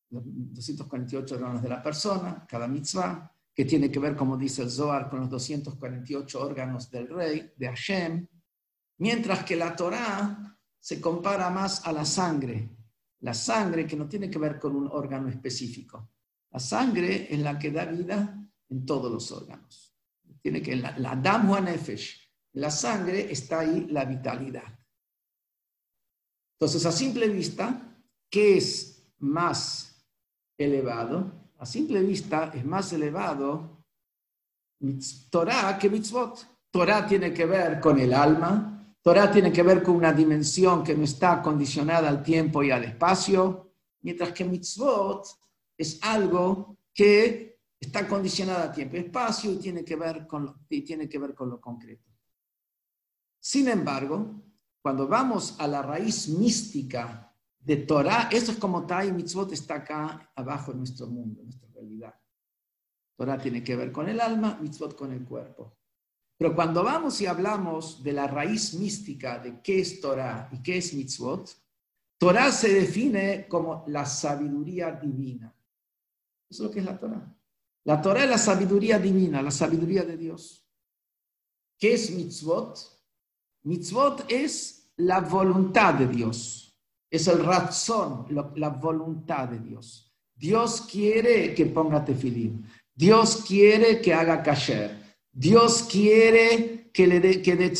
los 0.10 0.24
248 0.26 1.36
órganos 1.36 1.62
de 1.62 1.70
la 1.70 1.82
persona, 1.82 2.46
cada 2.48 2.68
mitzvah, 2.68 3.34
que 3.54 3.66
tiene 3.66 3.92
que 3.92 4.00
ver, 4.00 4.16
como 4.16 4.38
dice 4.38 4.64
el 4.64 4.72
Zohar, 4.72 5.10
con 5.10 5.20
los 5.20 5.30
248 5.30 6.42
órganos 6.42 6.90
del 6.90 7.08
rey, 7.10 7.52
de 7.56 7.68
Hashem, 7.68 8.28
mientras 9.00 9.44
que 9.44 9.56
la 9.56 9.76
Torah 9.76 10.58
se 10.80 11.00
compara 11.02 11.50
más 11.50 11.86
a 11.86 11.92
la 11.92 12.06
sangre, 12.06 12.70
la 13.20 13.34
sangre 13.34 13.86
que 13.86 13.96
no 13.96 14.08
tiene 14.08 14.30
que 14.30 14.40
ver 14.40 14.60
con 14.60 14.76
un 14.76 14.88
órgano 14.88 15.30
específico. 15.30 16.12
La 16.52 16.60
sangre 16.60 17.34
es 17.34 17.40
la 17.40 17.58
que 17.60 17.72
da 17.72 17.86
vida 17.86 18.44
en 18.70 18.86
todos 18.86 19.12
los 19.12 19.32
órganos 19.32 19.92
tiene 20.42 20.62
que 20.62 20.76
la, 20.76 20.98
la 20.98 21.16
Dam 21.16 21.50
la 22.54 22.70
sangre 22.70 23.32
está 23.32 23.60
ahí 23.60 23.88
la 23.90 24.04
vitalidad. 24.04 24.78
Entonces, 26.60 26.86
a 26.86 26.92
simple 26.92 27.30
vista, 27.30 27.98
¿qué 28.30 28.58
es 28.58 29.14
más 29.20 30.06
elevado? 30.58 31.41
A 31.62 31.66
simple 31.68 32.02
vista 32.02 32.52
es 32.56 32.66
más 32.66 32.92
elevado 32.92 33.86
Torah 35.30 35.78
que 35.78 35.92
mitzvot. 35.92 36.48
Torah 36.72 37.06
tiene 37.06 37.32
que 37.32 37.46
ver 37.46 37.80
con 37.80 38.00
el 38.00 38.14
alma, 38.14 38.96
Torah 39.00 39.32
tiene 39.32 39.52
que 39.52 39.62
ver 39.62 39.84
con 39.84 39.96
una 39.96 40.12
dimensión 40.12 40.84
que 40.84 40.96
no 40.96 41.04
está 41.04 41.40
condicionada 41.40 42.10
al 42.10 42.24
tiempo 42.24 42.64
y 42.64 42.72
al 42.72 42.84
espacio, 42.86 43.74
mientras 44.02 44.32
que 44.32 44.44
mitzvot 44.44 45.28
es 45.78 46.00
algo 46.02 46.78
que 46.92 47.60
está 47.80 48.08
condicionada 48.08 48.64
a 48.64 48.72
tiempo 48.72 48.96
y 48.96 49.02
espacio 49.02 49.52
y 49.52 49.58
tiene 49.58 49.86
que 49.86 49.96
ver 49.96 50.26
con 50.26 50.46
lo, 50.46 50.60
tiene 50.68 51.08
que 51.08 51.20
ver 51.20 51.36
con 51.36 51.48
lo 51.48 51.62
concreto. 51.62 52.10
Sin 53.40 53.68
embargo, 53.68 54.42
cuando 54.82 55.08
vamos 55.08 55.60
a 55.60 55.68
la 55.68 55.84
raíz 55.84 56.28
mística 56.28 57.31
de 57.64 57.78
Torah, 57.78 58.30
eso 58.32 58.52
es 58.52 58.58
como 58.58 58.86
Tai 58.86 59.12
Mitzvot 59.12 59.52
está 59.52 59.76
acá 59.76 60.32
abajo 60.36 60.72
en 60.72 60.80
nuestro 60.80 61.08
mundo, 61.08 61.42
en 61.42 61.46
nuestra 61.48 61.70
realidad. 61.74 62.16
Torah 63.16 63.38
tiene 63.38 63.64
que 63.64 63.76
ver 63.76 63.92
con 63.92 64.10
el 64.10 64.20
alma, 64.20 64.58
Mitzvot 64.62 64.96
con 64.96 65.12
el 65.12 65.24
cuerpo. 65.24 65.78
Pero 66.38 66.56
cuando 66.56 66.84
vamos 66.84 67.22
y 67.22 67.28
hablamos 67.28 68.04
de 68.04 68.14
la 68.14 68.26
raíz 68.26 68.74
mística 68.74 69.38
de 69.38 69.62
qué 69.62 69.80
es 69.80 70.02
Torah 70.02 70.50
y 70.52 70.62
qué 70.64 70.78
es 70.78 70.94
Mitzvot, 70.94 71.56
Torah 72.18 72.52
se 72.52 72.74
define 72.74 73.48
como 73.48 73.84
la 73.88 74.06
sabiduría 74.06 74.92
divina. 74.92 75.56
Eso 76.50 76.64
es 76.64 76.68
lo 76.68 76.72
que 76.72 76.80
es 76.80 76.86
la 76.86 77.00
Torah. 77.00 77.36
La 77.84 78.02
Torah 78.02 78.24
es 78.24 78.30
la 78.30 78.38
sabiduría 78.38 79.00
divina, 79.00 79.42
la 79.42 79.52
sabiduría 79.52 80.04
de 80.04 80.18
Dios. 80.18 80.68
¿Qué 81.80 81.94
es 81.94 82.12
mitzvot? 82.12 82.78
Mitzvot 83.64 84.26
es 84.32 84.92
la 84.98 85.20
voluntad 85.22 85.96
de 85.96 86.08
Dios, 86.08 86.61
es 87.12 87.28
el 87.28 87.44
razón, 87.44 88.26
la 88.56 88.70
voluntad 88.70 89.50
de 89.50 89.60
Dios. 89.60 90.12
Dios 90.34 90.88
quiere 90.90 91.54
que 91.54 91.68
ponga 91.68 92.04
tefilín, 92.04 92.66
Dios 92.96 93.44
quiere 93.48 94.02
que 94.02 94.14
haga 94.14 94.42
kasher, 94.42 95.18
Dios 95.32 95.84
quiere 95.84 96.90
que 96.92 97.06
le 97.06 97.20
dé 97.20 97.42
que 97.42 97.56
dé 97.56 97.72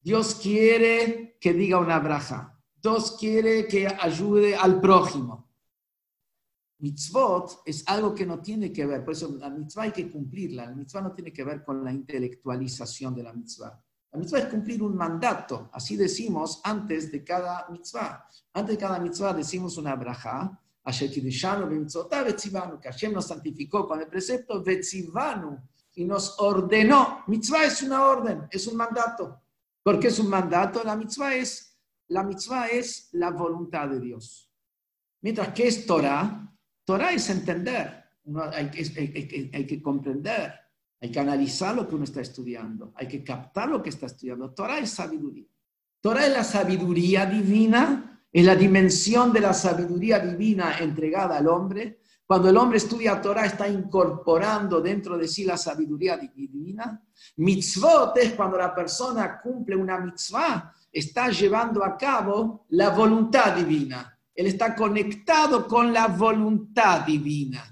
Dios 0.00 0.34
quiere 0.34 1.38
que 1.40 1.52
diga 1.54 1.78
una 1.78 1.98
braja, 1.98 2.60
Dios 2.74 3.16
quiere 3.18 3.66
que 3.66 3.86
ayude 3.86 4.54
al 4.54 4.80
prójimo. 4.80 5.46
Mitzvot 6.78 7.62
es 7.64 7.88
algo 7.88 8.14
que 8.14 8.26
no 8.26 8.40
tiene 8.40 8.70
que 8.72 8.84
ver, 8.84 9.02
por 9.02 9.14
eso 9.14 9.34
la 9.38 9.48
mitzvah 9.48 9.84
hay 9.84 9.92
que 9.92 10.10
cumplirla. 10.10 10.66
La 10.66 10.74
mitzvah 10.74 11.00
no 11.00 11.12
tiene 11.12 11.32
que 11.32 11.42
ver 11.42 11.64
con 11.64 11.82
la 11.82 11.92
intelectualización 11.92 13.14
de 13.14 13.22
la 13.22 13.32
mitzvah. 13.32 13.82
La 14.12 14.18
mitzvah 14.18 14.38
es 14.38 14.46
cumplir 14.46 14.82
un 14.82 14.96
mandato, 14.96 15.68
así 15.72 15.96
decimos 15.96 16.60
antes 16.64 17.12
de 17.12 17.22
cada 17.22 17.66
mitzvah. 17.70 18.26
Antes 18.54 18.76
de 18.76 18.80
cada 18.80 18.98
mitzvah 18.98 19.34
decimos 19.34 19.76
una 19.76 19.94
braja, 19.94 20.58
que 20.86 22.88
Hashem 22.88 23.12
nos 23.12 23.26
santificó 23.26 23.88
con 23.88 24.00
el 24.00 24.06
precepto 24.06 24.62
Vetzivanu 24.62 25.58
y 25.94 26.04
nos 26.04 26.36
ordenó. 26.38 27.24
Mitzvah 27.26 27.64
es 27.64 27.82
una 27.82 28.06
orden, 28.06 28.46
es 28.50 28.66
un 28.68 28.76
mandato. 28.76 29.42
¿Por 29.82 29.98
qué 29.98 30.08
es 30.08 30.18
un 30.18 30.28
mandato? 30.28 30.84
La 30.84 30.94
mitzvah 30.94 31.34
es 31.34 31.76
la, 32.08 32.22
mitzvah 32.22 32.68
es 32.68 33.08
la 33.12 33.30
voluntad 33.30 33.88
de 33.88 34.00
Dios. 34.00 34.52
Mientras 35.22 35.48
que 35.48 35.66
es 35.66 35.86
Torah, 35.86 36.54
Torah 36.84 37.12
es 37.12 37.28
entender, 37.30 38.04
hay, 38.52 38.70
que, 38.70 39.50
hay, 39.52 39.66
que 39.66 39.82
comprender, 39.82 40.54
hay 41.00 41.10
que 41.10 41.20
analizar 41.20 41.74
lo 41.74 41.86
que 41.86 41.94
uno 41.94 42.04
está 42.04 42.20
estudiando, 42.20 42.92
hay 42.96 43.06
que 43.06 43.22
captar 43.22 43.68
lo 43.68 43.82
que 43.82 43.90
está 43.90 44.06
estudiando. 44.06 44.52
Torah 44.52 44.78
es 44.78 44.90
sabiduría. 44.90 45.46
Torah 46.00 46.26
es 46.26 46.32
la 46.32 46.44
sabiduría 46.44 47.26
divina, 47.26 48.24
es 48.32 48.44
la 48.44 48.54
dimensión 48.54 49.32
de 49.32 49.40
la 49.40 49.52
sabiduría 49.52 50.18
divina 50.18 50.78
entregada 50.78 51.36
al 51.36 51.48
hombre. 51.48 52.00
Cuando 52.24 52.48
el 52.48 52.56
hombre 52.56 52.78
estudia 52.78 53.20
Torah 53.20 53.46
está 53.46 53.68
incorporando 53.68 54.80
dentro 54.80 55.16
de 55.16 55.28
sí 55.28 55.44
la 55.44 55.56
sabiduría 55.56 56.16
divina. 56.16 57.02
Mitzvot 57.36 58.16
es 58.18 58.32
cuando 58.32 58.56
la 58.56 58.74
persona 58.74 59.40
cumple 59.40 59.76
una 59.76 59.98
mitzvah, 59.98 60.72
está 60.90 61.28
llevando 61.30 61.84
a 61.84 61.96
cabo 61.96 62.66
la 62.70 62.90
voluntad 62.90 63.54
divina. 63.54 64.18
Él 64.34 64.46
está 64.46 64.74
conectado 64.74 65.66
con 65.66 65.92
la 65.92 66.08
voluntad 66.08 67.06
divina. 67.06 67.64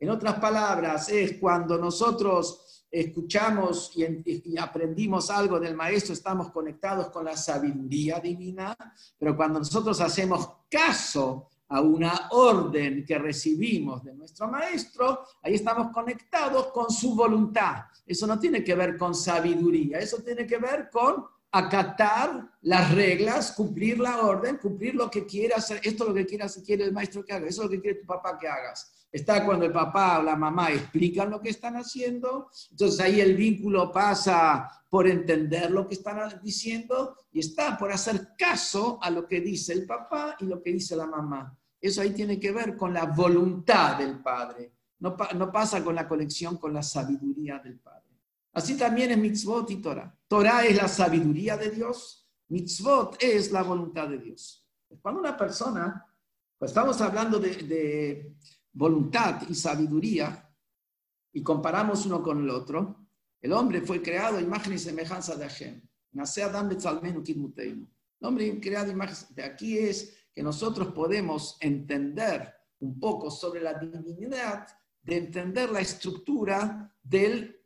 En 0.00 0.10
otras 0.10 0.34
palabras, 0.34 1.08
es 1.08 1.38
cuando 1.38 1.76
nosotros 1.76 2.67
escuchamos 2.90 3.92
y, 3.94 4.56
aprendimos 4.56 5.30
algo 5.30 5.60
del 5.60 5.74
maestro, 5.74 6.14
estamos 6.14 6.50
conectados 6.50 7.10
con 7.10 7.24
la 7.24 7.36
sabiduría 7.36 8.18
divina, 8.20 8.76
pero 9.18 9.36
cuando 9.36 9.58
nosotros 9.58 10.00
hacemos 10.00 10.48
caso 10.70 11.48
a 11.68 11.80
una 11.82 12.28
orden 12.30 13.04
que 13.04 13.18
recibimos 13.18 14.02
de 14.02 14.14
nuestro 14.14 14.48
maestro, 14.48 15.24
ahí 15.42 15.54
estamos 15.54 15.92
conectados 15.92 16.68
con 16.68 16.90
su 16.90 17.14
voluntad. 17.14 17.84
Eso 18.06 18.26
no 18.26 18.38
tiene 18.38 18.64
que 18.64 18.74
ver 18.74 18.96
con 18.96 19.14
sabiduría, 19.14 19.98
eso 19.98 20.18
tiene 20.22 20.46
que 20.46 20.56
ver 20.56 20.88
con 20.90 21.26
acatar 21.50 22.56
las 22.62 22.94
reglas, 22.94 23.52
cumplir 23.52 23.98
la 23.98 24.20
orden, 24.20 24.56
cumplir 24.56 24.94
lo 24.94 25.10
que 25.10 25.26
quiere 25.26 25.54
hacer. 25.54 25.80
Esto 25.82 26.04
es 26.04 26.08
lo 26.08 26.14
que 26.14 26.26
quiere, 26.26 26.46
quiere 26.64 26.84
el 26.84 26.92
maestro 26.92 27.24
que 27.24 27.34
haga, 27.34 27.46
eso 27.46 27.62
es 27.62 27.66
lo 27.66 27.70
que 27.70 27.80
quiere 27.80 28.00
tu 28.00 28.06
papá 28.06 28.38
que 28.38 28.48
hagas. 28.48 28.97
Está 29.10 29.44
cuando 29.44 29.64
el 29.64 29.72
papá 29.72 30.18
o 30.18 30.22
la 30.22 30.36
mamá 30.36 30.70
explican 30.70 31.30
lo 31.30 31.40
que 31.40 31.48
están 31.48 31.76
haciendo, 31.76 32.50
entonces 32.70 33.00
ahí 33.00 33.20
el 33.20 33.34
vínculo 33.34 33.90
pasa 33.90 34.68
por 34.90 35.08
entender 35.08 35.70
lo 35.70 35.88
que 35.88 35.94
están 35.94 36.40
diciendo 36.42 37.16
y 37.32 37.40
está 37.40 37.78
por 37.78 37.90
hacer 37.90 38.28
caso 38.36 38.98
a 39.00 39.10
lo 39.10 39.26
que 39.26 39.40
dice 39.40 39.72
el 39.72 39.86
papá 39.86 40.36
y 40.40 40.44
lo 40.44 40.62
que 40.62 40.72
dice 40.72 40.94
la 40.94 41.06
mamá. 41.06 41.56
Eso 41.80 42.02
ahí 42.02 42.10
tiene 42.10 42.38
que 42.38 42.52
ver 42.52 42.76
con 42.76 42.92
la 42.92 43.06
voluntad 43.06 43.98
del 43.98 44.20
padre, 44.20 44.72
no, 45.00 45.16
pasa 45.16 45.82
con 45.84 45.94
la 45.94 46.08
conexión 46.08 46.56
con 46.56 46.74
la 46.74 46.82
sabiduría 46.82 47.58
del 47.60 47.78
padre. 47.78 48.04
Así 48.52 48.76
también 48.76 49.12
es 49.12 49.18
mitzvot 49.18 49.70
y 49.70 49.76
Torah. 49.76 50.12
Torah 50.26 50.64
es 50.64 50.76
la 50.76 50.88
sabiduría 50.88 51.56
de 51.56 51.70
Dios, 51.70 52.28
mitzvot 52.48 53.22
es 53.22 53.52
la 53.52 53.62
voluntad 53.62 54.08
de 54.08 54.18
Dios. 54.18 54.66
Cuando 55.00 55.20
una 55.20 55.36
persona, 55.36 56.04
pues 56.58 56.72
estamos 56.72 57.00
hablando 57.00 57.38
de, 57.38 58.34
voluntad 58.72 59.42
y 59.48 59.54
sabiduría, 59.54 60.44
y 61.32 61.42
comparamos 61.42 62.06
uno 62.06 62.22
con 62.22 62.42
el 62.42 62.50
otro, 62.50 63.06
el 63.40 63.52
hombre 63.52 63.82
fue 63.82 64.02
creado 64.02 64.38
a 64.38 64.40
imagen 64.40 64.72
y 64.72 64.78
semejanza 64.78 65.36
de 65.36 65.44
Hashem. 65.48 65.82
El 68.20 68.26
hombre 68.26 68.60
creado 68.60 68.90
imagen 68.90 69.34
de 69.34 69.44
aquí 69.44 69.78
es 69.78 70.26
que 70.32 70.42
nosotros 70.42 70.92
podemos 70.92 71.56
entender 71.60 72.54
un 72.80 72.98
poco 72.98 73.30
sobre 73.30 73.60
la 73.60 73.74
divinidad, 73.74 74.66
de 75.02 75.16
entender 75.16 75.70
la 75.70 75.80
estructura 75.80 76.94
del 77.02 77.58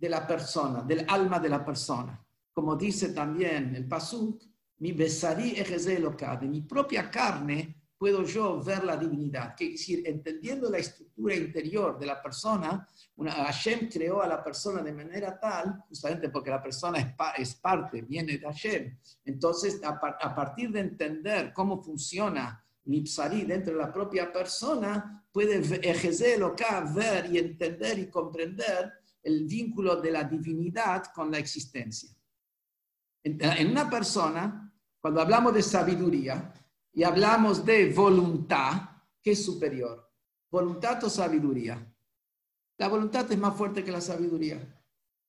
de 0.00 0.08
la 0.08 0.26
persona, 0.26 0.82
del 0.82 1.04
alma 1.06 1.38
de 1.38 1.50
la 1.50 1.62
persona. 1.62 2.18
Como 2.52 2.74
dice 2.74 3.10
también 3.10 3.76
el 3.76 3.86
Pasuk, 3.86 4.42
mi 4.78 4.92
besarí 4.92 5.52
de 5.52 6.48
mi 6.48 6.62
propia 6.62 7.10
carne 7.10 7.79
puedo 8.00 8.24
yo 8.24 8.62
ver 8.62 8.82
la 8.82 8.96
divinidad. 8.96 9.54
Que 9.54 9.72
decir, 9.72 10.02
entendiendo 10.06 10.70
la 10.70 10.78
estructura 10.78 11.34
interior 11.34 11.98
de 11.98 12.06
la 12.06 12.22
persona, 12.22 12.88
una, 13.16 13.30
Hashem 13.30 13.90
creó 13.90 14.22
a 14.22 14.26
la 14.26 14.42
persona 14.42 14.80
de 14.80 14.90
manera 14.90 15.38
tal, 15.38 15.84
justamente 15.86 16.30
porque 16.30 16.48
la 16.48 16.62
persona 16.62 16.98
es, 16.98 17.14
es 17.36 17.54
parte, 17.56 18.00
viene 18.00 18.38
de 18.38 18.46
Hashem. 18.46 18.96
Entonces, 19.26 19.84
a, 19.84 20.00
a, 20.00 20.34
partir 20.34 20.72
de 20.72 20.80
entender 20.80 21.52
cómo 21.52 21.82
funciona 21.82 22.64
mi 22.84 23.06
psarí 23.06 23.44
dentro 23.44 23.74
de 23.74 23.80
la 23.80 23.92
propia 23.92 24.32
persona, 24.32 25.22
puede 25.30 25.58
ejercer 25.86 26.40
ver 26.94 27.30
y 27.30 27.36
entender 27.36 27.98
y 27.98 28.08
comprender 28.08 28.94
el 29.22 29.44
vínculo 29.44 30.00
de 30.00 30.10
la 30.10 30.24
divinidad 30.24 31.04
con 31.14 31.30
la 31.30 31.36
existencia. 31.36 32.08
En 33.22 33.70
una 33.70 33.90
persona, 33.90 34.72
cuando 34.98 35.20
hablamos 35.20 35.52
de 35.52 35.62
sabiduría, 35.62 36.54
y 36.92 37.04
hablamos 37.04 37.64
de 37.64 37.92
voluntad, 37.92 38.82
¿qué 39.22 39.32
es 39.32 39.44
superior? 39.44 40.10
¿Voluntad 40.50 41.02
o 41.04 41.10
sabiduría? 41.10 41.86
La 42.78 42.88
voluntad 42.88 43.30
es 43.30 43.38
más 43.38 43.56
fuerte 43.56 43.84
que 43.84 43.92
la 43.92 44.00
sabiduría. 44.00 44.58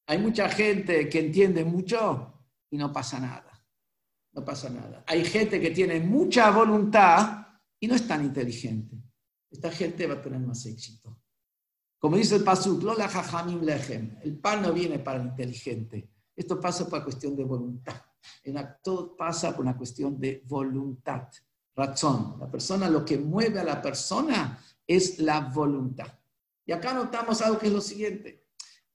Hay 0.07 0.17
mucha 0.17 0.49
gente 0.49 1.07
que 1.07 1.19
entiende 1.19 1.63
mucho 1.63 2.33
y 2.69 2.77
no 2.77 2.91
pasa 2.91 3.19
nada. 3.19 3.51
No 4.33 4.43
pasa 4.43 4.69
nada. 4.69 5.03
Hay 5.07 5.23
gente 5.25 5.59
que 5.59 5.71
tiene 5.71 5.99
mucha 5.99 6.49
voluntad 6.51 7.45
y 7.79 7.87
no 7.87 7.95
es 7.95 8.07
tan 8.07 8.23
inteligente. 8.23 8.97
Esta 9.49 9.69
gente 9.69 10.07
va 10.07 10.15
a 10.15 10.21
tener 10.21 10.39
más 10.39 10.65
éxito. 10.65 11.19
Como 11.99 12.15
dice 12.15 12.37
el 12.37 12.43
Pasuk, 12.43 12.81
Lola 12.81 13.09
lechem. 13.61 14.17
El 14.23 14.39
pan 14.39 14.61
no 14.63 14.73
viene 14.73 14.99
para 14.99 15.21
el 15.21 15.27
inteligente. 15.27 16.09
Esto 16.35 16.59
pasa 16.59 16.89
por 16.89 17.03
cuestión 17.03 17.35
de 17.35 17.43
voluntad. 17.43 18.01
todo 18.81 19.15
pasa 19.15 19.51
por 19.51 19.61
una 19.61 19.77
cuestión 19.77 20.19
de 20.19 20.41
voluntad 20.47 21.27
razón. 21.75 22.37
La 22.39 22.49
persona, 22.49 22.89
lo 22.89 23.05
que 23.05 23.17
mueve 23.17 23.59
a 23.59 23.63
la 23.63 23.81
persona 23.81 24.59
es 24.85 25.19
la 25.19 25.41
voluntad. 25.41 26.07
Y 26.65 26.71
acá 26.71 26.93
notamos 26.93 27.41
algo 27.41 27.57
que 27.57 27.67
es 27.67 27.73
lo 27.73 27.81
siguiente. 27.81 28.45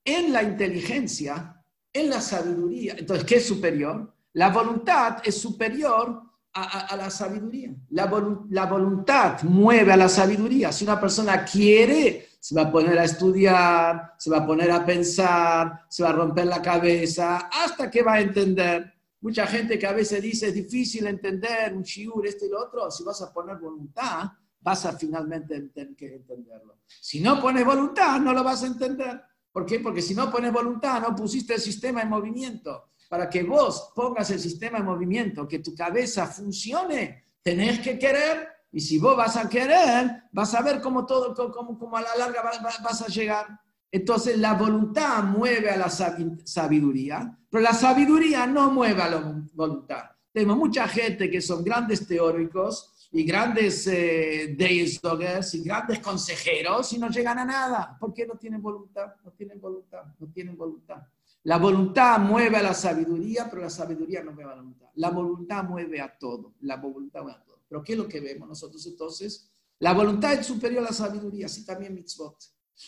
En 0.04 0.32
la 0.32 0.42
inteligencia, 0.42 1.62
en 1.92 2.10
la 2.10 2.20
sabiduría, 2.20 2.94
entonces, 2.96 3.24
¿qué 3.24 3.36
es 3.36 3.46
superior? 3.46 4.14
La 4.34 4.50
voluntad 4.50 5.18
es 5.24 5.40
superior 5.40 6.22
a, 6.52 6.96
la 6.96 7.10
sabiduría. 7.10 7.74
La, 7.90 8.10
la, 8.50 8.66
voluntad 8.66 9.42
mueve 9.42 9.92
a 9.92 9.96
la 9.96 10.08
sabiduría. 10.08 10.72
Si 10.72 10.84
una 10.84 10.98
persona 10.98 11.44
quiere, 11.44 12.28
se 12.40 12.54
va 12.54 12.62
a 12.62 12.72
poner 12.72 12.98
a 12.98 13.04
estudiar, 13.04 14.14
se 14.16 14.30
va 14.30 14.38
a 14.38 14.46
poner 14.46 14.70
a 14.70 14.84
pensar, 14.84 15.84
se 15.88 16.02
va 16.02 16.10
a 16.10 16.12
romper 16.12 16.46
la 16.46 16.62
cabeza, 16.62 17.50
hasta 17.52 17.90
que 17.90 18.02
va 18.02 18.14
a 18.14 18.20
entender. 18.20 18.94
Mucha 19.20 19.46
gente 19.46 19.78
que 19.78 19.86
a 19.86 19.92
veces 19.92 20.22
dice 20.22 20.48
es 20.48 20.54
difícil 20.54 21.06
entender 21.06 21.74
un 21.74 21.82
shiur, 21.82 22.26
esto 22.26 22.46
y 22.46 22.50
lo 22.50 22.64
otro, 22.64 22.90
si 22.90 23.02
vas 23.02 23.20
a 23.22 23.32
poner 23.32 23.56
voluntad, 23.56 24.30
vas 24.60 24.84
a 24.84 24.92
finalmente 24.92 25.54
entenderlo. 25.54 26.80
Si 26.86 27.20
no 27.20 27.40
pones 27.40 27.64
voluntad, 27.64 28.20
no 28.20 28.32
lo 28.32 28.44
vas 28.44 28.62
a 28.62 28.66
entender. 28.66 29.20
¿Por 29.52 29.64
qué? 29.64 29.80
Porque 29.80 30.02
si 30.02 30.14
no 30.14 30.30
pones 30.30 30.52
voluntad, 30.52 31.00
no 31.00 31.14
pusiste 31.14 31.54
el 31.54 31.60
sistema 31.60 32.02
en 32.02 32.10
movimiento. 32.10 32.90
Para 33.08 33.30
que 33.30 33.42
vos 33.42 33.92
pongas 33.94 34.30
el 34.30 34.40
sistema 34.40 34.78
en 34.78 34.84
movimiento, 34.84 35.46
que 35.46 35.60
tu 35.60 35.74
cabeza 35.74 36.26
funcione, 36.26 37.24
tenés 37.42 37.80
que 37.80 37.98
querer. 37.98 38.48
Y 38.72 38.80
si 38.80 38.98
vos 38.98 39.16
vas 39.16 39.36
a 39.36 39.48
querer, 39.48 40.24
vas 40.32 40.52
a 40.54 40.62
ver 40.62 40.80
cómo 40.80 41.06
todo, 41.06 41.32
cómo, 41.52 41.78
cómo 41.78 41.96
a 41.96 42.02
la 42.02 42.16
larga 42.16 42.42
vas 42.42 43.02
a 43.02 43.06
llegar. 43.06 43.46
Entonces 43.90 44.38
la 44.38 44.54
voluntad 44.54 45.24
mueve 45.24 45.70
a 45.70 45.76
la 45.76 45.88
sabiduría, 45.88 47.38
pero 47.48 47.62
la 47.62 47.72
sabiduría 47.72 48.46
no 48.46 48.70
mueve 48.70 49.02
a 49.02 49.10
la 49.10 49.44
voluntad. 49.54 50.04
Tenemos 50.32 50.56
mucha 50.58 50.86
gente 50.86 51.30
que 51.30 51.40
son 51.40 51.64
grandes 51.64 52.06
teóricos 52.06 53.08
y 53.12 53.24
grandes 53.24 53.86
eh, 53.86 54.56
y 54.58 55.62
grandes 55.62 55.98
consejeros 56.00 56.92
y 56.92 56.98
no 56.98 57.08
llegan 57.08 57.38
a 57.38 57.44
nada. 57.44 57.96
¿Por 57.98 58.12
qué 58.12 58.26
no 58.26 58.34
tienen 58.34 58.60
voluntad? 58.60 59.14
No 59.24 59.32
tienen 59.32 59.60
voluntad, 59.60 60.02
no 60.18 60.26
tienen 60.32 60.56
voluntad. 60.56 61.02
La 61.44 61.58
voluntad 61.58 62.18
mueve 62.18 62.56
a 62.56 62.62
la 62.62 62.74
sabiduría, 62.74 63.48
pero 63.48 63.62
la 63.62 63.70
sabiduría 63.70 64.22
no 64.22 64.32
mueve 64.32 64.50
a 64.50 64.56
la 64.56 64.62
voluntad. 64.62 64.88
La 64.94 65.10
voluntad 65.10 65.64
mueve 65.64 66.00
a 66.00 66.18
todo, 66.18 66.54
la 66.60 66.76
voluntad 66.76 67.22
mueve 67.22 67.38
a 67.38 67.44
todo. 67.44 67.60
Pero 67.68 67.82
¿qué 67.82 67.92
es 67.92 67.98
lo 67.98 68.08
que 68.08 68.20
vemos 68.20 68.48
nosotros 68.48 68.84
entonces? 68.86 69.50
La 69.78 69.92
voluntad 69.92 70.32
es 70.34 70.46
superior 70.46 70.80
a 70.80 70.88
la 70.88 70.92
sabiduría, 70.92 71.46
así 71.46 71.64
también 71.64 71.94
mitzvot. 71.94 72.36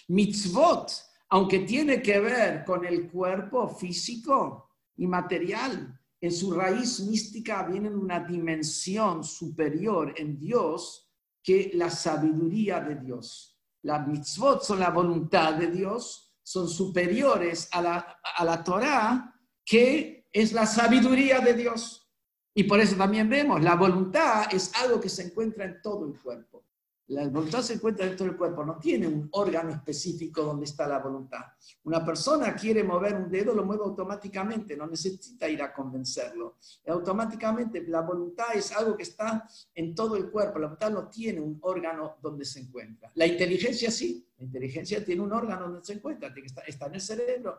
Mitzvot, 0.08 0.90
aunque 1.30 1.60
tiene 1.60 2.02
que 2.02 2.20
ver 2.20 2.64
con 2.64 2.84
el 2.84 3.10
cuerpo 3.10 3.68
físico 3.68 4.70
y 4.96 5.06
material, 5.06 5.98
en 6.20 6.32
su 6.32 6.52
raíz 6.52 7.00
mística 7.00 7.62
viene 7.62 7.88
en 7.88 7.96
una 7.96 8.20
dimensión 8.20 9.22
superior 9.22 10.14
en 10.16 10.38
Dios 10.38 11.08
que 11.42 11.70
la 11.74 11.90
sabiduría 11.90 12.80
de 12.80 12.96
Dios. 12.96 13.56
Las 13.82 14.06
mitzvot 14.06 14.62
son 14.62 14.80
la 14.80 14.90
voluntad 14.90 15.54
de 15.54 15.68
Dios, 15.68 16.34
son 16.42 16.68
superiores 16.68 17.68
a 17.72 17.82
la, 17.82 18.20
a 18.36 18.44
la 18.44 18.64
Torah, 18.64 19.34
que 19.64 20.26
es 20.32 20.52
la 20.52 20.66
sabiduría 20.66 21.40
de 21.40 21.54
Dios. 21.54 22.10
Y 22.54 22.64
por 22.64 22.80
eso 22.80 22.96
también 22.96 23.28
vemos, 23.28 23.62
la 23.62 23.76
voluntad 23.76 24.52
es 24.52 24.74
algo 24.82 25.00
que 25.00 25.08
se 25.08 25.22
encuentra 25.22 25.64
en 25.64 25.80
todo 25.80 26.06
el 26.06 26.18
cuerpo. 26.18 26.64
La 27.08 27.26
voluntad 27.26 27.62
se 27.62 27.74
encuentra 27.74 28.04
dentro 28.04 28.26
del 28.26 28.36
cuerpo, 28.36 28.62
no 28.64 28.78
tiene 28.78 29.06
un 29.06 29.28
órgano 29.32 29.70
específico 29.70 30.42
donde 30.42 30.66
está 30.66 30.86
la 30.86 30.98
voluntad. 30.98 31.40
Una 31.84 32.04
persona 32.04 32.54
quiere 32.54 32.84
mover 32.84 33.14
un 33.14 33.30
dedo, 33.30 33.54
lo 33.54 33.64
mueve 33.64 33.84
automáticamente, 33.84 34.76
no 34.76 34.86
necesita 34.86 35.48
ir 35.48 35.62
a 35.62 35.72
convencerlo. 35.72 36.58
Automáticamente 36.86 37.82
la 37.88 38.02
voluntad 38.02 38.54
es 38.54 38.72
algo 38.72 38.94
que 38.94 39.04
está 39.04 39.48
en 39.74 39.94
todo 39.94 40.16
el 40.16 40.30
cuerpo, 40.30 40.58
la 40.58 40.66
voluntad 40.66 40.90
no 40.90 41.08
tiene 41.08 41.40
un 41.40 41.58
órgano 41.62 42.16
donde 42.20 42.44
se 42.44 42.60
encuentra. 42.60 43.10
La 43.14 43.26
inteligencia 43.26 43.90
sí, 43.90 44.28
la 44.36 44.44
inteligencia 44.44 45.02
tiene 45.02 45.22
un 45.22 45.32
órgano 45.32 45.62
donde 45.62 45.84
se 45.84 45.94
encuentra, 45.94 46.32
está 46.66 46.86
en 46.86 46.94
el 46.94 47.00
cerebro. 47.00 47.58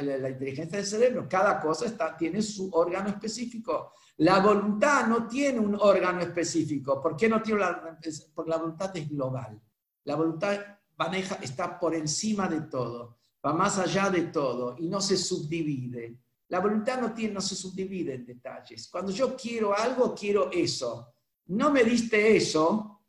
La, 0.00 0.28
inteligencia 0.28 0.78
del 0.78 0.86
cerebro, 0.86 1.26
cada 1.28 1.60
cosa 1.60 2.16
tiene 2.16 2.42
su 2.42 2.68
órgano 2.72 3.08
específico. 3.08 3.92
La 4.20 4.40
voluntad 4.40 5.06
no 5.06 5.26
tiene 5.26 5.58
un 5.58 5.74
órgano 5.80 6.20
específico. 6.20 7.00
¿Por 7.00 7.16
qué 7.16 7.26
no 7.26 7.40
tiene 7.40 7.60
la, 7.60 7.98
Porque 8.34 8.50
la 8.50 8.58
voluntad 8.58 8.94
es 8.94 9.08
global. 9.08 9.58
La 10.04 10.14
voluntad 10.14 10.60
maneja, 10.98 11.36
está 11.36 11.78
por 11.78 11.94
encima 11.94 12.46
de 12.46 12.62
todo, 12.62 13.16
va 13.44 13.54
más 13.54 13.78
allá 13.78 14.10
de 14.10 14.24
todo 14.24 14.76
y 14.78 14.88
no 14.88 15.00
se 15.00 15.16
subdivide. 15.16 16.18
La 16.48 16.60
voluntad 16.60 17.00
no, 17.00 17.14
tiene, 17.14 17.32
no 17.32 17.40
se 17.40 17.54
subdivide 17.54 18.14
en 18.14 18.26
detalles. 18.26 18.88
Cuando 18.88 19.10
yo 19.10 19.34
quiero 19.34 19.74
algo, 19.74 20.14
quiero 20.14 20.50
eso. 20.52 21.14
No 21.46 21.70
me 21.70 21.82
diste 21.82 22.36
eso, 22.36 23.00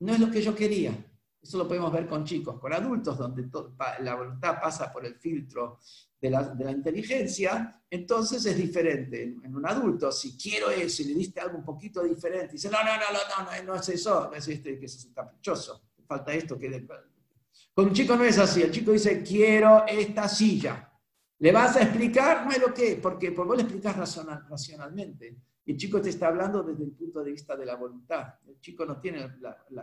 no 0.00 0.12
es 0.12 0.20
lo 0.20 0.30
que 0.30 0.42
yo 0.42 0.54
quería. 0.54 0.92
Eso 1.42 1.56
lo 1.56 1.66
podemos 1.66 1.90
ver 1.92 2.06
con 2.06 2.24
chicos, 2.24 2.60
con 2.60 2.72
adultos, 2.72 3.16
donde 3.16 3.48
la 4.00 4.14
voluntad 4.14 4.60
pasa 4.60 4.92
por 4.92 5.06
el 5.06 5.14
filtro 5.14 5.78
de 6.20 6.28
la, 6.28 6.70
inteligencia, 6.70 7.82
entonces 7.88 8.44
es 8.44 8.56
diferente. 8.56 9.22
En, 9.22 9.56
un 9.56 9.66
adulto, 9.66 10.12
si 10.12 10.36
quiero 10.36 10.70
eso 10.70 11.02
y 11.02 11.06
le 11.06 11.14
diste 11.14 11.40
algo 11.40 11.56
un 11.56 11.64
poquito 11.64 12.02
diferente, 12.02 12.52
dice, 12.52 12.68
no, 12.68 12.78
no, 12.84 12.92
no, 12.92 13.00
no, 13.12 13.50
no, 13.50 13.62
no, 13.72 13.80
es 13.80 13.88
eso, 13.88 14.30
es 14.34 14.46
este, 14.48 14.78
que 14.78 14.84
es 14.84 15.08
caprichoso, 15.14 15.82
falta 16.06 16.34
esto. 16.34 16.58
que 16.58 16.86
Con 17.72 17.86
un 17.86 17.92
chico 17.94 18.16
no 18.16 18.24
es 18.24 18.38
así, 18.38 18.60
el 18.60 18.70
chico 18.70 18.92
dice, 18.92 19.22
quiero 19.22 19.86
esta 19.86 20.28
silla. 20.28 20.86
¿Le 21.38 21.52
vas 21.52 21.74
a 21.76 21.82
explicar? 21.84 22.44
No 22.44 22.52
es 22.52 22.60
lo 22.60 22.74
que, 22.74 22.96
porque, 23.02 23.32
porque 23.32 23.48
vos 23.48 23.56
le 23.56 23.62
explicas 23.62 23.96
racionalmente. 23.96 25.38
Y 25.64 25.72
el 25.72 25.78
chico 25.78 25.98
te 26.02 26.10
está 26.10 26.28
hablando 26.28 26.62
desde 26.62 26.84
el 26.84 26.92
punto 26.92 27.24
de 27.24 27.32
vista 27.32 27.56
de 27.56 27.64
la 27.64 27.76
voluntad. 27.76 28.34
El 28.46 28.60
chico 28.60 28.84
no 28.84 29.00
tiene 29.00 29.22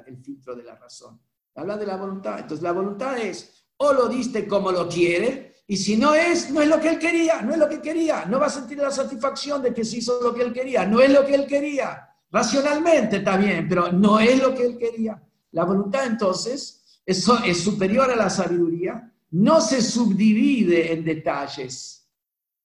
el 0.06 0.18
filtro 0.24 0.56
de 0.56 0.64
la 0.64 0.76
razón. 0.76 1.20
Habla 1.58 1.76
de 1.76 1.88
la 1.88 1.98
voluntad. 1.98 2.40
Entonces 2.40 2.62
la 2.62 2.72
voluntad 2.72 3.18
es, 3.18 3.66
o 3.78 3.92
lo 3.92 4.08
diste 4.08 4.48
como 4.48 4.72
lo 4.72 4.88
quiere, 4.88 5.56
y 5.66 5.76
si 5.76 5.98
no 5.98 6.14
es, 6.14 6.52
no 6.52 6.62
es 6.62 6.68
lo 6.70 6.80
que 6.80 6.90
él 6.90 7.00
quería, 7.00 7.42
no 7.42 7.52
es 7.52 7.58
lo 7.58 7.68
que 7.68 7.82
quería. 7.82 8.26
No 8.26 8.40
va 8.40 8.46
a 8.46 8.50
sentir 8.50 8.78
la 8.78 8.92
satisfacción 8.92 9.62
de 9.64 9.74
que 9.74 9.84
se 9.84 9.98
hizo 9.98 10.22
lo 10.22 10.34
que 10.34 10.44
él 10.44 10.54
quería, 10.54 10.86
no 10.86 11.02
es 11.02 11.12
lo 11.12 11.26
que 11.26 11.34
él 11.34 11.48
quería. 11.48 12.08
Racionalmente 12.30 13.18
está 13.18 13.38
bien, 13.38 13.68
pero 13.68 13.92
no 13.92 14.20
es 14.20 14.40
lo 14.40 14.54
que 14.54 14.66
él 14.66 14.78
quería. 14.78 15.22
La 15.52 15.66
voluntad 15.66 16.06
entonces 16.06 17.02
es, 17.04 17.28
es 17.46 17.64
superior 17.64 18.12
a 18.12 18.16
la 18.16 18.30
sabiduría, 18.30 19.12
no 19.32 19.60
se 19.60 19.82
subdivide 19.82 20.94
en 20.94 21.04
detalles. 21.04 22.08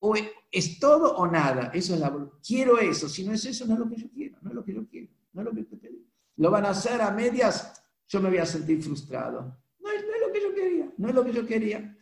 O 0.01 0.15
es 0.51 0.79
todo 0.79 1.17
o 1.17 1.27
nada. 1.27 1.71
Eso 1.73 1.95
es 1.95 2.01
la 2.01 2.11
voluntad. 2.11 2.37
Quiero 2.47 2.79
eso. 2.79 3.09
Si 3.09 3.25
no 3.25 3.33
es 3.33 3.45
eso, 3.47 3.65
no 3.67 3.75
es 3.75 3.79
lo 3.81 3.89
que 3.89 3.97
yo 3.97 4.11
quiero. 4.13 4.37
No 4.43 4.51
es 4.51 4.55
lo 4.55 4.65
que 4.65 4.75
yo 4.75 4.87
quiero. 4.87 5.09
No 5.33 5.41
es 5.41 5.45
lo 5.47 5.55
que 5.55 5.63
yo 5.63 5.79
quiero. 5.79 5.97
Lo 6.37 6.51
van 6.51 6.67
a 6.67 6.71
hacer 6.71 7.01
a 7.01 7.11
medias 7.11 7.82
yo 8.13 8.21
me 8.21 8.29
voy 8.29 8.39
a 8.39 8.47
sentir 8.47 8.83
frustrado. 8.83 9.59
No 9.81 9.91
es, 9.91 10.03
lo 10.21 10.33
que 10.33 10.43
yo 10.43 10.55
quería, 10.55 10.93
no 10.99 11.09
es 11.09 11.15
lo 11.15 11.25
que 11.25 11.33
yo 11.33 11.47
quería. 11.47 11.99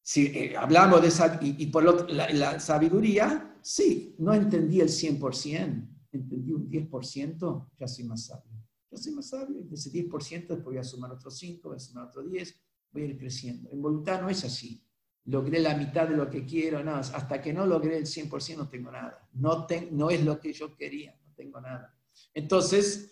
Si 0.00 0.26
eh, 0.26 0.56
hablamos 0.56 1.02
de 1.02 1.08
esa, 1.08 1.40
y, 1.42 1.66
por 1.66 1.82
lo, 1.82 2.06
la, 2.06 2.60
sabiduría, 2.60 3.58
sí, 3.60 4.14
no 4.18 4.32
entendí 4.32 4.80
el 4.80 4.88
100%, 4.88 5.88
entendí 6.12 6.52
un 6.52 6.70
10%, 6.70 7.70
ya 7.76 7.88
soy 7.88 8.04
más 8.04 8.26
sabio. 8.26 8.52
Ya 8.88 8.98
soy 8.98 9.12
más 9.12 9.30
sabio, 9.30 9.62
de 9.62 9.74
ese 9.74 9.90
10% 9.90 10.30
después 10.46 10.62
voy 10.62 10.78
a 10.78 10.84
sumar 10.84 11.10
otros 11.10 11.36
5, 11.38 11.68
voy 11.68 11.76
a 11.76 11.80
sumar 11.80 12.06
otros 12.06 12.30
10, 12.30 12.60
voy 12.92 13.02
a 13.02 13.06
ir 13.06 13.18
creciendo. 13.18 13.68
En 13.72 13.82
voluntad 13.82 14.20
no 14.20 14.30
es 14.30 14.44
así. 14.44 14.86
logré 15.24 15.58
la 15.58 15.76
mitad 15.76 16.08
de 16.08 16.16
lo 16.16 16.30
que 16.30 16.44
quiero, 16.44 16.84
no, 16.84 16.94
hasta 16.94 17.42
que 17.42 17.52
no 17.52 17.66
logré 17.66 17.96
el 17.96 18.06
100% 18.06 18.56
no 18.56 18.68
tengo 18.68 18.92
nada, 18.92 19.28
no, 19.32 19.66
no 19.90 20.10
es 20.10 20.24
lo 20.24 20.38
que 20.38 20.52
yo 20.52 20.76
quería, 20.76 21.18
no 21.26 21.34
tengo 21.34 21.60
nada. 21.60 21.96
Entonces, 22.34 23.11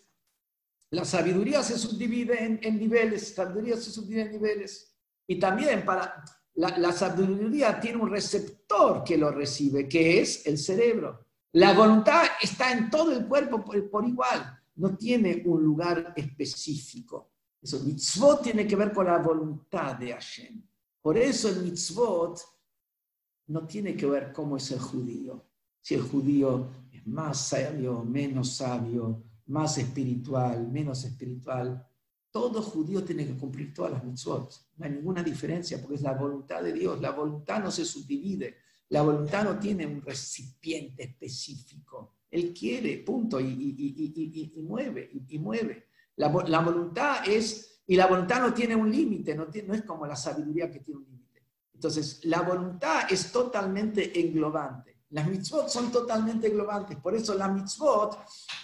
la 0.90 1.04
sabiduría 1.04 1.62
se 1.62 1.78
subdivide 1.78 2.58
en, 2.60 2.78
niveles, 2.78 3.34
sabiduría 3.34 3.76
se 3.76 3.90
subdivide 3.90 4.22
en 4.22 4.32
niveles. 4.32 4.92
Y 5.26 5.38
también 5.38 5.84
para, 5.84 6.24
la, 6.54 6.92
sabiduría 6.92 7.78
tiene 7.78 7.98
un 7.98 8.10
receptor 8.10 9.04
que 9.04 9.16
lo 9.16 9.30
recibe, 9.30 9.88
que 9.88 10.20
es 10.20 10.46
el 10.46 10.58
cerebro. 10.58 11.26
La 11.52 11.74
voluntad 11.74 12.24
está 12.42 12.72
en 12.72 12.90
todo 12.90 13.12
el 13.12 13.26
cuerpo 13.26 13.64
por, 13.64 14.06
igual, 14.06 14.58
no 14.76 14.96
tiene 14.96 15.42
un 15.46 15.62
lugar 15.62 16.12
específico. 16.16 17.30
Eso, 17.62 17.80
mitzvot 17.80 18.42
tiene 18.42 18.66
que 18.66 18.76
ver 18.76 18.92
con 18.92 19.06
la 19.06 19.18
voluntad 19.18 19.94
de 19.96 20.12
Hashem. 20.12 20.60
Por 21.00 21.16
eso 21.16 21.48
el 21.48 21.62
mitzvot 21.62 22.40
no 23.48 23.66
tiene 23.66 23.96
que 23.96 24.06
ver 24.06 24.32
cómo 24.32 24.56
es 24.56 24.70
el 24.72 24.80
judío. 24.80 25.46
Si 25.80 25.94
el 25.94 26.02
judío 26.02 26.68
es 26.92 27.06
más 27.06 27.48
sabio, 27.48 28.02
menos 28.04 28.56
sabio, 28.56 29.22
más 29.50 29.78
espiritual, 29.78 30.68
menos 30.68 31.04
espiritual. 31.04 31.86
Todo 32.30 32.62
judío 32.62 33.04
tiene 33.04 33.26
que 33.26 33.36
cumplir 33.36 33.74
todas 33.74 33.92
las 33.92 34.04
mitzvot. 34.04 34.52
No 34.76 34.84
hay 34.84 34.92
ninguna 34.92 35.22
diferencia 35.22 35.80
porque 35.80 35.96
es 35.96 36.02
la 36.02 36.14
voluntad 36.14 36.62
de 36.62 36.72
Dios. 36.72 37.00
La 37.00 37.10
voluntad 37.10 37.60
no 37.60 37.70
se 37.70 37.84
subdivide. 37.84 38.56
La 38.90 39.02
voluntad 39.02 39.44
no 39.44 39.58
tiene 39.58 39.86
un 39.86 40.00
recipiente 40.02 41.02
específico. 41.02 42.14
Él 42.30 42.54
quiere, 42.54 42.98
punto, 42.98 43.40
y, 43.40 44.54
mueve, 44.62 45.10
y, 45.28 45.38
mueve. 45.38 45.86
La, 46.16 46.28
voluntad 46.28 47.28
es, 47.28 47.82
y 47.86 47.96
la 47.96 48.06
voluntad 48.06 48.40
no 48.40 48.54
tiene 48.54 48.76
un 48.76 48.90
límite, 48.90 49.34
no, 49.34 49.48
no 49.66 49.74
es 49.74 49.82
como 49.82 50.06
la 50.06 50.14
sabiduría 50.14 50.70
que 50.70 50.80
tiene 50.80 51.00
un 51.00 51.06
límite. 51.06 51.42
Entonces, 51.74 52.20
la 52.24 52.42
voluntad 52.42 53.10
es 53.10 53.32
totalmente 53.32 54.20
englobante. 54.20 54.89
Las 55.10 55.26
mitzvot 55.26 55.68
son 55.68 55.90
totalmente 55.90 56.46
englobantes. 56.46 56.96
Por 56.98 57.14
eso 57.14 57.34
la 57.34 57.48
mitzvot, 57.48 58.18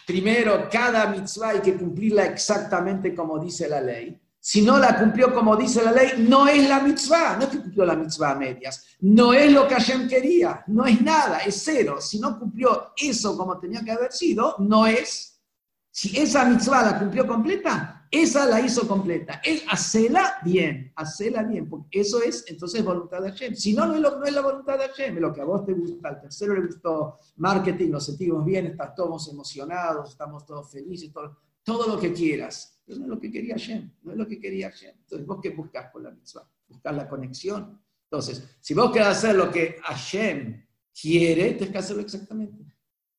primero, 0.06 0.68
cada 0.70 1.08
mitzvah 1.08 1.50
hay 1.50 1.60
que 1.60 1.76
cumplirla 1.76 2.26
exactamente 2.26 3.14
como 3.14 3.38
dice 3.38 3.68
la 3.68 3.80
ley. 3.80 4.20
Si 4.38 4.62
no 4.62 4.78
la 4.78 4.96
cumplió 4.96 5.34
como 5.34 5.56
dice 5.56 5.82
la 5.82 5.90
ley, 5.90 6.24
no 6.28 6.46
es 6.46 6.68
la 6.68 6.78
mitzvah. 6.78 7.36
No 7.36 7.42
es 7.42 7.48
que 7.48 7.60
cumplió 7.60 7.84
la 7.84 7.96
mitzvah 7.96 8.30
a 8.30 8.34
medias. 8.36 8.84
No 9.00 9.32
es 9.32 9.50
lo 9.50 9.66
que 9.66 9.74
Hashem 9.74 10.08
quería. 10.08 10.62
No 10.68 10.86
es 10.86 11.02
nada, 11.02 11.38
es 11.38 11.62
cero. 11.64 12.00
Si 12.00 12.20
no 12.20 12.38
cumplió 12.38 12.92
eso 12.96 13.36
como 13.36 13.58
tenía 13.58 13.82
que 13.82 13.90
haber 13.90 14.12
sido, 14.12 14.54
no 14.60 14.86
es. 14.86 15.40
Si 15.90 16.16
esa 16.16 16.44
mitzvah 16.44 16.82
la 16.82 16.98
cumplió 17.00 17.26
completa, 17.26 17.95
esa 18.10 18.46
la 18.46 18.60
hizo 18.60 18.86
completa. 18.86 19.40
Es 19.44 19.64
hacela 19.68 20.36
bien, 20.44 20.92
hacela 20.96 21.42
bien, 21.42 21.68
porque 21.68 22.00
eso 22.00 22.22
es 22.22 22.44
entonces 22.48 22.84
voluntad 22.84 23.22
de 23.22 23.30
Hashem. 23.30 23.54
Si 23.54 23.74
no, 23.74 23.86
no 23.86 23.94
es, 24.24 24.32
la 24.32 24.40
voluntad 24.40 24.78
de 24.78 24.88
Hashem, 24.88 25.16
es 25.16 25.20
lo 25.20 25.32
que 25.32 25.40
a 25.40 25.44
vos 25.44 25.64
te 25.64 25.72
gusta, 25.72 26.08
al 26.08 26.20
tercero 26.20 26.54
le 26.54 26.66
gustó 26.66 27.18
marketing, 27.36 27.90
nos 27.90 28.06
sentimos 28.06 28.44
bien, 28.44 28.66
estamos 28.66 28.94
todos 28.94 29.28
emocionados, 29.28 30.10
estamos 30.10 30.44
todos 30.44 30.70
felices, 30.70 31.10
todo, 31.62 31.86
lo 31.88 31.98
que 31.98 32.12
quieras. 32.12 32.80
Pero 32.84 32.98
no 32.98 33.04
es 33.04 33.10
lo 33.10 33.20
que 33.20 33.30
quería 33.30 33.54
Hashem, 33.54 33.90
no 34.02 34.12
es 34.12 34.18
lo 34.18 34.26
que 34.26 34.38
quería 34.38 34.70
Hashem. 34.70 34.94
Entonces, 35.00 35.26
¿vos 35.26 35.38
qué 35.42 35.50
buscas 35.50 35.90
con 35.90 36.02
la 36.04 36.10
mitzvah? 36.10 36.48
Buscar 36.68 36.94
la 36.94 37.08
conexión. 37.08 37.80
Entonces, 38.04 38.56
si 38.60 38.74
vos 38.74 38.92
querés 38.92 39.08
hacer 39.08 39.34
lo 39.34 39.50
que 39.50 39.76
Hashem 39.82 40.64
quiere, 41.00 41.52
tienes 41.52 41.70
que 41.70 41.78
hacerlo 41.78 42.02
exactamente. 42.02 42.64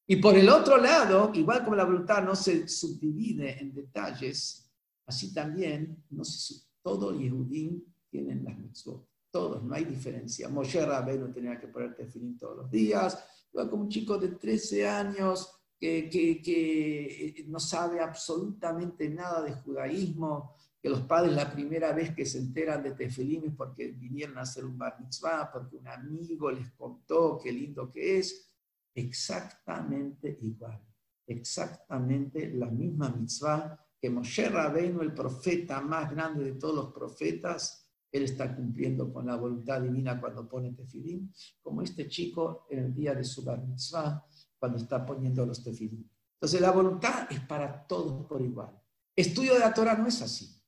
Y 0.09 0.15
por 0.15 0.37
el 0.37 0.47
otro 0.47 0.77
lado, 0.77 1.31
igual 1.33 1.63
como 1.65 1.75
la 1.75 1.83
voluntad 1.83 2.23
no 2.23 2.33
se 2.33 2.67
subdivide 2.69 3.59
en 3.59 3.73
detalles, 3.73 4.66
Así 5.07 5.33
también, 5.33 6.03
no 6.09 6.25
sé, 6.25 6.55
todo 6.81 7.17
Yehudim 7.17 7.81
tienen 8.09 8.43
las 8.43 8.57
mitzvot, 8.57 9.07
todos, 9.31 9.63
no 9.63 9.73
hay 9.73 9.85
diferencia. 9.85 10.49
Moshe 10.49 10.85
Rabbeinu 10.85 11.31
tenía 11.31 11.57
que 11.57 11.69
poner 11.69 11.95
tefilín 11.95 12.37
todos 12.37 12.57
los 12.57 12.69
días, 12.69 13.17
yo 13.53 13.69
como 13.69 13.83
un 13.83 13.89
chico 13.89 14.17
de 14.17 14.29
13 14.29 14.85
años 14.85 15.49
que, 15.79 16.09
que, 16.09 17.45
no 17.47 17.59
sabe 17.59 18.01
absolutamente 18.01 19.07
nada 19.09 19.41
de 19.43 19.53
judaísmo, 19.53 20.55
que 20.81 20.89
los 20.89 21.01
padres 21.03 21.33
la 21.33 21.53
primera 21.53 21.93
vez 21.93 22.13
que 22.13 22.25
se 22.25 22.39
enteran 22.39 22.83
de 22.83 22.91
tefilín 22.91 23.45
es 23.45 23.55
porque 23.55 23.87
vinieron 23.87 24.37
a 24.37 24.41
hacer 24.41 24.65
un 24.65 24.77
bar 24.77 24.99
mitzvah, 24.99 25.49
porque 25.53 25.77
un 25.77 25.87
amigo 25.87 26.51
les 26.51 26.69
contó 26.71 27.39
qué 27.41 27.53
lindo 27.53 27.89
que 27.89 28.19
es, 28.19 28.51
exactamente 28.93 30.37
igual, 30.41 30.83
exactamente 31.25 32.51
la 32.53 32.67
misma 32.67 33.09
mitzvah 33.09 33.86
que 33.99 34.09
Moshe 34.09 34.49
Rabbeinu, 34.49 35.01
el 35.01 35.13
profeta 35.13 35.81
más 35.81 36.11
grande 36.11 36.43
de 36.43 36.53
todos 36.53 36.75
los 36.75 36.93
profetas, 36.93 37.87
él 38.11 38.23
está 38.23 38.55
cumpliendo 38.55 39.11
con 39.11 39.25
la 39.25 39.35
voluntad 39.35 39.81
divina 39.81 40.19
cuando 40.19 40.47
pone 40.47 40.71
tefilim, 40.71 41.31
como 41.61 41.81
este 41.81 42.07
chico 42.07 42.67
en 42.69 42.79
el 42.79 42.93
día 42.93 43.13
de 43.13 43.23
su 43.23 43.43
bar 43.43 43.65
mitzvah, 43.65 44.25
cuando 44.57 44.77
está 44.77 45.05
poniendo 45.05 45.45
los 45.45 45.63
tefilim. 45.63 46.07
Entonces 46.33 46.61
la 46.61 46.71
voluntad 46.71 47.27
es 47.31 47.39
para 47.41 47.85
todos 47.85 48.25
por 48.25 48.41
igual. 48.41 48.79
Estudio 49.15 49.53
de 49.53 49.59
la 49.59 49.73
Torah 49.73 49.95
no 49.95 50.07
es 50.07 50.21
así. 50.21 50.61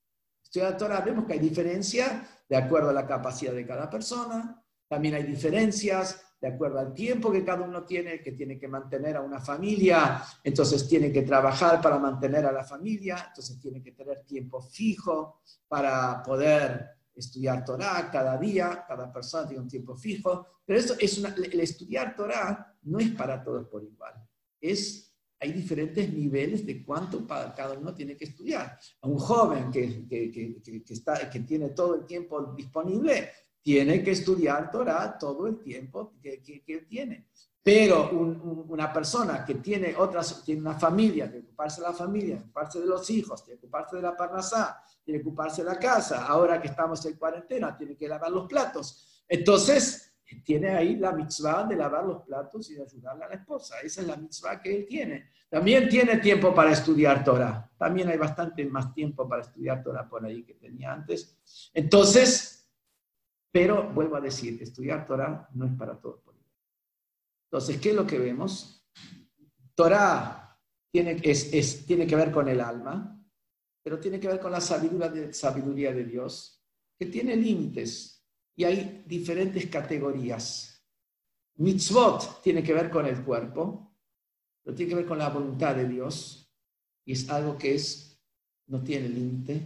Estudio 0.43 0.65
de 0.65 0.71
la 0.71 0.77
Torah 0.77 1.01
vemos 1.01 1.25
que 1.25 1.33
hay 1.33 1.39
diferencia 1.39 2.27
de 2.47 2.57
acuerdo 2.57 2.89
a 2.89 2.93
la 2.93 3.05
capacidad 3.05 3.53
de 3.53 3.65
cada 3.65 3.89
persona, 3.89 4.63
también 4.87 5.13
hay 5.13 5.23
diferencias 5.23 6.19
de 6.39 6.47
acuerdo 6.47 6.79
al 6.79 6.93
tiempo 6.93 7.31
que 7.31 7.43
cada 7.43 7.65
uno 7.65 7.83
tiene, 7.83 8.21
que 8.21 8.31
tiene 8.31 8.57
que 8.57 8.67
mantener 8.67 9.17
a 9.17 9.21
una 9.21 9.41
familia, 9.41 10.23
entonces 10.43 10.87
tiene 10.87 11.11
que 11.11 11.23
trabajar 11.23 11.81
para 11.81 11.99
mantener 11.99 12.45
a 12.45 12.51
la 12.51 12.63
familia, 12.63 13.25
entonces 13.27 13.59
tiene 13.59 13.83
que 13.83 13.91
tener 13.91 14.23
tiempo 14.23 14.61
fijo 14.61 15.41
para 15.67 16.23
poder 16.23 16.99
estudiar 17.13 17.65
Torah 17.65 18.09
cada 18.09 18.37
día, 18.37 18.85
cada 18.87 19.11
persona 19.11 19.47
tiene 19.47 19.63
un 19.63 19.69
tiempo 19.69 19.95
fijo, 19.95 20.47
pero 20.65 20.79
eso 20.79 20.95
es 20.97 21.21
el 21.21 21.59
estudiar 21.59 22.15
Torah 22.15 22.77
no 22.83 22.99
es 22.99 23.09
para 23.11 23.43
todos 23.43 23.67
por 23.67 23.83
igual, 23.83 24.13
es, 24.61 25.13
hay 25.41 25.51
diferentes 25.51 26.11
niveles 26.13 26.65
de 26.65 26.83
cuánto 26.85 27.27
cada 27.27 27.73
uno 27.73 27.93
tiene 27.93 28.15
que 28.15 28.25
estudiar. 28.25 28.77
A 29.01 29.07
un 29.07 29.17
joven 29.17 29.71
que, 29.71 30.07
que, 30.07 30.31
que, 30.31 30.83
está, 30.93 31.29
que 31.29 31.41
tiene 31.41 31.69
todo 31.69 31.95
el 31.95 32.05
tiempo 32.05 32.53
disponible, 32.55 33.29
tiene 33.69 34.01
que 34.01 34.09
estudiar 34.09 34.71
Torah 34.71 35.15
todo 35.15 35.45
el 35.45 35.59
tiempo 35.59 36.13
que, 36.19 36.41
que, 36.41 36.87
tiene. 36.89 37.27
Pero 37.61 38.09
una 38.67 38.91
persona 38.91 39.45
que 39.45 39.55
tiene, 39.55 39.95
otras, 39.95 40.43
tiene 40.43 40.61
una 40.61 40.73
familia, 40.73 41.31
que 41.31 41.37
ocuparse 41.37 41.79
de 41.79 41.87
la 41.87 41.93
familia, 41.93 42.37
ocuparse 42.37 42.79
de 42.79 42.87
los 42.87 43.07
hijos, 43.11 43.43
que 43.43 43.53
ocuparse 43.53 43.97
de 43.97 44.01
la 44.01 44.17
parnasá, 44.17 44.81
tiene 45.05 45.21
que 45.21 45.27
ocuparse 45.27 45.63
de 45.63 45.69
la 45.69 45.77
casa, 45.77 46.25
ahora 46.25 46.59
que 46.59 46.69
estamos 46.69 47.05
en 47.05 47.13
cuarentena, 47.13 47.77
tiene 47.77 47.95
que 47.95 48.07
lavar 48.07 48.31
los 48.31 48.47
platos. 48.47 49.23
Entonces, 49.27 50.15
tiene 50.43 50.69
ahí 50.69 50.95
la 50.95 51.11
mitzvah 51.11 51.65
de 51.65 51.75
lavar 51.75 52.05
los 52.05 52.23
platos 52.23 52.71
y 52.71 52.73
de 52.73 52.81
ayudarle 52.81 53.25
a 53.25 53.27
la 53.27 53.35
esposa. 53.35 53.75
Esa 53.83 54.01
es 54.01 54.07
la 54.07 54.15
mitzvah 54.15 54.59
que 54.59 54.77
él 54.77 54.87
tiene. 54.87 55.29
También 55.47 55.87
tiene 55.87 56.17
tiempo 56.17 56.55
para 56.55 56.71
estudiar 56.71 57.23
Torah. 57.23 57.69
También 57.77 58.09
hay 58.09 58.17
bastante 58.17 58.65
más 58.65 58.95
tiempo 58.95 59.29
para 59.29 59.43
estudiar 59.43 59.83
Torah 59.83 60.09
por 60.09 60.25
ahí 60.25 60.41
que 60.43 60.55
tenía 60.55 60.91
antes. 60.91 61.37
Entonces, 61.71 62.58
pero 63.51 63.91
vuelvo 63.91 64.15
a 64.15 64.21
decir, 64.21 64.61
estudiar 64.61 65.05
Torah 65.05 65.49
no 65.53 65.65
es 65.65 65.73
para 65.73 65.99
todos. 65.99 66.29
Entonces, 67.51 67.81
¿qué 67.81 67.89
es 67.89 67.95
lo 67.95 68.05
que 68.05 68.19
vemos? 68.19 68.87
Torah 69.73 70.55
tiene, 70.91 71.19
es, 71.23 71.85
tiene 71.85 72.05
que 72.05 72.15
ver 72.15 72.31
con 72.31 72.47
el 72.47 72.61
alma, 72.61 73.19
pero 73.81 73.99
tiene 73.99 74.19
que 74.19 74.27
ver 74.27 74.39
con 74.39 74.51
la 74.51 74.61
sabiduría 74.61 75.09
de, 75.09 75.33
sabiduría 75.33 75.91
de 75.91 76.05
Dios, 76.05 76.63
que 76.97 77.07
tiene 77.07 77.35
límites 77.35 78.23
y 78.55 78.65
hay 78.65 79.03
diferentes 79.07 79.65
categorías. 79.65 80.85
Mitzvot 81.55 82.43
tiene 82.43 82.61
que 82.61 82.73
ver 82.73 82.91
con 82.91 83.07
el 83.07 83.23
cuerpo, 83.23 83.95
pero 84.63 84.75
tiene 84.75 84.91
que 84.91 84.95
ver 84.97 85.07
con 85.07 85.17
la 85.17 85.29
voluntad 85.29 85.75
de 85.75 85.87
Dios 85.87 86.53
y 87.03 87.13
es 87.13 87.27
algo 87.29 87.57
que 87.57 87.73
es, 87.73 88.21
no 88.67 88.83
tiene 88.83 89.09
límite 89.09 89.59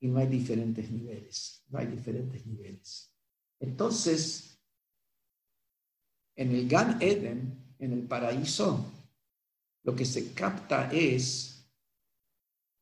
y 0.00 0.08
no 0.08 0.18
hay 0.18 0.26
diferentes 0.26 0.90
niveles. 0.90 1.64
No 1.68 1.78
hay 1.78 1.86
diferentes 1.86 2.44
niveles. 2.44 3.09
Entonces, 3.60 4.58
en 6.34 6.52
el 6.52 6.66
Gan 6.66 7.00
Eden, 7.00 7.74
en 7.78 7.92
el 7.92 8.06
paraíso, 8.06 8.86
lo 9.82 9.94
que 9.94 10.06
se 10.06 10.32
capta 10.32 10.90
es 10.90 11.70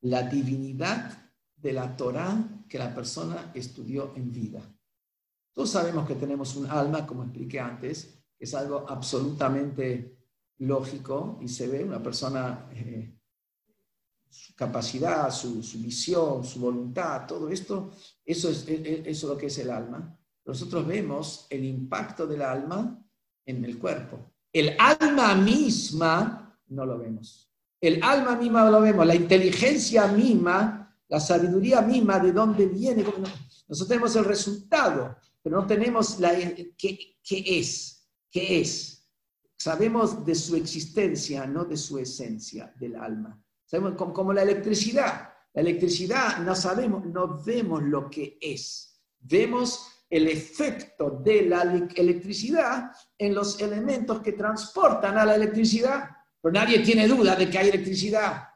la 0.03 0.23
divinidad 0.23 1.31
de 1.57 1.73
la 1.73 1.97
Torah 1.97 2.65
que 2.69 2.79
la 2.79 2.95
persona 2.95 3.51
estudió 3.55 4.15
en 4.15 4.33
vida. 4.33 4.63
Todos 5.53 5.71
sabemos 5.71 6.07
que 6.07 6.15
tenemos 6.15 6.55
un 6.55 6.67
alma, 6.71 7.05
como 7.05 7.25
expliqué 7.25 7.59
antes, 7.59 8.23
que 8.39 8.45
es 8.45 8.55
algo 8.55 8.89
absolutamente 8.89 10.17
lógico 10.59 11.41
y 11.43 11.49
se 11.49 11.67
ve 11.67 11.83
una 11.83 12.01
persona, 12.01 12.69
eh, 12.73 13.19
su 14.31 14.55
capacidad, 14.55 15.33
su, 15.33 15.61
visión, 15.79 16.45
su 16.45 16.61
voluntad, 16.61 17.27
todo 17.27 17.49
esto, 17.49 17.91
eso 18.25 18.51
es, 18.51 18.69
eso 18.69 19.09
es 19.09 19.23
lo 19.25 19.37
que 19.37 19.47
es 19.47 19.59
el 19.59 19.71
alma 19.71 20.15
nosotros 20.49 20.87
vemos 20.87 21.47
el 21.51 21.63
impacto 21.63 22.27
del 22.27 22.41
alma 22.41 22.99
en 23.45 23.67
el 23.67 23.79
cuerpo. 23.79 24.33
El 24.51 24.75
alma 24.79 25.35
misma 25.35 26.59
no 26.69 26.87
lo 26.87 26.99
vemos. 26.99 27.53
El 27.79 28.03
alma 28.03 28.35
misma 28.35 28.65
no 28.65 28.71
lo 28.71 28.81
vemos, 28.81 29.07
la 29.07 29.15
inteligencia 29.15 30.07
misma, 30.07 30.99
la 31.09 31.21
sabiduría 31.21 31.83
misma, 31.83 32.19
de 32.19 32.33
dónde 32.33 32.65
viene. 32.65 33.05
Nosotros 33.05 33.89
tenemos 33.89 34.17
el 34.17 34.25
resultado, 34.25 35.19
pero 35.43 35.61
no 35.61 35.67
tenemos 35.67 36.19
la, 36.19 36.35
qué, 36.79 37.19
qué 37.23 37.45
es, 37.61 38.09
qué 38.31 38.61
es. 38.61 39.07
Sabemos 39.55 40.25
de 40.25 40.35
su 40.35 40.57
existencia, 40.57 41.47
no 41.47 41.67
de 41.67 41.77
su 41.77 41.99
esencia 41.99 42.73
del 42.81 42.97
alma. 42.97 43.39
Sabemos 43.67 43.97
como, 43.97 44.15
como 44.15 44.33
la 44.33 44.45
electricidad. 44.45 45.29
La 45.53 45.61
electricidad 45.61 46.39
no 46.39 46.55
sabemos, 46.55 47.05
no 47.05 47.39
vemos 47.45 47.83
lo 47.83 48.09
que 48.09 48.39
es. 48.41 48.99
Vemos 49.21 49.89
el 50.11 50.27
efecto 50.29 51.21
de 51.23 51.43
la 51.43 51.63
electricidad 51.63 52.91
en 53.17 53.35
los 53.35 53.61
elementos 53.61 54.21
que 54.21 54.33
transportan 54.33 55.19
a 55.19 55.25
la 55.25 55.35
electricidad. 55.35 56.09
Pero 56.41 56.53
nadie 56.53 56.81
tiene 56.81 57.07
duda 57.07 57.37
de 57.37 57.51
que 57.51 57.59
hay 57.59 57.69
electricidad, 57.69 58.49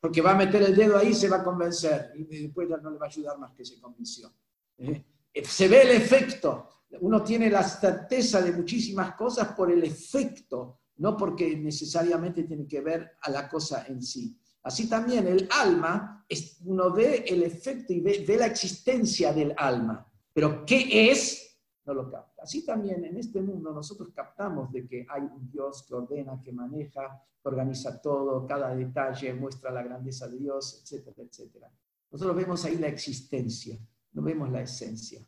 porque 0.00 0.20
va 0.20 0.32
a 0.32 0.36
meter 0.36 0.62
el 0.62 0.76
dedo 0.76 0.98
ahí 0.98 1.08
y 1.08 1.14
se 1.14 1.28
va 1.28 1.38
a 1.38 1.44
convencer, 1.44 2.12
y 2.14 2.24
después 2.24 2.68
ya 2.68 2.76
no 2.76 2.90
le 2.90 2.98
va 2.98 3.06
a 3.06 3.08
ayudar 3.08 3.38
más 3.38 3.52
que 3.52 3.64
se 3.64 3.80
convenció. 3.80 4.32
¿Eh? 4.78 5.04
Se 5.42 5.68
ve 5.68 5.82
el 5.82 5.90
efecto. 5.90 6.68
Uno 7.00 7.22
tiene 7.22 7.50
la 7.50 7.62
certeza 7.62 8.42
de 8.42 8.52
muchísimas 8.52 9.14
cosas 9.14 9.54
por 9.54 9.72
el 9.72 9.82
efecto, 9.82 10.80
no 10.96 11.16
porque 11.16 11.56
necesariamente 11.56 12.44
tiene 12.44 12.66
que 12.66 12.82
ver 12.82 13.12
a 13.22 13.30
la 13.30 13.48
cosa 13.48 13.86
en 13.88 14.02
sí. 14.02 14.38
Así 14.62 14.88
también 14.88 15.26
el 15.26 15.48
alma, 15.50 16.24
uno 16.66 16.92
ve 16.92 17.24
el 17.26 17.42
efecto 17.42 17.94
y 17.94 18.00
ve, 18.00 18.24
ve 18.28 18.36
la 18.36 18.46
existencia 18.46 19.32
del 19.32 19.54
alma, 19.56 20.06
pero 20.32 20.64
¿qué 20.64 21.10
es? 21.10 21.58
No 21.84 21.94
lo 21.94 22.10
capta. 22.10 22.42
Así 22.42 22.64
también 22.64 23.04
en 23.04 23.16
este 23.16 23.40
mundo 23.40 23.72
nosotros 23.72 24.10
captamos 24.14 24.72
de 24.72 24.86
que 24.86 25.06
hay 25.08 25.22
un 25.22 25.50
Dios 25.50 25.84
que 25.86 25.94
ordena, 25.94 26.40
que 26.42 26.52
maneja, 26.52 27.22
que 27.40 27.48
organiza 27.48 28.00
todo, 28.00 28.46
cada 28.46 28.74
detalle 28.74 29.34
muestra 29.34 29.70
la 29.70 29.82
grandeza 29.82 30.28
de 30.28 30.38
Dios, 30.38 30.80
etcétera, 30.82 31.22
etcétera. 31.28 31.72
Nosotros 32.10 32.36
vemos 32.36 32.64
ahí 32.64 32.76
la 32.76 32.88
existencia, 32.88 33.78
no 34.12 34.22
vemos 34.22 34.50
la 34.50 34.62
esencia. 34.62 35.26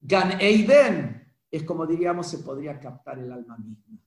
Gan 0.00 0.40
Eiden 0.40 1.26
es 1.50 1.64
como 1.64 1.86
diríamos 1.86 2.28
se 2.28 2.38
podría 2.38 2.78
captar 2.78 3.18
el 3.18 3.32
alma 3.32 3.56
misma. 3.56 3.98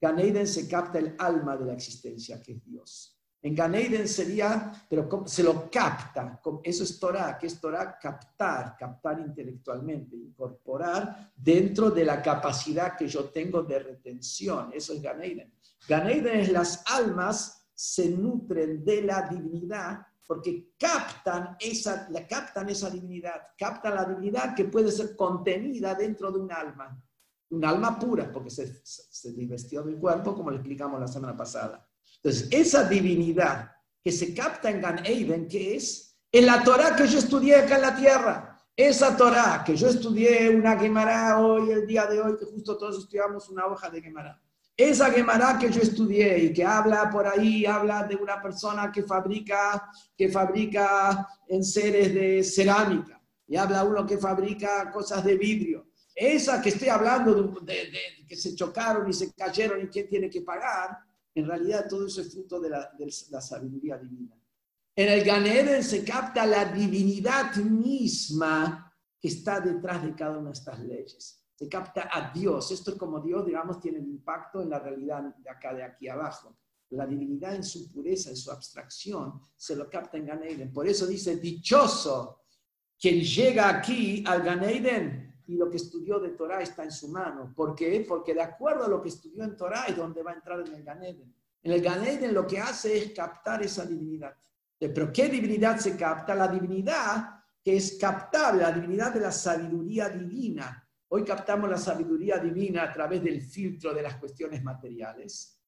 Gan 0.00 0.18
Eiden 0.18 0.46
se 0.46 0.68
capta 0.68 0.98
el 0.98 1.14
alma 1.18 1.56
de 1.56 1.66
la 1.66 1.74
existencia, 1.74 2.42
que 2.42 2.52
es 2.52 2.64
Dios. 2.64 3.20
En 3.44 3.54
Ganeiden 3.54 4.08
sería, 4.08 4.72
pero 4.88 5.06
se 5.26 5.42
lo 5.42 5.70
capta. 5.70 6.40
Eso 6.62 6.82
es 6.82 6.98
Torah. 6.98 7.36
¿Qué 7.38 7.46
es 7.46 7.60
Torah? 7.60 7.98
Captar, 8.00 8.74
captar 8.74 9.20
intelectualmente, 9.20 10.16
incorporar 10.16 11.30
dentro 11.36 11.90
de 11.90 12.06
la 12.06 12.22
capacidad 12.22 12.96
que 12.96 13.06
yo 13.06 13.26
tengo 13.26 13.62
de 13.62 13.80
retención. 13.80 14.70
Eso 14.72 14.94
es 14.94 15.02
Ganeiden. 15.02 15.52
Ganeiden 15.86 16.40
es 16.40 16.50
las 16.50 16.82
almas 16.86 17.68
se 17.74 18.08
nutren 18.08 18.82
de 18.82 19.02
la 19.02 19.28
divinidad 19.28 20.06
porque 20.26 20.72
captan 20.78 21.54
esa, 21.60 22.08
captan 22.26 22.70
esa 22.70 22.88
divinidad, 22.88 23.48
captan 23.58 23.94
la 23.94 24.06
divinidad 24.06 24.54
que 24.54 24.64
puede 24.64 24.90
ser 24.90 25.14
contenida 25.14 25.94
dentro 25.94 26.32
de 26.32 26.38
un 26.38 26.50
alma, 26.50 26.98
un 27.50 27.62
alma 27.62 27.98
pura, 27.98 28.32
porque 28.32 28.48
se, 28.48 28.80
se 28.82 29.32
divestió 29.34 29.82
del 29.82 29.98
cuerpo, 29.98 30.34
como 30.34 30.50
le 30.50 30.56
explicamos 30.56 30.98
la 30.98 31.08
semana 31.08 31.36
pasada. 31.36 31.86
Entonces, 32.24 32.48
esa 32.52 32.84
divinidad 32.84 33.70
que 34.02 34.10
se 34.10 34.32
capta 34.32 34.70
en 34.70 34.80
Gan 34.80 35.04
Eden, 35.04 35.46
¿qué 35.46 35.76
es? 35.76 36.16
En 36.32 36.46
la 36.46 36.64
Torah 36.64 36.96
que 36.96 37.06
yo 37.06 37.18
estudié 37.18 37.56
acá 37.56 37.76
en 37.76 37.82
la 37.82 37.94
tierra. 37.94 38.58
Esa 38.74 39.14
Torah 39.14 39.62
que 39.64 39.76
yo 39.76 39.88
estudié 39.88 40.48
una 40.48 40.78
Gemara 40.78 41.38
hoy, 41.38 41.70
el 41.70 41.86
día 41.86 42.06
de 42.06 42.20
hoy, 42.20 42.36
que 42.38 42.46
justo 42.46 42.78
todos 42.78 42.98
estudiamos 42.98 43.50
una 43.50 43.66
hoja 43.66 43.90
de 43.90 44.00
Gemara. 44.00 44.40
Esa 44.74 45.10
Gemara 45.10 45.58
que 45.58 45.70
yo 45.70 45.82
estudié 45.82 46.38
y 46.38 46.52
que 46.54 46.64
habla 46.64 47.10
por 47.10 47.26
ahí, 47.26 47.66
habla 47.66 48.04
de 48.04 48.16
una 48.16 48.40
persona 48.40 48.90
que 48.90 49.02
fabrica, 49.02 49.90
que 50.16 50.30
fabrica 50.30 51.28
enseres 51.46 52.14
de 52.14 52.42
cerámica. 52.42 53.20
Y 53.46 53.56
habla 53.56 53.84
uno 53.84 54.06
que 54.06 54.16
fabrica 54.16 54.90
cosas 54.90 55.22
de 55.22 55.36
vidrio. 55.36 55.88
Esa 56.14 56.62
que 56.62 56.70
estoy 56.70 56.88
hablando 56.88 57.34
de, 57.60 57.74
de 57.74 58.26
que 58.26 58.34
se 58.34 58.54
chocaron 58.54 59.08
y 59.10 59.12
se 59.12 59.32
cayeron 59.34 59.82
y 59.82 59.88
quién 59.88 60.08
tiene 60.08 60.30
que 60.30 60.40
pagar, 60.40 60.98
en 61.34 61.46
realidad 61.46 61.86
todo 61.88 62.06
eso 62.06 62.20
es 62.20 62.32
fruto 62.32 62.60
de 62.60 62.70
la, 62.70 63.40
sabiduría 63.40 63.98
divina. 63.98 64.36
En 64.96 65.08
el 65.08 65.24
Ganeden 65.24 65.82
se 65.82 66.04
capta 66.04 66.46
la 66.46 66.66
divinidad 66.66 67.54
misma 67.56 68.92
que 69.20 69.28
está 69.28 69.60
detrás 69.60 70.04
de 70.04 70.14
cada 70.14 70.38
una 70.38 70.50
de 70.50 70.54
estas 70.54 70.78
leyes. 70.78 71.44
Se 71.54 71.68
capta 71.68 72.08
a 72.12 72.32
Dios. 72.32 72.70
Esto 72.70 72.92
es 72.92 72.96
como 72.96 73.20
Dios, 73.20 73.44
digamos, 73.44 73.80
tiene 73.80 73.98
un 73.98 74.08
impacto 74.08 74.62
en 74.62 74.70
la 74.70 74.78
realidad 74.78 75.34
de 75.36 75.50
acá, 75.50 75.74
de 75.74 75.82
aquí 75.82 76.08
abajo. 76.08 76.56
La 76.90 77.06
divinidad 77.06 77.56
en 77.56 77.64
su 77.64 77.90
pureza, 77.90 78.30
en 78.30 78.36
su 78.36 78.52
abstracción, 78.52 79.40
se 79.56 79.74
lo 79.74 79.90
capta 79.90 80.16
en 80.16 80.26
Ganeden. 80.26 80.72
Por 80.72 80.86
eso 80.86 81.06
dice, 81.06 81.36
dichoso 81.36 82.44
quien 83.00 83.20
llega 83.20 83.68
aquí 83.68 84.22
al 84.26 84.42
Ganeden 84.42 85.33
y 85.46 85.56
lo 85.56 85.70
que 85.70 85.76
estudió 85.76 86.18
de 86.18 86.30
Torah 86.30 86.62
está 86.62 86.84
en 86.84 86.92
su 86.92 87.08
mano. 87.08 87.52
¿Por 87.54 87.74
qué? 87.74 88.04
Porque 88.08 88.34
de 88.34 88.42
acuerdo 88.42 88.84
a 88.84 88.88
lo 88.88 89.02
que 89.02 89.08
estudió 89.08 89.44
en 89.44 89.56
Torah 89.56 89.84
es 89.86 89.96
donde 89.96 90.22
va 90.22 90.32
a 90.32 90.34
entrar 90.34 90.60
en 90.60 90.72
el 90.72 90.82
Ganeden. 90.82 91.34
En 91.62 91.72
el 91.72 91.82
Ganeden 91.82 92.32
lo 92.32 92.46
que 92.46 92.58
hace 92.58 92.96
es 92.96 93.12
captar 93.12 93.62
esa 93.62 93.84
divinidad. 93.84 94.34
¿Pero 94.78 95.12
qué 95.12 95.28
divinidad 95.28 95.78
se 95.78 95.96
capta? 95.96 96.34
La 96.34 96.48
divinidad 96.48 97.34
que 97.62 97.76
es 97.76 97.96
captable, 97.98 98.62
la 98.62 98.72
divinidad 98.72 99.12
de 99.12 99.20
la 99.20 99.32
sabiduría 99.32 100.08
divina. 100.10 100.86
Hoy 101.08 101.24
captamos 101.24 101.70
la 101.70 101.78
sabiduría 101.78 102.38
divina 102.38 102.82
a 102.82 102.92
través 102.92 103.22
del 103.22 103.40
filtro 103.40 103.94
de 103.94 104.02
las 104.02 104.16
cuestiones 104.16 104.62
materiales. 104.62 105.58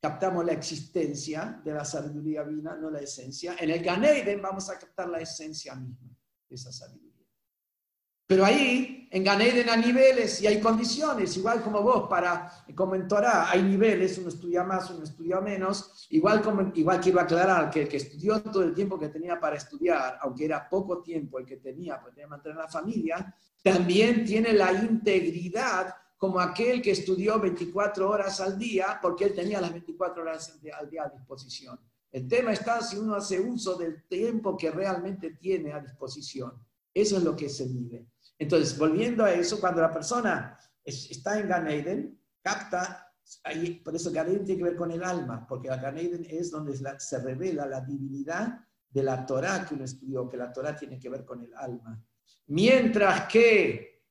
Captamos 0.00 0.44
la 0.44 0.52
existencia 0.52 1.60
de 1.64 1.72
la 1.72 1.84
sabiduría 1.84 2.44
divina, 2.44 2.76
no 2.76 2.90
la 2.90 3.00
esencia. 3.00 3.56
En 3.58 3.70
el 3.70 3.82
Ganeden 3.82 4.42
vamos 4.42 4.68
a 4.68 4.78
captar 4.78 5.08
la 5.08 5.18
esencia 5.18 5.74
misma 5.74 6.10
de 6.48 6.54
esa 6.54 6.70
sabiduría. 6.70 7.05
Pero 8.26 8.44
ahí, 8.44 9.08
en 9.12 9.22
Ganeden 9.22 9.68
hay 9.68 9.80
niveles 9.80 10.42
y 10.42 10.48
hay 10.48 10.60
condiciones, 10.60 11.36
igual 11.36 11.62
como 11.62 11.80
vos, 11.80 12.08
para, 12.08 12.50
como 12.74 12.96
en 12.96 13.06
Torah, 13.06 13.48
hay 13.48 13.62
niveles, 13.62 14.18
uno 14.18 14.28
estudia 14.28 14.64
más, 14.64 14.90
uno 14.90 15.04
estudia 15.04 15.40
menos, 15.40 16.08
igual, 16.10 16.42
como, 16.42 16.72
igual 16.74 17.00
quiero 17.00 17.20
aclarar 17.20 17.70
que 17.70 17.82
el 17.82 17.88
que 17.88 17.98
estudió 17.98 18.42
todo 18.42 18.64
el 18.64 18.74
tiempo 18.74 18.98
que 18.98 19.08
tenía 19.08 19.38
para 19.38 19.56
estudiar, 19.56 20.18
aunque 20.22 20.44
era 20.44 20.68
poco 20.68 21.02
tiempo 21.02 21.38
el 21.38 21.46
que 21.46 21.58
tenía, 21.58 22.00
pues 22.00 22.14
tenía 22.14 22.26
que 22.26 22.30
mantener 22.30 22.58
la 22.58 22.68
familia, 22.68 23.34
también 23.62 24.24
tiene 24.24 24.52
la 24.52 24.72
integridad 24.72 25.94
como 26.16 26.40
aquel 26.40 26.82
que 26.82 26.92
estudió 26.92 27.38
24 27.38 28.10
horas 28.10 28.40
al 28.40 28.58
día, 28.58 28.98
porque 29.00 29.24
él 29.24 29.34
tenía 29.34 29.60
las 29.60 29.70
24 29.70 30.22
horas 30.22 30.58
al 30.74 30.90
día 30.90 31.04
a 31.04 31.10
disposición. 31.10 31.78
El 32.10 32.26
tema 32.26 32.52
está 32.52 32.80
si 32.80 32.96
uno 32.96 33.14
hace 33.14 33.38
uso 33.38 33.76
del 33.76 34.04
tiempo 34.08 34.56
que 34.56 34.70
realmente 34.70 35.30
tiene 35.32 35.72
a 35.72 35.80
disposición. 35.80 36.52
Eso 36.92 37.18
es 37.18 37.22
lo 37.22 37.36
que 37.36 37.48
se 37.48 37.66
mide. 37.66 38.06
Entonces, 38.38 38.76
volviendo 38.78 39.24
a 39.24 39.32
eso, 39.32 39.60
cuando 39.60 39.80
la 39.80 39.92
persona 39.92 40.58
está 40.84 41.38
en 41.38 41.48
Gan 41.48 41.68
Eden, 41.68 42.20
capta, 42.42 43.12
ahí, 43.44 43.80
por 43.80 43.94
eso 43.96 44.12
Gan 44.12 44.28
Eden 44.28 44.44
tiene 44.44 44.58
que 44.58 44.68
ver 44.70 44.76
con 44.76 44.90
el 44.90 45.02
alma, 45.02 45.46
porque 45.46 45.68
Gan 45.68 45.98
Eden 45.98 46.26
es 46.28 46.50
donde 46.50 46.76
se 46.98 47.18
revela 47.18 47.66
la 47.66 47.80
divinidad 47.80 48.60
de 48.88 49.02
la 49.02 49.24
Torah 49.26 49.66
que 49.66 49.74
uno 49.74 49.84
estudió, 49.84 50.28
que 50.28 50.36
la 50.36 50.52
Torah 50.52 50.76
tiene 50.76 50.98
que 50.98 51.08
ver 51.08 51.24
con 51.24 51.42
el 51.42 51.54
alma. 51.54 52.02
Mientras 52.46 53.26
que 53.26 54.04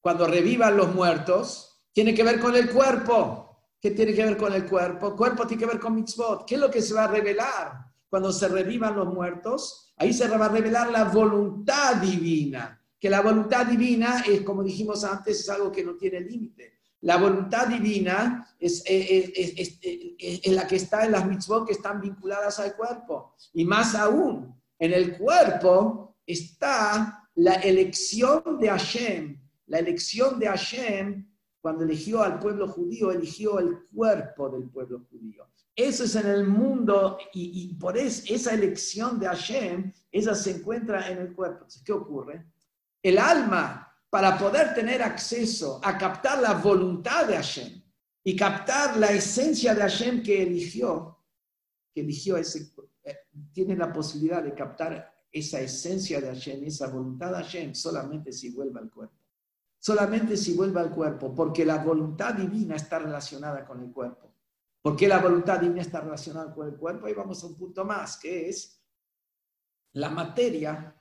cuando 0.00 0.26
revivan 0.26 0.76
los 0.76 0.94
muertos, 0.94 1.88
tiene 1.92 2.14
que 2.14 2.24
ver 2.24 2.38
con 2.38 2.54
el 2.54 2.70
cuerpo. 2.70 3.72
¿Qué 3.80 3.92
tiene 3.92 4.12
que 4.12 4.24
ver 4.24 4.36
con 4.36 4.52
el 4.52 4.66
cuerpo? 4.66 5.16
Cuerpo 5.16 5.46
tiene 5.46 5.60
que 5.60 5.66
ver 5.66 5.80
con 5.80 5.94
mitzvot. 5.94 6.46
¿Qué 6.46 6.56
es 6.56 6.60
lo 6.60 6.70
que 6.70 6.82
se 6.82 6.94
va 6.94 7.04
a 7.04 7.08
revelar 7.08 7.86
cuando 8.08 8.32
se 8.32 8.48
revivan 8.48 8.96
los 8.96 9.12
muertos? 9.12 9.94
Ahí 9.96 10.12
se 10.12 10.28
va 10.28 10.46
a 10.46 10.48
revelar 10.48 10.90
la 10.90 11.04
voluntad 11.04 11.96
divina 11.96 12.83
que 13.04 13.10
la 13.10 13.20
voluntad 13.20 13.66
divina 13.66 14.24
es, 14.26 14.40
como 14.40 14.62
dijimos 14.62 15.04
antes, 15.04 15.40
es 15.40 15.50
algo 15.50 15.70
que 15.70 15.84
no 15.84 15.94
tiene 15.94 16.20
límite. 16.20 16.78
La 17.02 17.18
voluntad 17.18 17.66
divina 17.66 18.48
es, 18.58 18.82
es, 18.86 20.46
la 20.46 20.66
que 20.66 20.76
está 20.76 21.04
en 21.04 21.12
las 21.12 21.26
mitzvot 21.26 21.66
que 21.66 21.74
están 21.74 22.00
vinculadas 22.00 22.58
al 22.60 22.74
cuerpo. 22.74 23.34
Y 23.52 23.66
más 23.66 23.94
aún, 23.94 24.58
en 24.78 24.94
el 24.94 25.18
cuerpo 25.18 26.16
está 26.26 27.28
la 27.34 27.56
elección 27.56 28.58
de 28.58 28.70
Hashem. 28.70 29.38
La 29.66 29.80
elección 29.80 30.38
de 30.38 30.46
Hashem, 30.46 31.28
cuando 31.60 31.84
eligió 31.84 32.22
al 32.22 32.38
pueblo 32.38 32.68
judío, 32.68 33.10
eligió 33.10 33.58
el 33.58 33.80
cuerpo 33.94 34.48
del 34.48 34.70
pueblo 34.70 35.04
judío. 35.10 35.46
Eso 35.76 36.04
es 36.04 36.16
en 36.16 36.26
el 36.26 36.46
mundo 36.46 37.18
y, 37.34 37.74
por 37.74 37.98
esa 37.98 38.54
elección 38.54 39.20
de 39.20 39.26
Hashem, 39.26 39.92
esa 40.10 40.34
se 40.34 40.52
encuentra 40.52 41.10
en 41.10 41.18
el 41.18 41.34
cuerpo. 41.34 41.66
¿qué 41.84 41.92
ocurre? 41.92 42.53
El 43.04 43.18
alma 43.18 43.94
para 44.08 44.38
poder 44.38 44.74
tener 44.74 45.02
acceso 45.02 45.78
a 45.84 45.98
captar 45.98 46.40
la 46.40 46.54
voluntad 46.54 47.26
de 47.26 47.36
Hashem 47.36 47.82
y 48.24 48.34
captar 48.34 48.96
la 48.96 49.08
esencia 49.08 49.74
de 49.74 49.82
Hashem 49.82 50.22
que 50.22 50.42
eligió, 50.42 51.22
que 51.92 52.00
eligió 52.00 52.38
ese, 52.38 52.72
eh, 53.02 53.18
tiene 53.52 53.76
la 53.76 53.92
posibilidad 53.92 54.42
de 54.42 54.54
captar 54.54 55.12
esa 55.30 55.60
esencia 55.60 56.18
de 56.18 56.28
Hashem, 56.28 56.64
esa 56.64 56.86
voluntad 56.86 57.30
de 57.32 57.42
Hashem, 57.42 57.74
solamente 57.74 58.32
si 58.32 58.50
vuelve 58.50 58.80
al 58.80 58.90
cuerpo. 58.90 59.18
Solamente 59.78 60.38
si 60.38 60.54
vuelve 60.54 60.80
al 60.80 60.90
cuerpo, 60.90 61.34
porque 61.34 61.66
la 61.66 61.84
voluntad 61.84 62.32
divina 62.32 62.76
está 62.76 63.00
relacionada 63.00 63.66
con 63.66 63.82
el 63.82 63.92
cuerpo. 63.92 64.32
¿Por 64.80 64.96
qué 64.96 65.06
la 65.08 65.18
voluntad 65.18 65.60
divina 65.60 65.82
está 65.82 66.00
relacionada 66.00 66.54
con 66.54 66.68
el 66.68 66.76
cuerpo? 66.76 67.06
Y 67.06 67.12
vamos 67.12 67.42
a 67.44 67.48
un 67.48 67.56
punto 67.56 67.84
más, 67.84 68.16
que 68.16 68.48
es 68.48 68.82
la 69.92 70.08
materia 70.08 70.98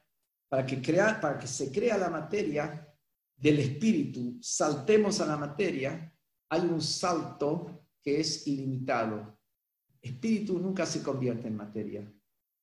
para 0.54 0.68
que, 0.68 0.80
crea, 0.80 1.20
para 1.20 1.40
que 1.40 1.48
se 1.48 1.72
crea 1.72 1.98
la 1.98 2.12
materia, 2.12 2.88
del 3.36 3.58
espíritu 3.58 4.38
saltemos 4.40 5.20
a 5.20 5.26
la 5.26 5.36
materia, 5.36 6.14
hay 6.48 6.62
un 6.62 6.80
salto 6.80 7.88
que 8.00 8.20
es 8.20 8.46
ilimitado. 8.46 9.36
Espíritu 10.00 10.60
nunca 10.60 10.86
se 10.86 11.02
convierte 11.02 11.48
en 11.48 11.56
materia. 11.56 12.14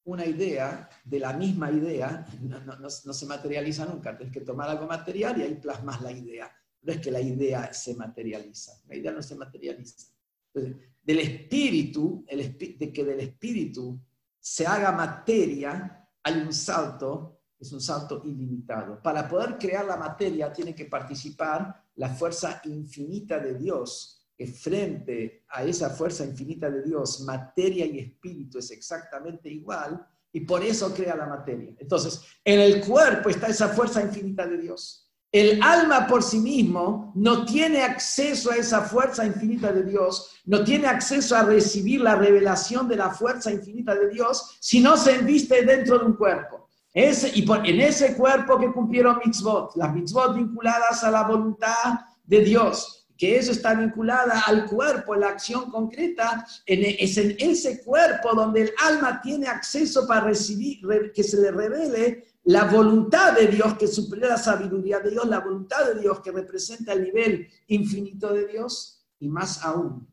Una 0.04 0.24
idea 0.24 0.88
de 1.04 1.18
la 1.18 1.32
misma 1.32 1.68
idea 1.72 2.24
no, 2.42 2.88
se 2.88 3.26
materializa 3.26 3.86
nunca. 3.86 4.16
Tienes 4.16 4.32
que 4.32 4.42
tomar 4.42 4.68
algo 4.68 4.86
material 4.86 5.40
y 5.40 5.42
ahí 5.42 5.54
plasmas 5.56 6.00
la 6.00 6.12
idea. 6.12 6.48
No 6.82 6.92
es 6.92 7.00
que 7.00 7.10
la 7.10 7.20
idea 7.20 7.72
se 7.74 7.96
materializa. 7.96 8.80
La 8.86 8.94
idea 8.94 9.10
no 9.10 9.20
se 9.20 9.34
materializa. 9.34 10.12
del 10.54 11.18
espíritu, 11.18 12.24
de 12.24 12.92
que 12.92 13.04
del 13.04 13.18
espíritu 13.18 14.00
se 14.38 14.64
haga 14.64 14.92
materia, 14.92 16.08
hay 16.22 16.34
un 16.34 16.52
salto 16.52 17.39
es 17.60 17.72
un 17.72 17.80
salto 17.80 18.22
ilimitado. 18.24 19.02
Para 19.02 19.28
poder 19.28 19.58
crear 19.58 19.84
la 19.84 19.96
materia 19.96 20.52
tiene 20.52 20.74
que 20.74 20.86
participar 20.86 21.84
la 21.96 22.08
fuerza 22.08 22.62
infinita 22.64 23.38
de 23.38 23.54
Dios, 23.54 24.26
que 24.36 24.46
frente 24.46 25.44
a 25.50 25.62
esa 25.64 25.90
fuerza 25.90 26.24
infinita 26.24 26.70
de 26.70 26.82
Dios, 26.82 27.20
materia 27.20 27.84
y 27.84 27.98
espíritu 27.98 28.58
es 28.58 28.70
exactamente 28.70 29.50
igual, 29.50 30.06
y 30.32 30.40
por 30.40 30.62
eso 30.62 30.94
crea 30.94 31.14
la 31.14 31.26
materia. 31.26 31.74
Entonces, 31.78 32.22
en 32.44 32.60
el 32.60 32.80
cuerpo 32.84 33.28
está 33.28 33.48
esa 33.48 33.68
fuerza 33.68 34.00
infinita 34.00 34.46
de 34.46 34.56
Dios. 34.56 35.06
El 35.32 35.62
alma 35.62 36.06
por 36.06 36.22
sí 36.22 36.38
mismo 36.38 37.12
no 37.14 37.44
tiene 37.44 37.82
acceso 37.82 38.50
a 38.50 38.56
esa 38.56 38.80
fuerza 38.80 39.24
infinita 39.24 39.72
de 39.72 39.84
Dios, 39.84 40.40
no 40.46 40.64
tiene 40.64 40.86
acceso 40.86 41.36
a 41.36 41.44
recibir 41.44 42.00
la 42.00 42.16
revelación 42.16 42.88
de 42.88 42.96
la 42.96 43.10
fuerza 43.10 43.52
infinita 43.52 43.94
de 43.94 44.08
Dios 44.08 44.56
si 44.60 44.80
no 44.80 44.96
se 44.96 45.16
enviste 45.16 45.64
dentro 45.64 45.98
de 45.98 46.06
un 46.06 46.14
cuerpo. 46.14 46.69
Ese, 46.92 47.30
y 47.34 47.44
en 47.50 47.80
ese 47.80 48.16
cuerpo 48.16 48.58
que 48.58 48.72
cumplieron 48.72 49.20
mitzvot, 49.24 49.76
las 49.76 49.94
mitzvot 49.94 50.34
vinculadas 50.34 51.04
a 51.04 51.10
la 51.10 51.22
voluntad 51.22 52.00
de 52.24 52.40
Dios, 52.40 53.06
que 53.16 53.36
eso 53.36 53.52
está 53.52 53.74
vinculada 53.74 54.40
al 54.46 54.66
cuerpo, 54.66 55.14
la 55.14 55.28
acción 55.28 55.70
concreta, 55.70 56.44
es 56.66 57.16
en 57.18 57.36
ese 57.38 57.84
cuerpo 57.84 58.34
donde 58.34 58.62
el 58.62 58.72
alma 58.82 59.20
tiene 59.20 59.46
acceso 59.46 60.06
para 60.06 60.22
recibir, 60.22 60.80
que 61.14 61.22
se 61.22 61.40
le 61.40 61.50
revele 61.50 62.24
la 62.44 62.64
voluntad 62.64 63.34
de 63.34 63.48
Dios 63.48 63.74
que 63.74 63.86
supera 63.86 64.28
la 64.28 64.38
sabiduría 64.38 64.98
de 65.00 65.10
Dios, 65.10 65.28
la 65.28 65.40
voluntad 65.40 65.84
de 65.86 66.00
Dios 66.00 66.20
que 66.20 66.32
representa 66.32 66.94
el 66.94 67.02
nivel 67.04 67.46
infinito 67.68 68.32
de 68.32 68.46
Dios, 68.46 69.04
y 69.18 69.28
más 69.28 69.62
aún, 69.64 70.08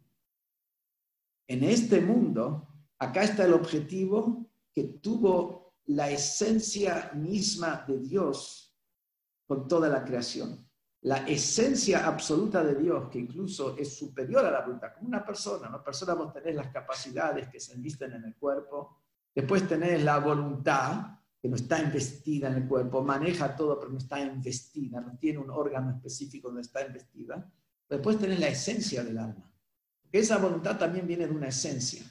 en 1.47 1.63
este 1.63 2.01
mundo, 2.01 2.67
acá 2.99 3.23
está 3.23 3.45
el 3.45 3.53
objetivo 3.53 4.45
que 4.75 4.84
tuvo 4.84 5.66
la 5.88 6.09
esencia 6.09 7.11
misma 7.13 7.85
de 7.88 7.99
Dios 7.99 8.77
con 9.45 9.67
toda 9.67 9.88
la 9.88 10.03
creación. 10.03 10.67
La 11.01 11.17
esencia 11.27 12.05
absoluta 12.05 12.63
de 12.63 12.75
Dios, 12.75 13.09
que 13.09 13.19
incluso 13.19 13.77
es 13.77 13.95
superior 13.97 14.45
a 14.45 14.51
la 14.51 14.61
voluntad, 14.61 14.93
como 14.95 15.07
una 15.07 15.25
persona. 15.25 15.69
Una 15.69 15.83
persona 15.83 16.15
vos 16.15 16.33
tenés 16.33 16.55
las 16.55 16.71
capacidades 16.73 17.47
que 17.47 17.59
se 17.59 17.73
envisten 17.73 18.11
en 18.13 18.25
el 18.25 18.35
cuerpo, 18.35 19.03
después 19.33 19.67
tenés 19.67 20.03
la 20.03 20.19
voluntad, 20.19 21.19
que 21.41 21.47
no 21.47 21.55
está 21.55 21.79
investida 21.79 22.49
en 22.49 22.55
el 22.55 22.67
cuerpo, 22.67 23.03
maneja 23.03 23.55
todo, 23.55 23.79
pero 23.79 23.91
no 23.91 23.99
está 23.99 24.19
investida, 24.19 24.99
no 24.99 25.17
tiene 25.17 25.39
un 25.39 25.51
órgano 25.51 25.91
específico 25.91 26.49
donde 26.49 26.63
está 26.63 26.85
investida. 26.85 27.49
Después 27.88 28.17
tenés 28.17 28.39
la 28.39 28.47
esencia 28.47 29.03
del 29.03 29.19
alma. 29.19 29.49
Porque 30.01 30.19
esa 30.19 30.38
voluntad 30.38 30.77
también 30.77 31.07
viene 31.07 31.27
de 31.27 31.33
una 31.33 31.47
esencia 31.47 32.03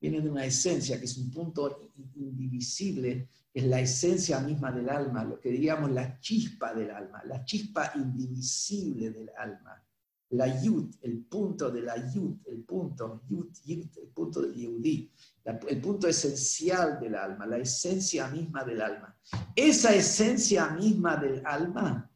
viene 0.00 0.20
de 0.20 0.28
una 0.28 0.44
esencia 0.44 0.98
que 0.98 1.06
es 1.06 1.16
un 1.16 1.30
punto 1.30 1.90
indivisible, 2.14 3.28
es 3.52 3.64
la 3.64 3.80
esencia 3.80 4.40
misma 4.40 4.70
del 4.70 4.88
alma, 4.90 5.24
lo 5.24 5.40
que 5.40 5.50
diríamos 5.50 5.90
la 5.90 6.20
chispa 6.20 6.74
del 6.74 6.90
alma, 6.90 7.22
la 7.24 7.44
chispa 7.44 7.92
indivisible 7.94 9.10
del 9.10 9.30
alma. 9.36 9.82
La 10.30 10.60
yud, 10.60 10.92
el 11.02 11.24
punto 11.24 11.70
de 11.70 11.82
la 11.82 11.96
yud, 12.12 12.38
el 12.46 12.64
punto, 12.64 13.22
yud, 13.28 13.46
yud, 13.64 13.86
el 13.96 14.08
punto 14.08 14.42
del 14.42 14.54
yudí, 14.54 15.10
el 15.44 15.80
punto 15.80 16.08
esencial 16.08 16.98
del 16.98 17.14
alma, 17.14 17.46
la 17.46 17.58
esencia 17.58 18.26
misma 18.26 18.64
del 18.64 18.82
alma. 18.82 19.16
Esa 19.54 19.94
esencia 19.94 20.68
misma 20.70 21.16
del 21.16 21.46
alma, 21.46 22.10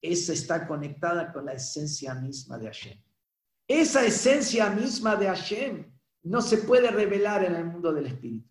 esa 0.00 0.32
está 0.32 0.66
conectada 0.66 1.32
con 1.32 1.44
la 1.44 1.52
esencia 1.54 2.14
misma 2.14 2.56
de 2.56 2.66
Hashem. 2.66 2.98
Esa 3.66 4.06
esencia 4.06 4.70
misma 4.70 5.16
de 5.16 5.26
Hashem 5.26 5.99
no 6.22 6.42
se 6.42 6.58
puede 6.58 6.90
revelar 6.90 7.44
en 7.44 7.54
el 7.54 7.64
mundo 7.64 7.92
del 7.92 8.06
espíritu. 8.06 8.48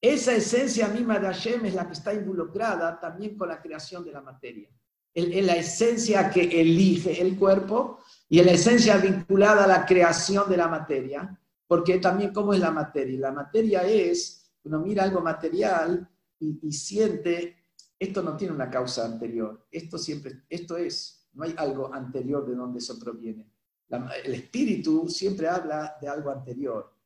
Esa 0.00 0.34
esencia 0.34 0.88
misma 0.88 1.18
de 1.18 1.26
Hashem 1.26 1.66
es 1.66 1.74
la 1.74 1.86
que 1.86 1.94
está 1.94 2.14
involucrada 2.14 3.00
también 3.00 3.36
con 3.36 3.48
la 3.48 3.60
creación 3.60 4.04
de 4.04 4.12
la 4.12 4.20
materia. 4.20 4.68
Es 5.12 5.44
la 5.44 5.56
esencia 5.56 6.30
que 6.30 6.60
elige 6.60 7.20
el 7.20 7.36
cuerpo 7.36 7.98
y 8.28 8.40
la 8.42 8.52
esencia 8.52 8.96
vinculada 8.98 9.64
a 9.64 9.66
la 9.66 9.84
creación 9.84 10.48
de 10.48 10.56
la 10.56 10.68
materia, 10.68 11.36
porque 11.66 11.98
también 11.98 12.32
cómo 12.32 12.54
es 12.54 12.60
la 12.60 12.70
materia. 12.70 13.18
La 13.18 13.32
materia 13.32 13.82
es, 13.82 14.52
uno 14.62 14.78
mira 14.78 15.02
algo 15.02 15.20
material 15.20 16.08
y, 16.38 16.72
siente, 16.72 17.64
esto 17.98 18.22
no 18.22 18.36
tiene 18.36 18.54
una 18.54 18.70
causa 18.70 19.04
anterior, 19.04 19.66
esto 19.72 19.98
siempre, 19.98 20.44
esto 20.48 20.76
es, 20.76 21.28
no 21.32 21.42
hay 21.42 21.54
algo 21.56 21.92
anterior 21.92 22.46
de 22.46 22.54
donde 22.54 22.78
eso 22.78 22.96
proviene. 23.00 23.50
el 24.24 24.34
espíritu 24.34 25.08
siempre 25.08 25.48
habla 25.48 25.96
de 26.00 26.06
algo 26.06 26.30
anterior 26.30 26.97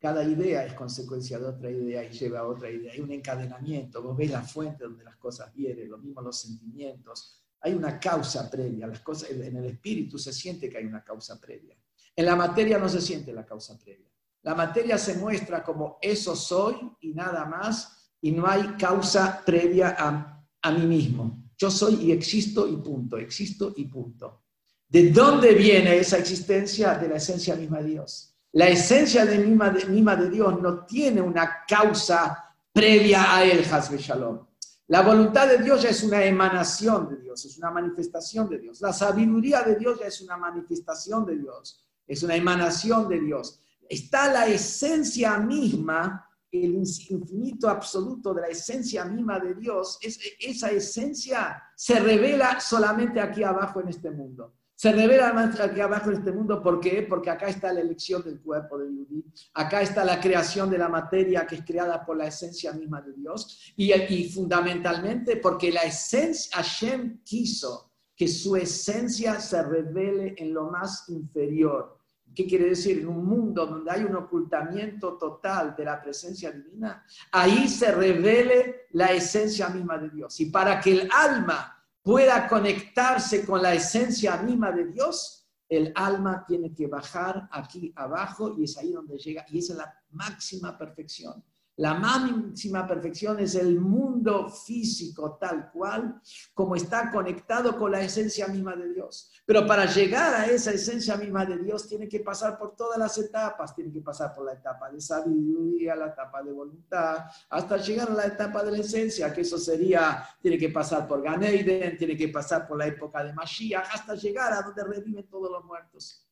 cada 0.00 0.22
idea 0.22 0.64
es 0.64 0.74
consecuencia 0.74 1.38
de 1.38 1.46
otra 1.46 1.70
idea 1.70 2.04
y 2.04 2.10
lleva 2.10 2.40
a 2.40 2.46
otra 2.46 2.70
idea. 2.70 2.92
Hay 2.92 3.00
un 3.00 3.10
encadenamiento, 3.10 4.00
vos 4.02 4.16
ves 4.16 4.30
la 4.30 4.42
fuente 4.42 4.84
donde 4.84 5.02
las 5.02 5.16
cosas 5.16 5.52
vienen, 5.52 5.90
lo 5.90 5.98
mismo 5.98 6.22
los 6.22 6.40
sentimientos. 6.40 7.42
Hay 7.60 7.74
una 7.74 7.98
causa 7.98 8.48
previa, 8.48 8.86
las 8.86 9.00
cosas, 9.00 9.30
en 9.30 9.56
el 9.56 9.64
espíritu 9.64 10.16
se 10.16 10.32
siente 10.32 10.70
que 10.70 10.78
hay 10.78 10.84
una 10.84 11.02
causa 11.02 11.40
previa. 11.40 11.76
En 12.14 12.26
la 12.26 12.36
materia 12.36 12.78
no 12.78 12.88
se 12.88 13.00
siente 13.00 13.32
la 13.32 13.44
causa 13.44 13.76
previa. 13.76 14.08
La 14.42 14.54
materia 14.54 14.96
se 14.98 15.16
muestra 15.16 15.64
como 15.64 15.98
eso 16.00 16.36
soy 16.36 16.76
y 17.00 17.12
nada 17.12 17.44
más, 17.44 18.12
y 18.20 18.30
no 18.30 18.46
hay 18.46 18.76
causa 18.78 19.42
previa 19.44 19.96
a, 19.98 20.46
a 20.62 20.70
mí 20.72 20.86
mismo. 20.86 21.50
Yo 21.56 21.72
soy 21.72 21.96
y 22.06 22.12
existo 22.12 22.68
y 22.68 22.76
punto, 22.76 23.18
existo 23.18 23.74
y 23.76 23.86
punto. 23.86 24.44
¿De 24.88 25.10
dónde 25.10 25.54
viene 25.54 25.98
esa 25.98 26.18
existencia? 26.18 26.94
De 26.94 27.08
la 27.08 27.16
esencia 27.16 27.56
misma 27.56 27.82
de 27.82 27.90
Dios. 27.90 28.37
La 28.52 28.68
esencia 28.68 29.26
de 29.26 29.38
misma, 29.38 30.16
de 30.16 30.30
Dios 30.30 30.60
no 30.60 30.86
tiene 30.86 31.20
una 31.20 31.64
causa 31.66 32.54
previa 32.72 33.34
a 33.34 33.44
él, 33.44 33.64
Hasbe 33.70 33.98
Shalom. 33.98 34.46
La 34.86 35.02
voluntad 35.02 35.46
de 35.46 35.58
Dios 35.58 35.82
ya 35.82 35.90
es 35.90 36.02
una 36.02 36.24
emanación 36.24 37.10
de 37.10 37.18
Dios, 37.18 37.44
es 37.44 37.58
una 37.58 37.70
manifestación 37.70 38.48
de 38.48 38.58
Dios. 38.58 38.80
La 38.80 38.94
sabiduría 38.94 39.62
de 39.62 39.76
Dios 39.76 39.98
ya 40.00 40.06
es 40.06 40.22
una 40.22 40.38
manifestación 40.38 41.26
de 41.26 41.36
Dios, 41.36 41.86
es 42.06 42.22
una 42.22 42.36
emanación 42.36 43.06
de 43.06 43.20
Dios. 43.20 43.60
Está 43.86 44.32
la 44.32 44.46
esencia 44.46 45.36
misma, 45.38 46.26
el 46.50 46.76
infinito 46.76 47.68
absoluto 47.68 48.32
de 48.32 48.40
la 48.40 48.48
esencia 48.48 49.04
misma 49.04 49.38
de 49.38 49.54
Dios. 49.56 49.98
esa 50.00 50.70
esencia 50.70 51.62
se 51.76 52.00
revela 52.00 52.58
solamente 52.58 53.20
aquí 53.20 53.42
abajo 53.42 53.82
en 53.82 53.88
este 53.88 54.10
mundo. 54.10 54.54
Se 54.78 54.92
revela 54.92 55.32
más 55.32 55.58
aquí 55.58 55.80
abajo 55.80 56.10
en 56.10 56.18
este 56.18 56.30
mundo, 56.30 56.62
¿por 56.62 56.78
qué? 56.78 57.04
Porque 57.08 57.30
acá 57.30 57.48
está 57.48 57.72
la 57.72 57.80
elección 57.80 58.22
del 58.22 58.40
cuerpo 58.40 58.78
de 58.78 58.86
Yudí, 58.86 59.24
acá 59.54 59.82
está 59.82 60.04
la 60.04 60.20
creación 60.20 60.70
de 60.70 60.78
la 60.78 60.88
materia 60.88 61.44
que 61.48 61.56
es 61.56 61.64
creada 61.64 62.06
por 62.06 62.16
la 62.16 62.28
esencia 62.28 62.72
misma 62.72 63.02
de 63.02 63.12
Dios, 63.14 63.72
y, 63.76 63.92
y 63.92 64.30
fundamentalmente 64.30 65.38
porque 65.38 65.72
la 65.72 65.82
esencia, 65.82 66.58
Hashem 66.58 67.24
quiso 67.24 67.90
que 68.14 68.28
su 68.28 68.54
esencia 68.54 69.40
se 69.40 69.60
revele 69.64 70.36
en 70.38 70.54
lo 70.54 70.70
más 70.70 71.08
inferior. 71.08 71.98
¿Qué 72.32 72.46
quiere 72.46 72.66
decir? 72.66 73.00
En 73.00 73.08
un 73.08 73.26
mundo 73.26 73.66
donde 73.66 73.90
hay 73.90 74.04
un 74.04 74.14
ocultamiento 74.14 75.18
total 75.18 75.74
de 75.76 75.86
la 75.86 76.00
presencia 76.00 76.52
divina, 76.52 77.04
ahí 77.32 77.66
se 77.66 77.90
revele 77.90 78.86
la 78.92 79.06
esencia 79.06 79.70
misma 79.70 79.98
de 79.98 80.10
Dios. 80.10 80.38
Y 80.38 80.46
para 80.46 80.78
que 80.78 80.92
el 80.92 81.08
alma 81.12 81.77
pueda 82.08 82.48
conectarse 82.48 83.44
con 83.44 83.60
la 83.60 83.74
esencia 83.74 84.38
misma 84.38 84.72
de 84.72 84.86
Dios, 84.86 85.46
el 85.68 85.92
alma 85.94 86.42
tiene 86.48 86.72
que 86.72 86.86
bajar 86.86 87.46
aquí 87.52 87.92
abajo 87.94 88.54
y 88.56 88.64
es 88.64 88.78
ahí 88.78 88.92
donde 88.92 89.18
llega, 89.18 89.44
y 89.50 89.58
esa 89.58 89.74
es 89.74 89.78
la 89.80 89.94
máxima 90.12 90.78
perfección. 90.78 91.44
La 91.78 91.94
máxima 91.94 92.84
perfección 92.88 93.38
es 93.38 93.54
el 93.54 93.78
mundo 93.78 94.48
físico 94.48 95.38
tal 95.40 95.70
cual, 95.70 96.20
como 96.52 96.74
está 96.74 97.12
conectado 97.12 97.78
con 97.78 97.92
la 97.92 98.00
esencia 98.00 98.48
misma 98.48 98.74
de 98.74 98.92
Dios. 98.94 99.30
Pero 99.46 99.64
para 99.64 99.86
llegar 99.86 100.34
a 100.34 100.46
esa 100.46 100.72
esencia 100.72 101.16
misma 101.16 101.46
de 101.46 101.56
Dios 101.58 101.86
tiene 101.86 102.08
que 102.08 102.18
pasar 102.18 102.58
por 102.58 102.74
todas 102.74 102.98
las 102.98 103.16
etapas. 103.18 103.76
Tiene 103.76 103.92
que 103.92 104.00
pasar 104.00 104.34
por 104.34 104.46
la 104.46 104.54
etapa 104.54 104.90
de 104.90 105.00
sabiduría, 105.00 105.94
la 105.94 106.08
etapa 106.08 106.42
de 106.42 106.50
voluntad, 106.50 107.26
hasta 107.48 107.76
llegar 107.76 108.10
a 108.10 108.14
la 108.14 108.26
etapa 108.26 108.64
de 108.64 108.72
la 108.72 108.78
esencia, 108.78 109.32
que 109.32 109.42
eso 109.42 109.56
sería, 109.56 110.26
tiene 110.42 110.58
que 110.58 110.70
pasar 110.70 111.06
por 111.06 111.22
Ganeiden, 111.22 111.96
tiene 111.96 112.16
que 112.16 112.26
pasar 112.26 112.66
por 112.66 112.76
la 112.76 112.88
época 112.88 113.22
de 113.22 113.32
Mashiach, 113.32 113.94
hasta 113.94 114.16
llegar 114.16 114.52
a 114.52 114.62
donde 114.62 114.82
reviven 114.82 115.28
todos 115.28 115.48
los 115.48 115.64
muertos. 115.64 116.26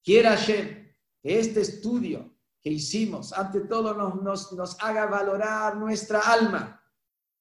Quiera 0.00 0.36
Hashem 0.36 0.92
que 1.20 1.40
este 1.40 1.60
estudio 1.60 2.32
que 2.62 2.70
hicimos, 2.70 3.32
ante 3.32 3.62
todo 3.62 3.92
nos, 3.92 4.76
haga 4.80 5.06
valorar 5.06 5.76
nuestra 5.76 6.20
alma. 6.20 6.80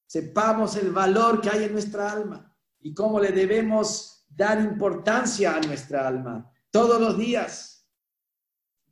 Sepamos 0.07 0.76
el 0.76 0.91
valor 0.91 1.39
que 1.39 1.49
hay 1.49 1.65
en 1.65 1.74
nuestra 1.74 2.11
alma. 2.11 2.47
y 2.84 2.95
cómo 2.95 3.19
le 3.19 3.32
debemos 3.32 4.26
dar 4.28 4.59
importancia 4.59 5.55
a 5.55 5.61
nuestra 5.61 6.07
alma 6.07 6.51
todos 6.72 6.99
los 6.99 7.15
días. 7.15 7.88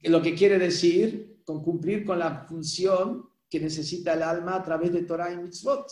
Lo 0.03 0.21
que 0.21 0.35
quiere 0.35 0.59
decir 0.59 1.41
con 1.43 1.63
cumplir 1.63 2.05
con 2.05 2.19
la 2.19 2.45
función 2.45 3.27
que 3.49 3.59
necesita 3.59 4.13
el 4.13 4.21
alma 4.21 4.57
a 4.57 4.63
través 4.63 4.93
de 4.93 5.01
Torah 5.01 5.31
y 5.31 5.37
mitzvot. 5.37 5.89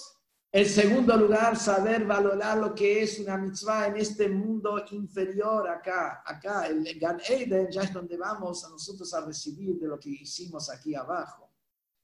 En 0.51 0.65
segundo 0.65 1.15
lugar, 1.17 1.57
saber 1.57 2.05
valorar 2.05 2.57
lo 2.57 2.73
que 2.73 3.03
es 3.03 3.19
una 3.19 3.37
mitzvah 3.37 3.87
en 3.87 3.97
este 3.97 4.29
mundo 4.29 4.83
inferior 4.91 5.67
acá. 5.67 6.23
Acá, 6.25 6.67
el 6.67 6.97
Gan 6.99 7.19
Eden 7.27 7.69
ya 7.69 7.81
es 7.81 7.93
donde 7.93 8.17
vamos 8.17 8.63
a 8.63 8.69
nosotros 8.69 9.13
a 9.13 9.25
recibir 9.25 9.77
de 9.77 9.87
lo 9.87 9.99
que 9.99 10.09
hicimos 10.09 10.69
aquí 10.69 10.95
abajo. 10.95 11.51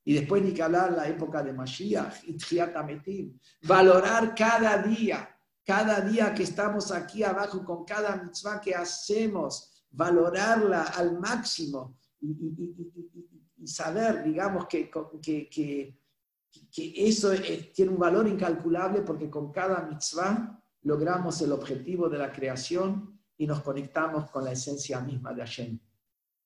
Y 0.05 0.15
después 0.15 0.43
ni 0.43 0.53
que 0.53 0.61
hablar 0.61 0.91
la 0.91 1.07
época 1.07 1.41
de 1.41 1.53
Mashiach 1.53 2.23
y. 2.25 3.39
Valorar 3.65 4.35
cada 4.35 4.77
día, 4.83 5.29
cada 5.65 6.01
día 6.01 6.33
que 6.33 6.43
estamos 6.43 6.91
aquí 6.91 7.23
abajo 7.23 7.63
con 7.63 7.85
cada 7.85 8.17
mitzvah 8.17 8.59
que 8.59 8.75
hacemos, 8.75 9.85
valorarla 9.89 10.83
al 10.83 11.17
máximo 11.17 11.97
y, 12.19 13.65
saber, 13.65 14.23
digamos, 14.23 14.67
que, 14.67 14.91
que 16.71 17.07
eso 17.07 17.31
tiene 17.73 17.91
un 17.91 17.99
valor 17.99 18.27
incalculable 18.27 19.01
porque 19.01 19.29
con 19.29 19.51
cada 19.51 19.81
mitzvah 19.83 20.61
logramos 20.83 21.41
el 21.41 21.51
objetivo 21.51 22.09
de 22.09 22.17
la 22.17 22.31
creación 22.31 23.19
y 23.37 23.47
nos 23.47 23.61
conectamos 23.61 24.29
con 24.29 24.43
la 24.43 24.51
esencia 24.51 24.99
misma 24.99 25.33
de 25.33 25.41
Hashem. 25.41 25.79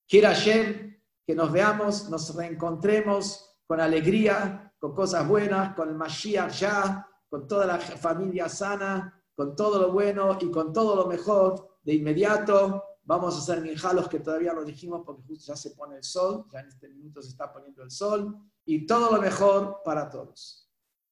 Quiera 0.08 0.34
Hashem 0.34 0.97
que 1.26 1.36
nos 1.36 1.51
veamos, 1.51 2.10
nos 2.10 2.34
reencontremos 2.34 3.58
con 3.66 3.82
alegría, 3.82 4.74
con 4.80 4.95
cosas 4.95 5.28
buenas, 5.28 5.76
con 5.76 5.89
el 5.89 5.95
Mashiach 5.95 6.53
ya, 6.58 7.05
con 7.30 7.47
toda 7.47 7.66
la 7.66 7.78
familia 7.78 8.47
sana, 8.47 9.22
con 9.36 9.55
todo 9.55 9.80
lo 9.82 9.91
bueno 9.91 10.38
y 10.39 10.49
con 10.49 10.72
todo 10.72 10.95
lo 10.95 11.05
mejor 11.05 11.80
de 11.84 11.95
inmediato. 11.95 12.84
Vamos 13.03 13.36
a 13.36 13.39
hacer 13.39 13.62
minjalos 13.62 14.08
que 14.08 14.20
todavía 14.20 14.53
lo 14.53 14.64
dijimos 14.64 15.01
porque 15.05 15.24
justo 15.24 15.51
ya 15.51 15.55
se 15.55 15.72
pone 15.72 15.97
el 15.97 16.03
sol, 16.03 16.45
ya 16.51 16.62
en 16.62 16.68
este 16.68 16.88
minuto 16.89 17.22
se 17.22 17.30
está 17.30 17.51
poniendo 17.51 17.84
el 17.84 17.91
sol. 17.91 18.38
Y 18.68 18.86
todo 18.86 19.15
lo 19.15 19.22
mejor 19.22 19.82
para 19.84 20.09
todos. 20.09 20.66